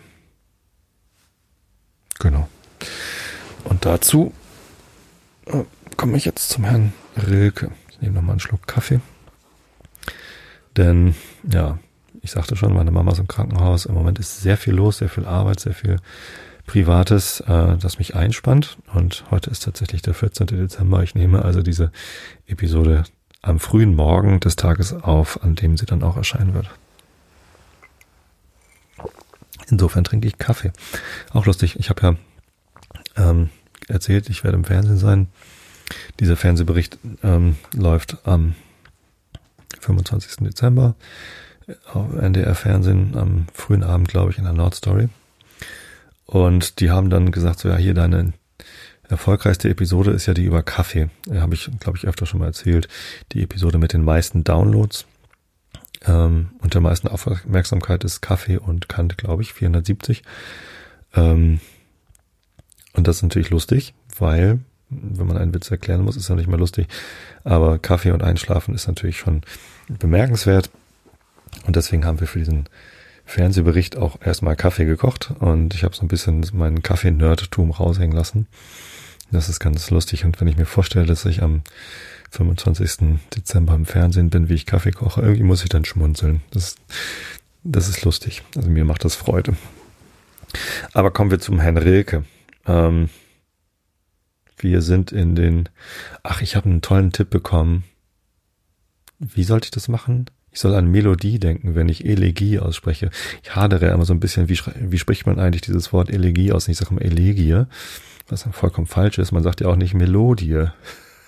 Genau. 2.19 2.47
Und 3.63 3.85
dazu 3.85 4.33
äh, 5.45 5.63
komme 5.97 6.17
ich 6.17 6.25
jetzt 6.25 6.49
zum 6.49 6.63
Herrn 6.63 6.93
Rilke. 7.15 7.71
Ich 7.89 8.01
nehme 8.01 8.15
nochmal 8.15 8.33
einen 8.33 8.39
Schluck 8.39 8.67
Kaffee. 8.67 9.01
Denn, 10.75 11.15
ja, 11.43 11.79
ich 12.27 12.33
sagte 12.33 12.57
schon, 12.57 12.73
meine 12.73 12.91
Mama 12.91 13.13
ist 13.13 13.19
im 13.19 13.27
Krankenhaus. 13.29 13.85
Im 13.85 13.93
Moment 13.93 14.19
ist 14.19 14.41
sehr 14.41 14.57
viel 14.57 14.73
los, 14.73 14.97
sehr 14.97 15.07
viel 15.07 15.25
Arbeit, 15.25 15.61
sehr 15.61 15.73
viel 15.73 15.95
Privates, 16.65 17.39
äh, 17.39 17.77
das 17.77 17.99
mich 17.99 18.15
einspannt. 18.15 18.77
Und 18.93 19.23
heute 19.31 19.49
ist 19.49 19.63
tatsächlich 19.63 20.01
der 20.01 20.13
14. 20.13 20.47
Dezember. 20.47 21.01
Ich 21.03 21.15
nehme 21.15 21.45
also 21.45 21.61
diese 21.61 21.89
Episode 22.45 23.05
am 23.41 23.61
frühen 23.61 23.95
Morgen 23.95 24.41
des 24.41 24.57
Tages 24.57 24.91
auf, 24.91 25.41
an 25.41 25.55
dem 25.55 25.77
sie 25.77 25.85
dann 25.85 26.03
auch 26.03 26.17
erscheinen 26.17 26.53
wird. 26.53 26.69
Insofern 29.69 30.03
trinke 30.03 30.27
ich 30.27 30.37
Kaffee. 30.37 30.73
Auch 31.31 31.45
lustig, 31.45 31.79
ich 31.79 31.89
habe 31.89 32.01
ja 32.01 33.29
ähm, 33.29 33.51
erzählt, 33.87 34.29
ich 34.29 34.43
werde 34.43 34.57
im 34.57 34.65
Fernsehen 34.65 34.97
sein. 34.97 35.27
Dieser 36.19 36.35
Fernsehbericht 36.35 36.99
ähm, 37.23 37.55
läuft 37.73 38.17
am 38.27 38.55
25. 39.79 40.45
Dezember 40.45 40.95
auf 41.93 42.15
NDR 42.15 42.55
Fernsehen 42.55 43.15
am 43.15 43.47
frühen 43.53 43.83
Abend, 43.83 44.07
glaube 44.07 44.31
ich, 44.31 44.37
in 44.37 44.45
der 44.45 44.53
Nordstory. 44.53 45.09
Und 46.25 46.79
die 46.79 46.91
haben 46.91 47.09
dann 47.09 47.31
gesagt, 47.31 47.59
so 47.59 47.69
ja, 47.69 47.77
hier 47.77 47.93
deine 47.93 48.33
erfolgreichste 49.07 49.69
Episode 49.69 50.11
ist 50.11 50.25
ja 50.25 50.33
die 50.33 50.45
über 50.45 50.63
Kaffee. 50.63 51.09
Habe 51.33 51.55
ich, 51.55 51.69
glaube 51.79 51.97
ich, 51.97 52.07
öfter 52.07 52.25
schon 52.25 52.39
mal 52.39 52.47
erzählt. 52.47 52.87
Die 53.31 53.43
Episode 53.43 53.77
mit 53.77 53.93
den 53.93 54.03
meisten 54.03 54.43
Downloads 54.43 55.05
ähm, 56.05 56.49
und 56.59 56.73
der 56.73 56.81
meisten 56.81 57.07
Aufmerksamkeit 57.07 58.03
ist 58.03 58.21
Kaffee 58.21 58.57
und 58.57 58.89
Kant, 58.89 59.17
glaube 59.17 59.41
ich, 59.41 59.53
470. 59.53 60.23
Ähm, 61.15 61.59
und 62.93 63.07
das 63.07 63.17
ist 63.17 63.23
natürlich 63.23 63.49
lustig, 63.49 63.93
weil, 64.17 64.59
wenn 64.89 65.27
man 65.27 65.37
einen 65.37 65.53
Witz 65.53 65.69
erklären 65.71 66.03
muss, 66.03 66.17
ist 66.17 66.29
er 66.29 66.35
nicht 66.35 66.47
mehr 66.47 66.57
lustig. 66.57 66.87
Aber 67.43 67.79
Kaffee 67.79 68.11
und 68.11 68.23
Einschlafen 68.23 68.73
ist 68.73 68.87
natürlich 68.87 69.17
schon 69.17 69.41
bemerkenswert. 69.87 70.69
Und 71.65 71.75
deswegen 71.75 72.05
haben 72.05 72.19
wir 72.19 72.27
für 72.27 72.39
diesen 72.39 72.69
Fernsehbericht 73.25 73.97
auch 73.97 74.21
erstmal 74.21 74.55
Kaffee 74.55 74.85
gekocht 74.85 75.33
und 75.39 75.73
ich 75.73 75.83
habe 75.83 75.93
so 75.95 76.01
ein 76.01 76.07
bisschen 76.07 76.45
meinen 76.53 76.81
Kaffee-Nerdtum 76.81 77.71
raushängen 77.71 78.15
lassen. 78.15 78.47
Das 79.31 79.49
ist 79.49 79.59
ganz 79.59 79.89
lustig 79.91 80.23
und 80.23 80.39
wenn 80.39 80.47
ich 80.47 80.55
mir 80.55 80.65
vorstelle, 80.65 81.05
dass 81.05 81.25
ich 81.25 81.43
am 81.43 81.61
25. 82.31 83.19
Dezember 83.35 83.75
im 83.75 83.85
Fernsehen 83.85 84.29
bin, 84.29 84.47
wie 84.47 84.53
ich 84.53 84.65
Kaffee 84.65 84.91
koche, 84.91 85.21
irgendwie 85.21 85.43
muss 85.43 85.63
ich 85.63 85.69
dann 85.69 85.83
schmunzeln. 85.83 86.41
Das, 86.51 86.75
das 87.63 87.89
ist 87.89 88.05
lustig. 88.05 88.43
Also 88.55 88.69
mir 88.69 88.85
macht 88.85 89.03
das 89.03 89.15
Freude. 89.15 89.57
Aber 90.93 91.11
kommen 91.11 91.29
wir 91.29 91.39
zum 91.39 91.59
Herrn 91.59 91.77
Rilke. 91.77 92.23
Ähm, 92.65 93.09
wir 94.57 94.81
sind 94.81 95.11
in 95.11 95.35
den, 95.35 95.67
ach, 96.23 96.41
ich 96.41 96.55
habe 96.55 96.69
einen 96.69 96.81
tollen 96.81 97.11
Tipp 97.11 97.29
bekommen. 97.29 97.83
Wie 99.19 99.43
sollte 99.43 99.65
ich 99.65 99.71
das 99.71 99.89
machen? 99.89 100.27
Ich 100.57 100.61
soll 100.61 100.73
an 100.73 100.89
Melodie 100.89 101.37
denken, 101.37 101.75
wenn 101.75 101.87
ich 101.87 102.03
Elegie 102.03 102.57
ausspreche. 102.57 103.11
Ich 103.43 103.55
hadere 103.55 103.89
immer 103.89 104.05
so 104.05 104.13
ein 104.15 104.19
bisschen, 104.19 104.49
wie, 104.49 104.59
wie 104.79 104.97
spricht 104.97 105.27
man 105.27 105.37
eigentlich 105.37 105.61
dieses 105.61 105.93
Wort 105.93 106.09
Elegie 106.09 106.51
aus? 106.51 106.67
Ich 106.67 106.77
sage 106.77 106.89
immer 106.89 107.03
Elegie, 107.03 107.65
was 108.27 108.41
dann 108.41 108.53
vollkommen 108.53 108.87
falsch 108.87 109.19
ist. 109.19 109.31
Man 109.31 109.43
sagt 109.43 109.61
ja 109.61 109.67
auch 109.67 109.75
nicht 109.75 109.93
Melodie. 109.93 110.65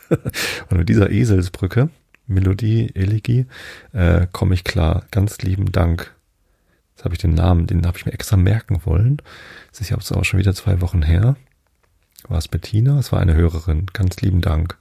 Und 0.72 0.78
mit 0.80 0.90
dieser 0.90 1.12
Eselsbrücke, 1.12 1.92
Melodie, 2.26 2.90
Elegie, 2.96 3.46
äh, 3.94 4.26
komme 4.32 4.56
ich 4.56 4.64
klar. 4.64 5.06
Ganz 5.12 5.38
lieben 5.44 5.72
Dank. 5.72 6.12
Jetzt 6.96 7.06
habe 7.06 7.14
ich 7.14 7.22
den 7.22 7.36
Namen, 7.36 7.68
den 7.68 7.86
habe 7.86 8.00
ich 8.00 8.08
mir 8.08 8.14
extra 8.14 8.36
merken 8.36 8.82
wollen. 8.84 9.22
Das 9.70 9.80
ist 9.80 9.90
ja 9.90 9.98
auch 9.98 10.26
schon 10.26 10.40
wieder 10.40 10.56
zwei 10.56 10.82
Wochen 10.82 11.04
her. 11.04 11.36
War 12.28 12.40
es 12.40 12.48
Bettina? 12.48 12.98
Es 12.98 13.12
war 13.12 13.20
eine 13.20 13.36
Hörerin. 13.36 13.86
Ganz 13.94 14.20
lieben 14.22 14.42
Dank. 14.42 14.80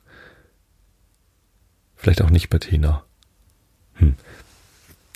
Vielleicht 1.96 2.22
auch 2.22 2.30
nicht 2.30 2.48
Bettina. 2.48 3.04
Hm. 3.98 4.14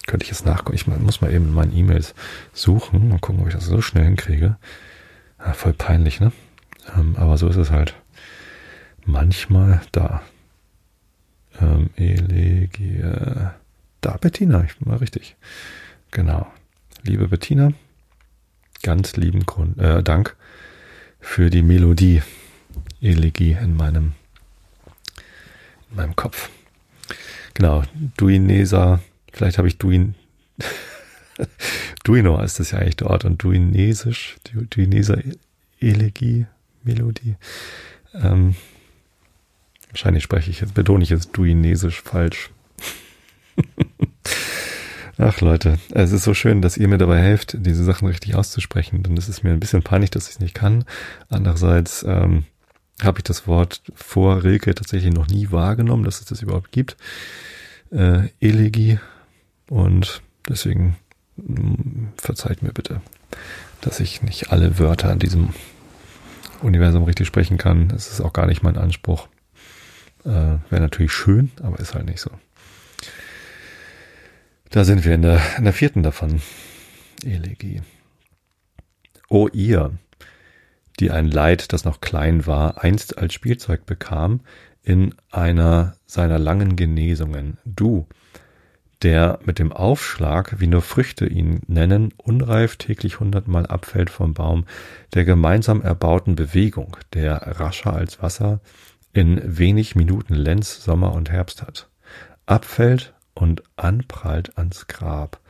Könnte 0.06 0.24
ich 0.24 0.30
jetzt 0.30 0.46
nachgucken? 0.46 0.74
Ich 0.74 0.86
muss 0.86 1.20
mal 1.20 1.32
eben 1.32 1.46
in 1.46 1.54
meinen 1.54 1.76
E-Mails 1.76 2.14
suchen. 2.52 3.08
Mal 3.08 3.18
gucken, 3.18 3.40
ob 3.40 3.48
ich 3.48 3.54
das 3.54 3.66
so 3.66 3.80
schnell 3.80 4.04
hinkriege. 4.04 4.56
Ja, 5.38 5.52
voll 5.52 5.72
peinlich, 5.72 6.20
ne? 6.20 6.32
Ähm, 6.96 7.14
aber 7.16 7.38
so 7.38 7.48
ist 7.48 7.56
es 7.56 7.70
halt. 7.70 7.94
Manchmal 9.04 9.80
da. 9.92 10.22
Ähm, 11.60 11.90
Elegie. 11.96 13.02
Da, 14.00 14.16
Bettina, 14.16 14.64
ich 14.64 14.76
bin 14.76 14.88
mal 14.88 14.98
richtig. 14.98 15.36
Genau. 16.10 16.46
Liebe 17.04 17.26
Bettina, 17.28 17.72
ganz 18.82 19.16
lieben 19.16 19.44
Grund, 19.44 19.78
äh, 19.78 20.02
Dank 20.02 20.36
für 21.20 21.50
die 21.50 21.62
Melodie 21.62 22.22
Elegie 23.00 23.56
in 23.60 23.76
meinem, 23.76 24.12
in 25.90 25.96
meinem 25.96 26.16
Kopf. 26.16 26.50
Genau, 27.54 27.82
Duinesa, 28.16 29.00
vielleicht 29.32 29.58
habe 29.58 29.68
ich 29.68 29.78
Duin, 29.78 30.14
Duino 32.04 32.40
ist 32.40 32.60
das 32.60 32.72
ja 32.72 32.78
eigentlich 32.78 32.96
dort 32.96 33.24
und 33.24 33.42
Duinesisch, 33.42 34.36
Duineser 34.70 35.18
Elegie, 35.80 36.46
Melodie. 36.82 37.36
Ähm, 38.14 38.54
wahrscheinlich 39.90 40.22
spreche 40.22 40.50
ich 40.50 40.60
jetzt, 40.60 40.74
betone 40.74 41.02
ich 41.02 41.10
jetzt 41.10 41.30
Duinesisch 41.32 42.02
falsch. 42.02 42.50
Ach 45.18 45.40
Leute, 45.40 45.78
es 45.90 46.12
ist 46.12 46.24
so 46.24 46.34
schön, 46.34 46.62
dass 46.62 46.76
ihr 46.76 46.88
mir 46.88 46.98
dabei 46.98 47.20
helft, 47.20 47.56
diese 47.58 47.84
Sachen 47.84 48.08
richtig 48.08 48.34
auszusprechen. 48.34 49.02
Denn 49.02 49.16
es 49.16 49.28
ist 49.28 49.44
mir 49.44 49.50
ein 49.50 49.60
bisschen 49.60 49.82
peinlich, 49.82 50.10
dass 50.10 50.26
ich 50.28 50.34
es 50.34 50.40
nicht 50.40 50.54
kann. 50.54 50.84
Andererseits 51.28 52.02
ähm, 52.08 52.44
habe 53.02 53.18
ich 53.18 53.24
das 53.24 53.46
Wort 53.46 53.82
vor 53.94 54.42
Rilke 54.42 54.74
tatsächlich 54.74 55.12
noch 55.12 55.28
nie 55.28 55.50
wahrgenommen, 55.50 56.04
dass 56.04 56.20
es 56.20 56.26
das 56.26 56.42
überhaupt 56.42 56.72
gibt. 56.72 56.96
Äh, 57.90 58.28
Elegie. 58.40 58.98
Und 59.72 60.20
deswegen 60.46 60.96
mm, 61.36 62.08
verzeiht 62.18 62.62
mir 62.62 62.74
bitte, 62.74 63.00
dass 63.80 64.00
ich 64.00 64.20
nicht 64.20 64.52
alle 64.52 64.78
Wörter 64.78 65.10
in 65.10 65.18
diesem 65.18 65.54
Universum 66.60 67.04
richtig 67.04 67.26
sprechen 67.26 67.56
kann. 67.56 67.88
Das 67.88 68.12
ist 68.12 68.20
auch 68.20 68.34
gar 68.34 68.44
nicht 68.44 68.62
mein 68.62 68.76
Anspruch. 68.76 69.28
Äh, 70.26 70.28
Wäre 70.28 70.82
natürlich 70.82 71.12
schön, 71.12 71.52
aber 71.62 71.80
ist 71.80 71.94
halt 71.94 72.04
nicht 72.04 72.20
so. 72.20 72.30
Da 74.68 74.84
sind 74.84 75.06
wir 75.06 75.14
in 75.14 75.22
der, 75.22 75.40
in 75.56 75.64
der 75.64 75.72
vierten 75.72 76.02
davon. 76.02 76.42
Elegie. 77.24 77.80
O 79.30 79.48
ihr, 79.54 79.92
die 81.00 81.10
ein 81.10 81.30
Leid, 81.30 81.72
das 81.72 81.86
noch 81.86 82.02
klein 82.02 82.46
war, 82.46 82.84
einst 82.84 83.16
als 83.16 83.32
Spielzeug 83.32 83.86
bekam, 83.86 84.40
in 84.82 85.14
einer 85.30 85.96
seiner 86.04 86.38
langen 86.38 86.76
Genesungen. 86.76 87.56
Du, 87.64 88.06
der 89.02 89.38
mit 89.44 89.58
dem 89.58 89.72
Aufschlag, 89.72 90.60
wie 90.60 90.66
nur 90.66 90.82
Früchte 90.82 91.26
ihn 91.26 91.60
nennen, 91.66 92.12
unreif 92.16 92.76
täglich 92.76 93.20
hundertmal 93.20 93.66
abfällt 93.66 94.10
vom 94.10 94.34
Baum, 94.34 94.64
der 95.14 95.24
gemeinsam 95.24 95.82
erbauten 95.82 96.36
Bewegung, 96.36 96.96
der 97.14 97.58
rascher 97.60 97.92
als 97.94 98.22
Wasser 98.22 98.60
in 99.12 99.40
wenig 99.44 99.94
Minuten 99.94 100.34
Lenz, 100.34 100.82
Sommer 100.82 101.12
und 101.12 101.30
Herbst 101.30 101.62
hat. 101.62 101.88
Abfällt 102.46 103.14
und 103.34 103.62
anprallt 103.76 104.56
ans 104.56 104.86
Grab. 104.86 105.40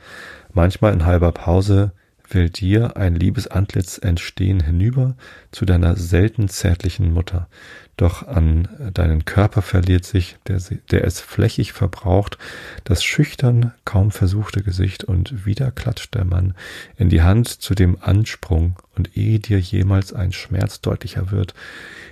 Manchmal 0.51 0.93
in 0.93 1.05
halber 1.05 1.31
Pause 1.31 1.93
will 2.29 2.49
dir 2.49 2.97
ein 2.97 3.15
liebes 3.15 3.47
Antlitz 3.47 3.97
entstehen 3.97 4.61
hinüber 4.61 5.15
zu 5.51 5.65
deiner 5.65 5.95
selten 5.95 6.49
zärtlichen 6.49 7.13
Mutter. 7.13 7.47
Doch 7.95 8.27
an 8.27 8.67
deinen 8.93 9.23
Körper 9.23 9.61
verliert 9.61 10.03
sich, 10.03 10.37
der, 10.47 10.59
der 10.89 11.03
es 11.03 11.19
flächig 11.19 11.73
verbraucht, 11.73 12.39
das 12.83 13.03
schüchtern, 13.03 13.71
kaum 13.85 14.09
versuchte 14.09 14.63
Gesicht 14.63 15.03
und 15.03 15.45
wieder 15.45 15.71
klatscht 15.71 16.15
der 16.15 16.25
Mann 16.25 16.55
in 16.97 17.09
die 17.09 17.21
Hand 17.21 17.47
zu 17.47 17.75
dem 17.75 17.97
Ansprung 18.01 18.77
und 18.95 19.15
ehe 19.15 19.39
dir 19.39 19.59
jemals 19.59 20.11
ein 20.11 20.31
Schmerz 20.31 20.81
deutlicher 20.81 21.29
wird, 21.29 21.53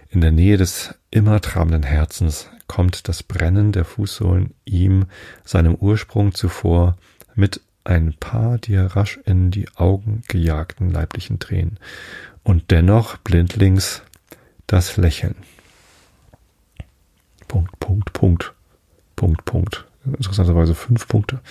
in 0.09 0.21
der 0.21 0.31
Nähe 0.31 0.57
des 0.57 0.93
immer 1.09 1.41
trabenden 1.41 1.83
Herzens 1.83 2.47
kommt 2.67 3.07
das 3.07 3.23
Brennen 3.23 3.71
der 3.71 3.85
Fußsohlen 3.85 4.53
ihm, 4.65 5.05
seinem 5.43 5.75
Ursprung 5.75 6.33
zuvor, 6.33 6.97
mit 7.33 7.61
ein 7.83 8.13
paar 8.19 8.57
dir 8.57 8.83
rasch 8.83 9.19
in 9.25 9.51
die 9.51 9.67
Augen 9.75 10.23
gejagten 10.27 10.91
leiblichen 10.91 11.39
Tränen. 11.39 11.79
Und 12.43 12.71
dennoch 12.71 13.17
blindlings 13.17 14.03
das 14.67 14.97
Lächeln. 14.97 15.35
Punkt, 17.51 17.79
Punkt, 17.81 18.13
Punkt, 18.13 18.53
Punkt, 19.17 19.43
Punkt. 19.43 19.85
Interessanterweise 20.05 20.73
fünf 20.73 21.05
Punkte. 21.05 21.41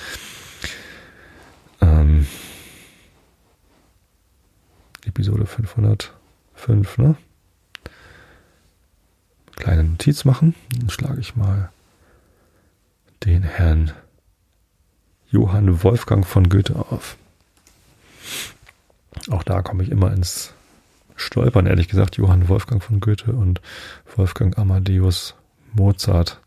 Ähm, 1.83 2.27
Episode 5.05 5.45
505, 5.45 6.97
ne? 6.97 7.17
Kleine 9.57 9.85
Notiz 9.85 10.25
machen. 10.25 10.55
Dann 10.75 10.89
schlage 10.89 11.21
ich 11.21 11.37
mal 11.37 11.71
den 13.27 13.43
Herrn 13.43 13.93
Johann 15.29 15.83
Wolfgang 15.83 16.27
von 16.27 16.49
Goethe 16.49 16.77
auf. 16.77 17.19
Auch 19.29 19.43
da 19.43 19.61
komme 19.61 19.83
ich 19.83 19.91
immer 19.91 20.15
ins 20.15 20.55
Stolpern, 21.15 21.67
ehrlich 21.67 21.89
gesagt. 21.89 22.17
Johann 22.17 22.49
Wolfgang 22.49 22.83
von 22.83 23.01
Goethe 23.01 23.35
und 23.35 23.61
Wolfgang 24.17 24.57
Amadeus 24.57 25.35
Mozart. 25.73 26.41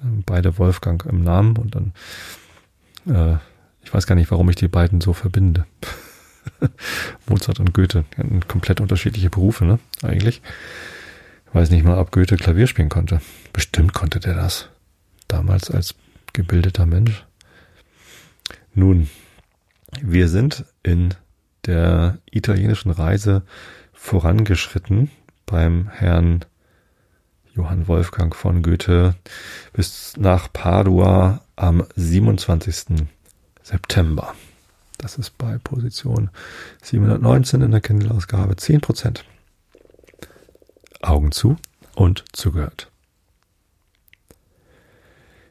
Beide 0.00 0.58
Wolfgang 0.58 1.04
im 1.06 1.24
Namen 1.24 1.56
und 1.56 1.74
dann, 1.74 1.92
äh, 3.06 3.38
ich 3.82 3.92
weiß 3.92 4.06
gar 4.06 4.14
nicht, 4.14 4.30
warum 4.30 4.48
ich 4.48 4.56
die 4.56 4.68
beiden 4.68 5.00
so 5.00 5.12
verbinde. 5.12 5.66
Mozart 7.26 7.58
und 7.58 7.74
Goethe, 7.74 8.04
komplett 8.46 8.80
unterschiedliche 8.80 9.30
Berufe, 9.30 9.64
ne? 9.64 9.78
Eigentlich. 10.02 10.40
Ich 11.46 11.54
weiß 11.54 11.70
nicht 11.70 11.84
mal, 11.84 11.98
ob 11.98 12.12
Goethe 12.12 12.36
Klavier 12.36 12.66
spielen 12.66 12.90
konnte. 12.90 13.20
Bestimmt 13.52 13.92
konnte 13.92 14.20
der 14.20 14.34
das. 14.34 14.68
Damals 15.26 15.70
als 15.70 15.94
gebildeter 16.32 16.86
Mensch. 16.86 17.24
Nun, 18.74 19.08
wir 20.02 20.28
sind 20.28 20.64
in 20.82 21.14
der 21.66 22.18
italienischen 22.30 22.90
Reise 22.90 23.42
vorangeschritten 23.92 25.10
beim 25.46 25.88
Herrn 25.88 26.44
Johann 27.58 27.88
Wolfgang 27.88 28.36
von 28.36 28.62
Goethe 28.62 29.16
bis 29.72 30.16
nach 30.16 30.52
Padua 30.52 31.40
am 31.56 31.84
27. 31.96 33.04
September. 33.64 34.32
Das 34.96 35.18
ist 35.18 35.36
bei 35.38 35.58
Position 35.58 36.30
719 36.82 37.62
in 37.62 37.72
der 37.72 37.80
Kindle-Ausgabe 37.80 38.54
10%. 38.54 39.22
Augen 41.02 41.32
zu 41.32 41.56
und 41.96 42.24
zugehört. 42.32 42.87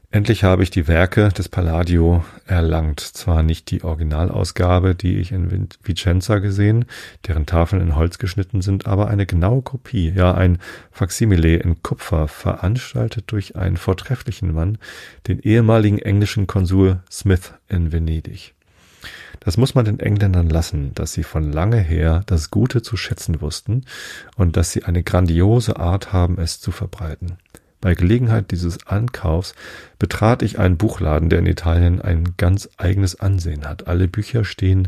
Endlich 0.10 0.46
habe 0.46 0.64
ich 0.64 0.72
die 0.72 0.88
Werke 0.88 1.30
des 1.30 1.50
Palladio 1.50 2.24
erlangt. 2.46 3.02
Zwar 3.02 3.44
nicht 3.44 3.70
die 3.72 3.84
Originalausgabe, 3.84 4.96
die 4.96 5.18
ich 5.18 5.34
in 5.34 5.68
Vicenza 5.84 6.40
gesehen, 6.40 6.86
deren 7.28 7.46
Tafeln 7.46 7.82
in 7.82 7.96
Holz 7.98 8.18
geschnitten 8.18 8.62
sind, 8.62 8.88
aber 8.88 9.10
eine 9.10 9.26
genaue 9.26 9.62
Kopie, 9.62 10.14
ja 10.16 10.34
ein 10.34 10.60
Faksimile 10.92 11.58
in 11.58 11.84
Kupfer, 11.84 12.30
veranstaltet 12.30 13.26
durch 13.28 13.58
einen 13.58 13.76
vortrefflichen 13.76 14.54
Mann, 14.54 14.78
den 15.28 15.40
ehemaligen 15.40 16.00
englischen 16.00 16.48
Konsul 16.48 17.02
Smith 17.12 17.54
in 17.68 17.92
Venedig. 17.92 18.54
Das 19.42 19.58
muss 19.58 19.76
man 19.76 19.84
den 19.84 20.00
Engländern 20.00 20.50
lassen, 20.50 20.94
dass 20.96 21.12
sie 21.12 21.24
von 21.24 21.52
lange 21.52 21.80
her 21.80 22.24
das 22.28 22.50
Gute 22.50 22.82
zu 22.82 22.96
schätzen 22.96 23.42
wussten 23.42 23.84
und 24.38 24.56
dass 24.56 24.72
sie 24.72 24.86
eine 24.86 25.04
grandiose 25.04 25.78
Art 25.78 26.14
haben, 26.14 26.40
es 26.40 26.62
zu 26.62 26.72
verbreiten. 26.72 27.38
Bei 27.80 27.94
Gelegenheit 27.94 28.52
dieses 28.52 28.88
Ankaufs 28.88 29.54
betrat 30.00 30.42
ich 30.42 30.58
einen 30.58 30.78
Buchladen, 30.78 31.30
der 31.30 31.40
in 31.40 31.46
Italien 31.46 32.02
ein 32.02 32.34
ganz 32.38 32.70
eigenes 32.78 33.20
Ansehen 33.20 33.68
hat. 33.68 33.88
Alle 33.88 34.08
Bücher 34.08 34.46
stehen 34.46 34.88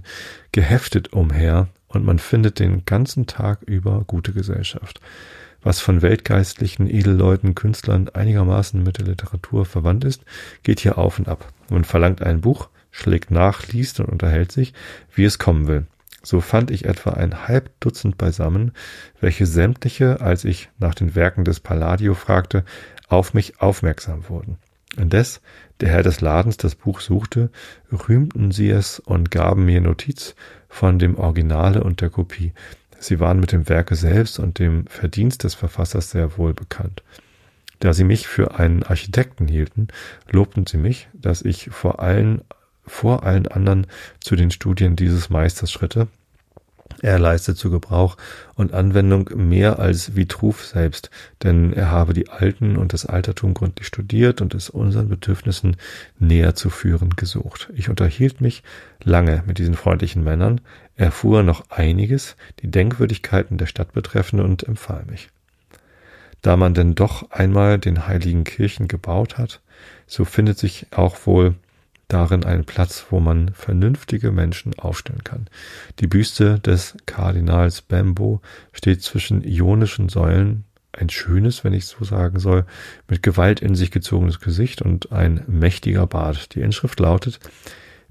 geheftet 0.51 1.13
umher 1.13 1.67
und 1.87 2.03
man 2.03 2.19
findet 2.19 2.59
den 2.59 2.85
ganzen 2.85 3.27
Tag 3.27 3.61
über 3.63 4.03
gute 4.07 4.33
Gesellschaft. 4.33 4.99
Was 5.61 5.81
von 5.81 6.01
weltgeistlichen 6.01 6.89
Edelleuten, 6.89 7.53
Künstlern 7.53 8.09
einigermaßen 8.09 8.81
mit 8.81 8.97
der 8.97 9.05
Literatur 9.05 9.65
verwandt 9.65 10.05
ist, 10.05 10.23
geht 10.63 10.79
hier 10.79 10.97
auf 10.97 11.19
und 11.19 11.27
ab. 11.27 11.51
Man 11.69 11.83
verlangt 11.83 12.21
ein 12.21 12.41
Buch, 12.41 12.69
schlägt 12.91 13.29
nach, 13.29 13.67
liest 13.67 13.99
und 13.99 14.07
unterhält 14.07 14.51
sich, 14.51 14.73
wie 15.13 15.25
es 15.25 15.37
kommen 15.37 15.67
will. 15.67 15.85
So 16.21 16.41
fand 16.41 16.71
ich 16.71 16.85
etwa 16.85 17.11
ein 17.11 17.47
halb 17.47 17.71
Dutzend 17.79 18.17
beisammen, 18.17 18.73
welche 19.21 19.45
sämtliche, 19.45 20.21
als 20.21 20.43
ich 20.43 20.69
nach 20.77 20.93
den 20.93 21.15
Werken 21.15 21.45
des 21.45 21.59
Palladio 21.59 22.13
fragte, 22.13 22.65
auf 23.07 23.33
mich 23.33 23.61
aufmerksam 23.61 24.27
wurden. 24.27 24.57
Indes 24.97 25.41
der 25.79 25.89
Herr 25.89 26.03
des 26.03 26.19
Ladens 26.19 26.57
das 26.57 26.75
Buch 26.75 26.99
suchte, 26.99 27.49
rühmten 27.91 28.51
sie 28.51 28.69
es 28.69 28.99
und 28.99 29.31
gaben 29.31 29.65
mir 29.65 29.79
Notiz 29.79 30.35
von 30.67 30.99
dem 30.99 31.17
Originale 31.17 31.83
und 31.83 32.01
der 32.01 32.09
Kopie. 32.09 32.53
Sie 32.99 33.19
waren 33.19 33.39
mit 33.39 33.53
dem 33.53 33.69
Werke 33.69 33.95
selbst 33.95 34.39
und 34.39 34.59
dem 34.59 34.87
Verdienst 34.87 35.43
des 35.43 35.55
Verfassers 35.55 36.11
sehr 36.11 36.37
wohl 36.37 36.53
bekannt. 36.53 37.01
Da 37.79 37.93
sie 37.93 38.03
mich 38.03 38.27
für 38.27 38.59
einen 38.59 38.83
Architekten 38.83 39.47
hielten, 39.47 39.87
lobten 40.29 40.65
sie 40.65 40.77
mich, 40.77 41.07
dass 41.13 41.41
ich 41.41 41.69
vor 41.71 42.01
allen 42.01 42.41
vor 42.89 43.23
allen 43.23 43.47
anderen 43.47 43.87
zu 44.19 44.35
den 44.35 44.51
Studien 44.51 44.95
dieses 44.95 45.29
Meisters 45.29 45.71
schritte. 45.71 46.07
Er 47.01 47.17
leistet 47.17 47.57
zu 47.57 47.69
Gebrauch 47.69 48.17
und 48.55 48.73
Anwendung 48.73 49.29
mehr 49.35 49.79
als 49.79 50.15
Vitruv 50.15 50.65
selbst, 50.65 51.09
denn 51.43 51.71
er 51.71 51.91
habe 51.91 52.13
die 52.13 52.29
Alten 52.29 52.75
und 52.75 52.91
das 52.91 53.05
Altertum 53.05 53.53
gründlich 53.53 53.87
studiert 53.87 54.41
und 54.41 54.53
es 54.53 54.69
unseren 54.69 55.07
Bedürfnissen 55.07 55.77
näher 56.17 56.55
zu 56.55 56.69
führen 56.69 57.11
gesucht. 57.11 57.69
Ich 57.73 57.89
unterhielt 57.89 58.41
mich 58.41 58.63
lange 59.01 59.43
mit 59.45 59.59
diesen 59.59 59.75
freundlichen 59.75 60.23
Männern, 60.23 60.59
erfuhr 60.97 61.43
noch 61.43 61.69
einiges, 61.69 62.35
die 62.61 62.69
Denkwürdigkeiten 62.69 63.57
der 63.57 63.67
Stadt 63.67 63.93
betreffende 63.93 64.43
und 64.43 64.63
empfahl 64.63 65.05
mich. 65.09 65.29
Da 66.41 66.57
man 66.57 66.73
denn 66.73 66.95
doch 66.95 67.31
einmal 67.31 67.79
den 67.79 68.07
heiligen 68.07 68.43
Kirchen 68.43 68.87
gebaut 68.87 69.37
hat, 69.37 69.61
so 70.07 70.25
findet 70.25 70.57
sich 70.57 70.87
auch 70.91 71.25
wohl 71.25 71.55
darin 72.09 72.43
einen 72.43 72.65
Platz, 72.65 73.05
wo 73.11 73.21
man 73.21 73.53
vernünftige 73.53 74.31
Menschen 74.31 74.77
aufstellen 74.77 75.23
kann. 75.23 75.47
Die 75.99 76.07
Büste 76.07 76.59
des 76.59 76.97
Kardinals 77.05 77.81
Bembo 77.81 78.41
steht 78.73 79.01
zwischen 79.01 79.43
ionischen 79.43 80.09
Säulen, 80.09 80.65
ein 80.91 81.09
schönes, 81.09 81.63
wenn 81.63 81.73
ich 81.73 81.85
so 81.85 82.03
sagen 82.03 82.39
soll, 82.39 82.65
mit 83.07 83.21
Gewalt 83.23 83.61
in 83.61 83.75
sich 83.75 83.91
gezogenes 83.91 84.39
Gesicht 84.39 84.81
und 84.81 85.11
ein 85.11 85.43
mächtiger 85.47 86.07
Bart. 86.07 86.55
Die 86.55 86.61
Inschrift 86.61 86.99
lautet 86.99 87.39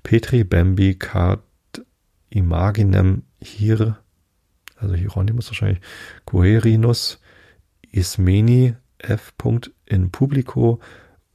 Petri 0.04 0.44
Bembi 0.44 0.94
card 0.94 1.40
imaginem 2.30 3.22
hier, 3.42 3.98
also 4.76 4.94
Hieronymus 4.94 5.48
wahrscheinlich, 5.48 5.80
Coherinus 6.24 7.20
ismeni 7.90 8.76
f. 8.98 9.32
in 9.86 10.10
publico 10.10 10.80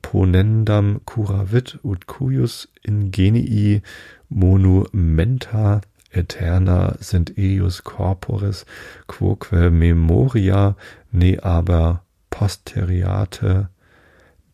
ponendam 0.04 1.02
curavit 1.06 1.80
ut 1.84 2.06
cuius 2.06 2.68
ingenii 2.84 3.82
monumenta 4.30 5.82
eterna 6.12 6.96
sind 7.00 7.34
eius 7.38 7.84
corporis 7.84 8.66
quoque 9.08 9.72
memoria 9.72 10.76
ne 11.12 11.40
aber 11.42 12.04
posteriate 12.30 13.70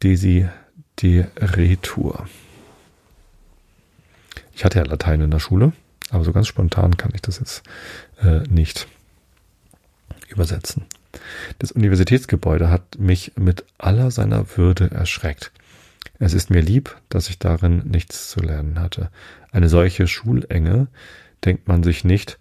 desideretur. 0.03 2.25
Ich 4.53 4.65
hatte 4.65 4.79
ja 4.79 4.85
Latein 4.85 5.21
in 5.21 5.31
der 5.31 5.39
Schule, 5.39 5.71
aber 6.09 6.23
so 6.23 6.33
ganz 6.33 6.47
spontan 6.47 6.97
kann 6.97 7.11
ich 7.13 7.21
das 7.21 7.39
jetzt 7.39 7.63
äh, 8.21 8.41
nicht 8.49 8.87
übersetzen. 10.27 10.85
Das 11.57 11.71
Universitätsgebäude 11.71 12.69
hat 12.69 12.99
mich 12.99 13.33
mit 13.35 13.65
aller 13.77 14.11
seiner 14.11 14.57
Würde 14.57 14.91
erschreckt. 14.91 15.51
Es 16.19 16.33
ist 16.33 16.49
mir 16.49 16.61
lieb, 16.61 16.95
dass 17.09 17.29
ich 17.29 17.39
darin 17.39 17.83
nichts 17.89 18.29
zu 18.29 18.41
lernen 18.41 18.79
hatte. 18.79 19.09
Eine 19.51 19.69
solche 19.69 20.07
Schulenge 20.07 20.87
denkt 21.45 21.67
man 21.67 21.83
sich 21.83 22.03
nicht, 22.03 22.37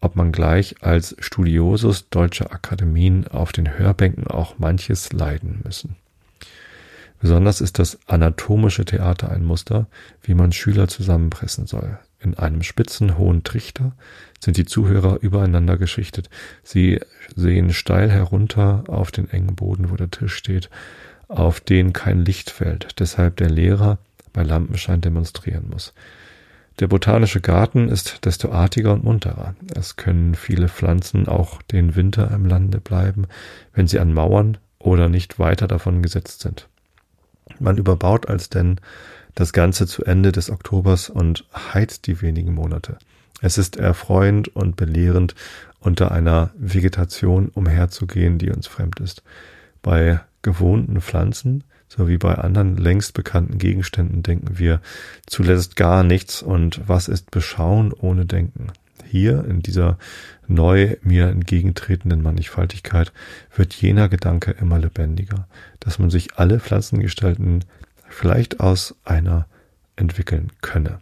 ob 0.00 0.16
man 0.16 0.32
gleich 0.32 0.82
als 0.82 1.14
Studiosus 1.20 2.08
deutscher 2.10 2.52
Akademien 2.52 3.28
auf 3.28 3.52
den 3.52 3.78
Hörbänken 3.78 4.26
auch 4.26 4.58
manches 4.58 5.12
leiden 5.12 5.60
müssen. 5.64 5.96
Besonders 7.20 7.60
ist 7.60 7.78
das 7.78 7.98
anatomische 8.08 8.84
Theater 8.84 9.30
ein 9.30 9.44
Muster, 9.44 9.86
wie 10.22 10.34
man 10.34 10.50
Schüler 10.50 10.88
zusammenpressen 10.88 11.68
soll. 11.68 12.00
In 12.22 12.34
einem 12.34 12.62
spitzen, 12.62 13.18
hohen 13.18 13.42
Trichter 13.42 13.92
sind 14.38 14.56
die 14.56 14.64
Zuhörer 14.64 15.18
übereinander 15.20 15.76
geschichtet. 15.76 16.30
Sie 16.62 17.00
sehen 17.34 17.72
steil 17.72 18.10
herunter 18.10 18.84
auf 18.86 19.10
den 19.10 19.28
engen 19.28 19.56
Boden, 19.56 19.90
wo 19.90 19.96
der 19.96 20.10
Tisch 20.10 20.34
steht, 20.34 20.70
auf 21.28 21.60
den 21.60 21.92
kein 21.92 22.24
Licht 22.24 22.50
fällt, 22.50 23.00
deshalb 23.00 23.36
der 23.36 23.50
Lehrer 23.50 23.98
bei 24.32 24.42
Lampenschein 24.42 25.00
demonstrieren 25.00 25.68
muss. 25.70 25.92
Der 26.80 26.86
botanische 26.86 27.40
Garten 27.40 27.88
ist 27.88 28.24
desto 28.24 28.50
artiger 28.50 28.94
und 28.94 29.04
munterer. 29.04 29.54
Es 29.74 29.96
können 29.96 30.34
viele 30.34 30.68
Pflanzen 30.68 31.28
auch 31.28 31.60
den 31.62 31.96
Winter 31.96 32.30
im 32.30 32.46
Lande 32.46 32.80
bleiben, 32.80 33.26
wenn 33.74 33.88
sie 33.88 33.98
an 33.98 34.14
Mauern 34.14 34.58
oder 34.78 35.08
nicht 35.08 35.38
weiter 35.38 35.68
davon 35.68 36.02
gesetzt 36.02 36.40
sind. 36.40 36.68
Man 37.58 37.76
überbaut 37.76 38.28
als 38.28 38.48
denn 38.48 38.80
das 39.34 39.52
Ganze 39.52 39.86
zu 39.86 40.04
Ende 40.04 40.32
des 40.32 40.50
Oktobers 40.50 41.08
und 41.10 41.44
heizt 41.54 42.06
die 42.06 42.20
wenigen 42.20 42.54
Monate. 42.54 42.98
Es 43.40 43.58
ist 43.58 43.76
erfreuend 43.76 44.54
und 44.54 44.76
belehrend, 44.76 45.34
unter 45.80 46.12
einer 46.12 46.50
Vegetation 46.56 47.48
umherzugehen, 47.48 48.38
die 48.38 48.50
uns 48.50 48.68
fremd 48.68 49.00
ist. 49.00 49.24
Bei 49.82 50.20
gewohnten 50.42 51.00
Pflanzen 51.00 51.64
sowie 51.88 52.18
bei 52.18 52.36
anderen 52.36 52.76
längst 52.76 53.14
bekannten 53.14 53.58
Gegenständen 53.58 54.22
denken 54.22 54.58
wir 54.58 54.80
zuletzt 55.26 55.74
gar 55.74 56.04
nichts 56.04 56.40
und 56.40 56.80
was 56.86 57.08
ist 57.08 57.32
Beschauen 57.32 57.92
ohne 57.92 58.26
Denken? 58.26 58.68
hier 59.12 59.44
in 59.44 59.60
dieser 59.60 59.98
neu 60.48 60.96
mir 61.02 61.28
entgegentretenden 61.28 62.22
Mannigfaltigkeit 62.22 63.12
wird 63.54 63.74
jener 63.74 64.08
Gedanke 64.08 64.52
immer 64.52 64.78
lebendiger, 64.78 65.46
dass 65.80 65.98
man 65.98 66.08
sich 66.08 66.38
alle 66.38 66.60
Pflanzengestalten 66.60 67.64
vielleicht 68.12 68.60
aus 68.60 68.94
einer 69.04 69.46
entwickeln 69.96 70.50
könne. 70.60 71.00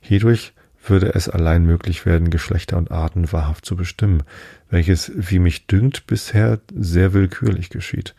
Hierdurch 0.00 0.52
würde 0.84 1.14
es 1.14 1.28
allein 1.28 1.64
möglich 1.64 2.06
werden, 2.06 2.30
Geschlechter 2.30 2.78
und 2.78 2.90
Arten 2.90 3.30
wahrhaft 3.32 3.66
zu 3.66 3.76
bestimmen, 3.76 4.22
welches, 4.70 5.12
wie 5.14 5.38
mich 5.38 5.66
dünkt, 5.66 6.06
bisher 6.06 6.60
sehr 6.74 7.12
willkürlich 7.12 7.68
geschieht. 7.68 8.14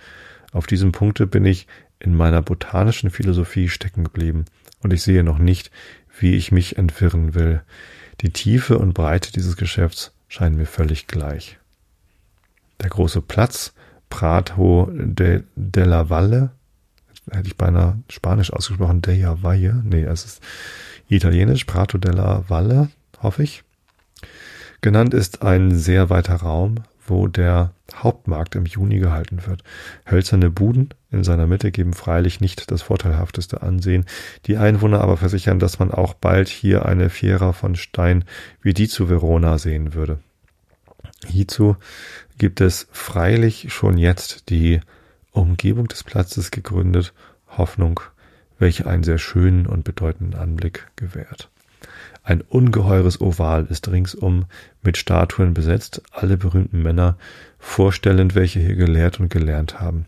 Auf 0.52 0.68
diesem 0.68 0.92
Punkte 0.92 1.28
bin 1.28 1.46
ich 1.46 1.68
in 2.00 2.16
meiner 2.16 2.42
botanischen 2.42 3.10
Philosophie 3.10 3.70
stecken 3.70 4.04
geblieben, 4.04 4.46
und 4.84 4.94
ich 4.94 5.04
sehe 5.04 5.24
noch 5.24 5.38
nicht, 5.38 5.72
wie 6.20 6.36
ich 6.36 6.52
mich 6.52 6.78
entwirren 6.78 7.36
will. 7.36 7.62
Die 8.22 8.32
Tiefe 8.32 8.78
und 8.78 8.94
Breite 8.94 9.32
dieses 9.32 9.58
Geschäfts 9.58 10.12
scheinen 10.28 10.58
mir 10.58 10.66
völlig 10.66 11.08
gleich. 11.08 11.58
Der 12.80 12.90
große 12.90 13.22
Platz, 13.22 13.74
Prato 14.10 14.90
de, 14.92 15.44
de 15.56 15.84
la 15.84 16.10
Valle, 16.10 16.52
hätte 17.30 17.48
ich 17.48 17.58
beinahe 17.58 18.00
Spanisch 18.10 18.52
ausgesprochen, 18.52 19.02
de 19.02 19.22
la 19.22 19.42
Valle, 19.44 19.82
nee, 19.84 20.04
es 20.04 20.26
ist 20.26 20.42
Italienisch, 21.08 21.66
Prato 21.66 21.98
della 21.98 22.46
Valle, 22.50 22.90
hoffe 23.22 23.44
ich. 23.44 23.64
Genannt 24.80 25.14
ist 25.14 25.44
ein 25.44 25.76
sehr 25.76 26.10
weiter 26.10 26.36
Raum, 26.36 26.76
wo 27.06 27.28
der 27.28 27.74
Hauptmarkt 27.94 28.56
im 28.56 28.66
Juni 28.66 29.00
gehalten 29.00 29.46
wird. 29.46 29.64
Hölzerne 30.10 30.50
Buden 30.50 30.94
in 31.12 31.24
seiner 31.24 31.48
Mitte 31.48 31.72
geben 31.72 31.94
freilich 31.94 32.40
nicht 32.40 32.72
das 32.72 32.82
vorteilhafteste 32.82 33.62
Ansehen. 33.62 34.06
Die 34.46 34.58
Einwohner 34.58 35.02
aber 35.02 35.18
versichern, 35.18 35.60
dass 35.60 35.80
man 35.80 35.92
auch 35.92 36.14
bald 36.14 36.48
hier 36.48 36.86
eine 36.86 37.10
Fiera 37.10 37.52
von 37.52 37.76
Stein 37.76 38.24
wie 38.62 38.74
die 38.74 38.88
zu 38.88 39.10
Verona 39.10 39.58
sehen 39.58 39.94
würde. 39.94 40.20
Hierzu 41.28 41.76
gibt 42.38 42.62
es 42.62 42.88
freilich 42.92 43.68
schon 43.70 43.98
jetzt 43.98 44.50
die 44.50 44.80
Umgebung 45.32 45.88
des 45.88 46.04
Platzes 46.04 46.52
gegründet 46.52 47.14
Hoffnung 47.48 48.02
welche 48.62 48.86
einen 48.86 49.04
sehr 49.04 49.18
schönen 49.18 49.66
und 49.66 49.84
bedeutenden 49.84 50.40
Anblick 50.40 50.88
gewährt. 50.96 51.50
Ein 52.24 52.42
ungeheures 52.42 53.20
Oval 53.20 53.66
ist 53.70 53.90
ringsum 53.90 54.46
mit 54.84 54.98
Statuen 54.98 55.56
besetzt, 55.56 56.04
alle 56.12 56.38
berühmten 56.38 56.84
Männer 56.84 57.18
vorstellend, 57.58 58.36
welche 58.36 58.60
hier 58.60 58.76
gelehrt 58.76 59.20
und 59.20 59.30
gelernt 59.30 59.82
haben. 59.82 60.06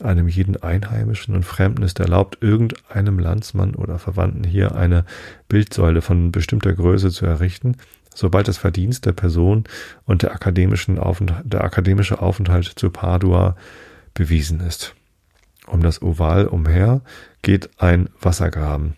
Einem 0.00 0.26
jeden 0.26 0.60
Einheimischen 0.60 1.36
und 1.36 1.44
Fremden 1.44 1.84
ist 1.84 2.00
erlaubt, 2.00 2.38
irgendeinem 2.40 3.20
Landsmann 3.20 3.76
oder 3.76 4.00
Verwandten 4.00 4.42
hier 4.42 4.74
eine 4.74 5.04
Bildsäule 5.48 6.02
von 6.02 6.32
bestimmter 6.32 6.72
Größe 6.72 7.10
zu 7.10 7.24
errichten, 7.24 7.76
sobald 8.12 8.48
das 8.48 8.58
Verdienst 8.58 9.06
der 9.06 9.12
Person 9.12 9.64
und 10.06 10.22
der, 10.22 10.32
akademischen 10.34 10.98
Aufenthalt, 10.98 11.44
der 11.44 11.62
akademische 11.62 12.20
Aufenthalt 12.20 12.64
zu 12.64 12.90
Padua 12.90 13.54
bewiesen 14.14 14.60
ist. 14.60 14.94
Um 15.66 15.82
das 15.82 16.02
Oval 16.02 16.46
umher 16.46 17.02
geht 17.42 17.70
ein 17.78 18.08
Wassergraben. 18.20 18.94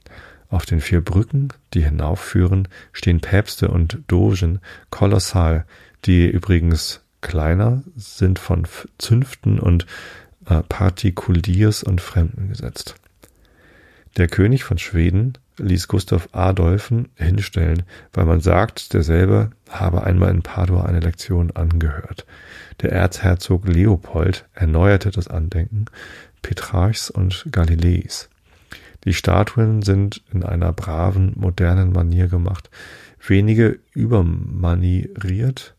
Auf 0.48 0.66
den 0.66 0.80
vier 0.80 1.02
Brücken, 1.02 1.48
die 1.72 1.82
hinaufführen, 1.82 2.68
stehen 2.92 3.20
Päpste 3.20 3.68
und 3.68 3.98
Dogen 4.06 4.60
kolossal, 4.90 5.66
die 6.04 6.26
übrigens 6.26 7.00
kleiner 7.20 7.82
sind 7.96 8.38
von 8.38 8.66
Zünften 8.98 9.58
und 9.58 9.86
äh, 10.46 10.62
Partikuliers 10.62 11.82
und 11.82 12.00
Fremden 12.00 12.48
gesetzt. 12.48 12.96
Der 14.16 14.28
König 14.28 14.62
von 14.62 14.78
Schweden 14.78 15.34
ließ 15.58 15.88
Gustav 15.88 16.28
Adolphen 16.32 17.08
hinstellen, 17.16 17.84
weil 18.12 18.24
man 18.24 18.40
sagt, 18.40 18.92
derselbe 18.92 19.50
habe 19.68 20.04
einmal 20.04 20.30
in 20.30 20.42
Padua 20.42 20.84
eine 20.84 21.00
Lektion 21.00 21.50
angehört. 21.52 22.26
Der 22.82 22.92
Erzherzog 22.92 23.66
Leopold 23.66 24.46
erneuerte 24.54 25.10
das 25.10 25.28
Andenken 25.28 25.86
Petrarchs 26.42 27.10
und 27.10 27.46
Galileis. 27.50 28.28
Die 29.04 29.14
Statuen 29.14 29.82
sind 29.82 30.22
in 30.32 30.42
einer 30.42 30.72
braven, 30.72 31.32
modernen 31.36 31.92
Manier 31.92 32.28
gemacht, 32.28 32.70
wenige 33.26 33.78
übermanieriert, 33.92 35.74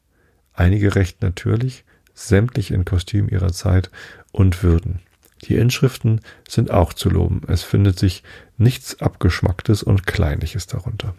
einige 0.53 0.95
recht 0.95 1.21
natürlich, 1.21 1.83
sämtlich 2.13 2.71
in 2.71 2.85
Kostüm 2.85 3.27
ihrer 3.27 3.51
Zeit 3.51 3.91
und 4.31 4.63
Würden. 4.63 4.99
Die 5.47 5.55
Inschriften 5.55 6.21
sind 6.47 6.71
auch 6.71 6.93
zu 6.93 7.09
loben. 7.09 7.41
Es 7.47 7.63
findet 7.63 7.99
sich 7.99 8.23
nichts 8.57 9.01
Abgeschmacktes 9.01 9.83
und 9.83 10.07
Kleinliches 10.07 10.67
darunter. 10.67 11.15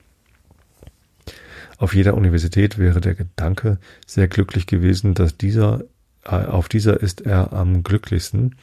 Auf 1.79 1.95
jeder 1.95 2.15
Universität 2.15 2.79
wäre 2.79 3.01
der 3.01 3.15
Gedanke 3.15 3.79
sehr 4.07 4.29
glücklich 4.29 4.67
gewesen, 4.67 5.15
dass 5.15 5.37
dieser, 5.37 5.85
äh, 6.25 6.31
auf 6.31 6.69
dieser 6.69 7.01
ist 7.01 7.21
er 7.21 7.53
am 7.53 7.83
glücklichsten, 7.83 8.57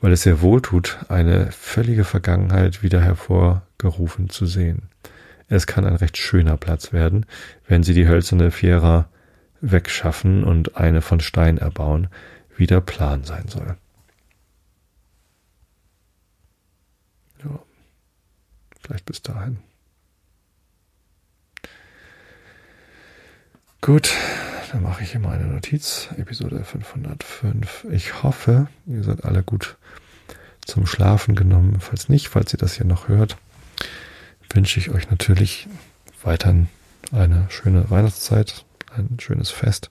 weil 0.00 0.12
es 0.12 0.22
sehr 0.22 0.40
wohl 0.40 0.60
tut, 0.60 0.98
eine 1.08 1.52
völlige 1.52 2.04
Vergangenheit 2.04 2.82
wieder 2.82 3.00
hervorgerufen 3.00 4.30
zu 4.30 4.46
sehen. 4.46 4.88
Es 5.48 5.66
kann 5.66 5.84
ein 5.84 5.96
recht 5.96 6.16
schöner 6.16 6.56
Platz 6.56 6.92
werden, 6.92 7.26
wenn 7.68 7.82
sie 7.82 7.94
die 7.94 8.08
hölzerne 8.08 8.50
Fiera 8.50 9.08
wegschaffen 9.60 10.44
und 10.44 10.76
eine 10.76 11.02
von 11.02 11.20
Stein 11.20 11.58
erbauen, 11.58 12.08
wie 12.56 12.66
der 12.66 12.80
Plan 12.80 13.24
sein 13.24 13.48
soll. 13.48 13.76
Vielleicht 18.84 19.06
bis 19.06 19.22
dahin. 19.22 19.58
Gut, 23.80 24.12
dann 24.72 24.82
mache 24.82 25.02
ich 25.02 25.10
hier 25.10 25.20
mal 25.20 25.38
eine 25.38 25.46
Notiz. 25.46 26.08
Episode 26.16 26.64
505. 26.64 27.86
Ich 27.90 28.22
hoffe, 28.22 28.68
ihr 28.86 29.02
seid 29.04 29.24
alle 29.24 29.42
gut 29.42 29.76
zum 30.64 30.86
Schlafen 30.86 31.34
genommen. 31.34 31.80
Falls 31.80 32.08
nicht, 32.08 32.28
falls 32.28 32.52
ihr 32.52 32.58
das 32.58 32.74
hier 32.74 32.86
noch 32.86 33.08
hört, 33.08 33.36
wünsche 34.52 34.80
ich 34.80 34.90
euch 34.90 35.10
natürlich 35.10 35.68
weiterhin 36.22 36.68
eine 37.12 37.46
schöne 37.50 37.90
Weihnachtszeit, 37.90 38.64
ein 38.96 39.18
schönes 39.20 39.50
Fest, 39.50 39.90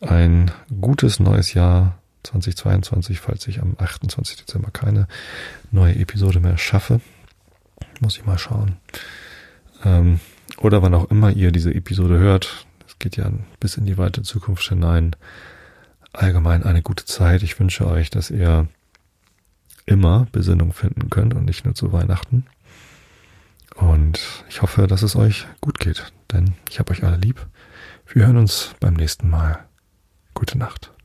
ein 0.00 0.50
gutes 0.80 1.18
neues 1.18 1.54
Jahr 1.54 1.98
2022, 2.22 3.20
falls 3.20 3.46
ich 3.48 3.60
am 3.60 3.76
28. 3.78 4.36
Dezember 4.36 4.70
keine 4.70 5.08
neue 5.70 5.96
Episode 5.96 6.40
mehr 6.40 6.58
schaffe. 6.58 7.00
Muss 8.00 8.16
ich 8.16 8.26
mal 8.26 8.38
schauen. 8.38 8.76
Ähm, 9.84 10.20
oder 10.58 10.82
wann 10.82 10.94
auch 10.94 11.10
immer 11.10 11.30
ihr 11.30 11.52
diese 11.52 11.74
Episode 11.74 12.18
hört. 12.18 12.66
Es 12.86 12.98
geht 12.98 13.16
ja 13.16 13.30
bis 13.60 13.76
in 13.76 13.86
die 13.86 13.98
weite 13.98 14.22
Zukunft 14.22 14.68
hinein. 14.68 15.16
Allgemein 16.12 16.62
eine 16.62 16.82
gute 16.82 17.04
Zeit. 17.04 17.42
Ich 17.42 17.58
wünsche 17.58 17.86
euch, 17.86 18.10
dass 18.10 18.30
ihr 18.30 18.68
immer 19.84 20.26
Besinnung 20.32 20.72
finden 20.72 21.10
könnt 21.10 21.34
und 21.34 21.44
nicht 21.44 21.64
nur 21.64 21.74
zu 21.74 21.92
Weihnachten. 21.92 22.46
Und 23.74 24.20
ich 24.48 24.62
hoffe, 24.62 24.86
dass 24.86 25.02
es 25.02 25.16
euch 25.16 25.46
gut 25.60 25.78
geht, 25.78 26.12
denn 26.32 26.54
ich 26.70 26.78
habe 26.78 26.92
euch 26.92 27.04
alle 27.04 27.18
lieb. 27.18 27.46
Wir 28.06 28.26
hören 28.26 28.38
uns 28.38 28.74
beim 28.80 28.94
nächsten 28.94 29.28
Mal. 29.28 29.58
Gute 30.34 30.56
Nacht. 30.58 30.95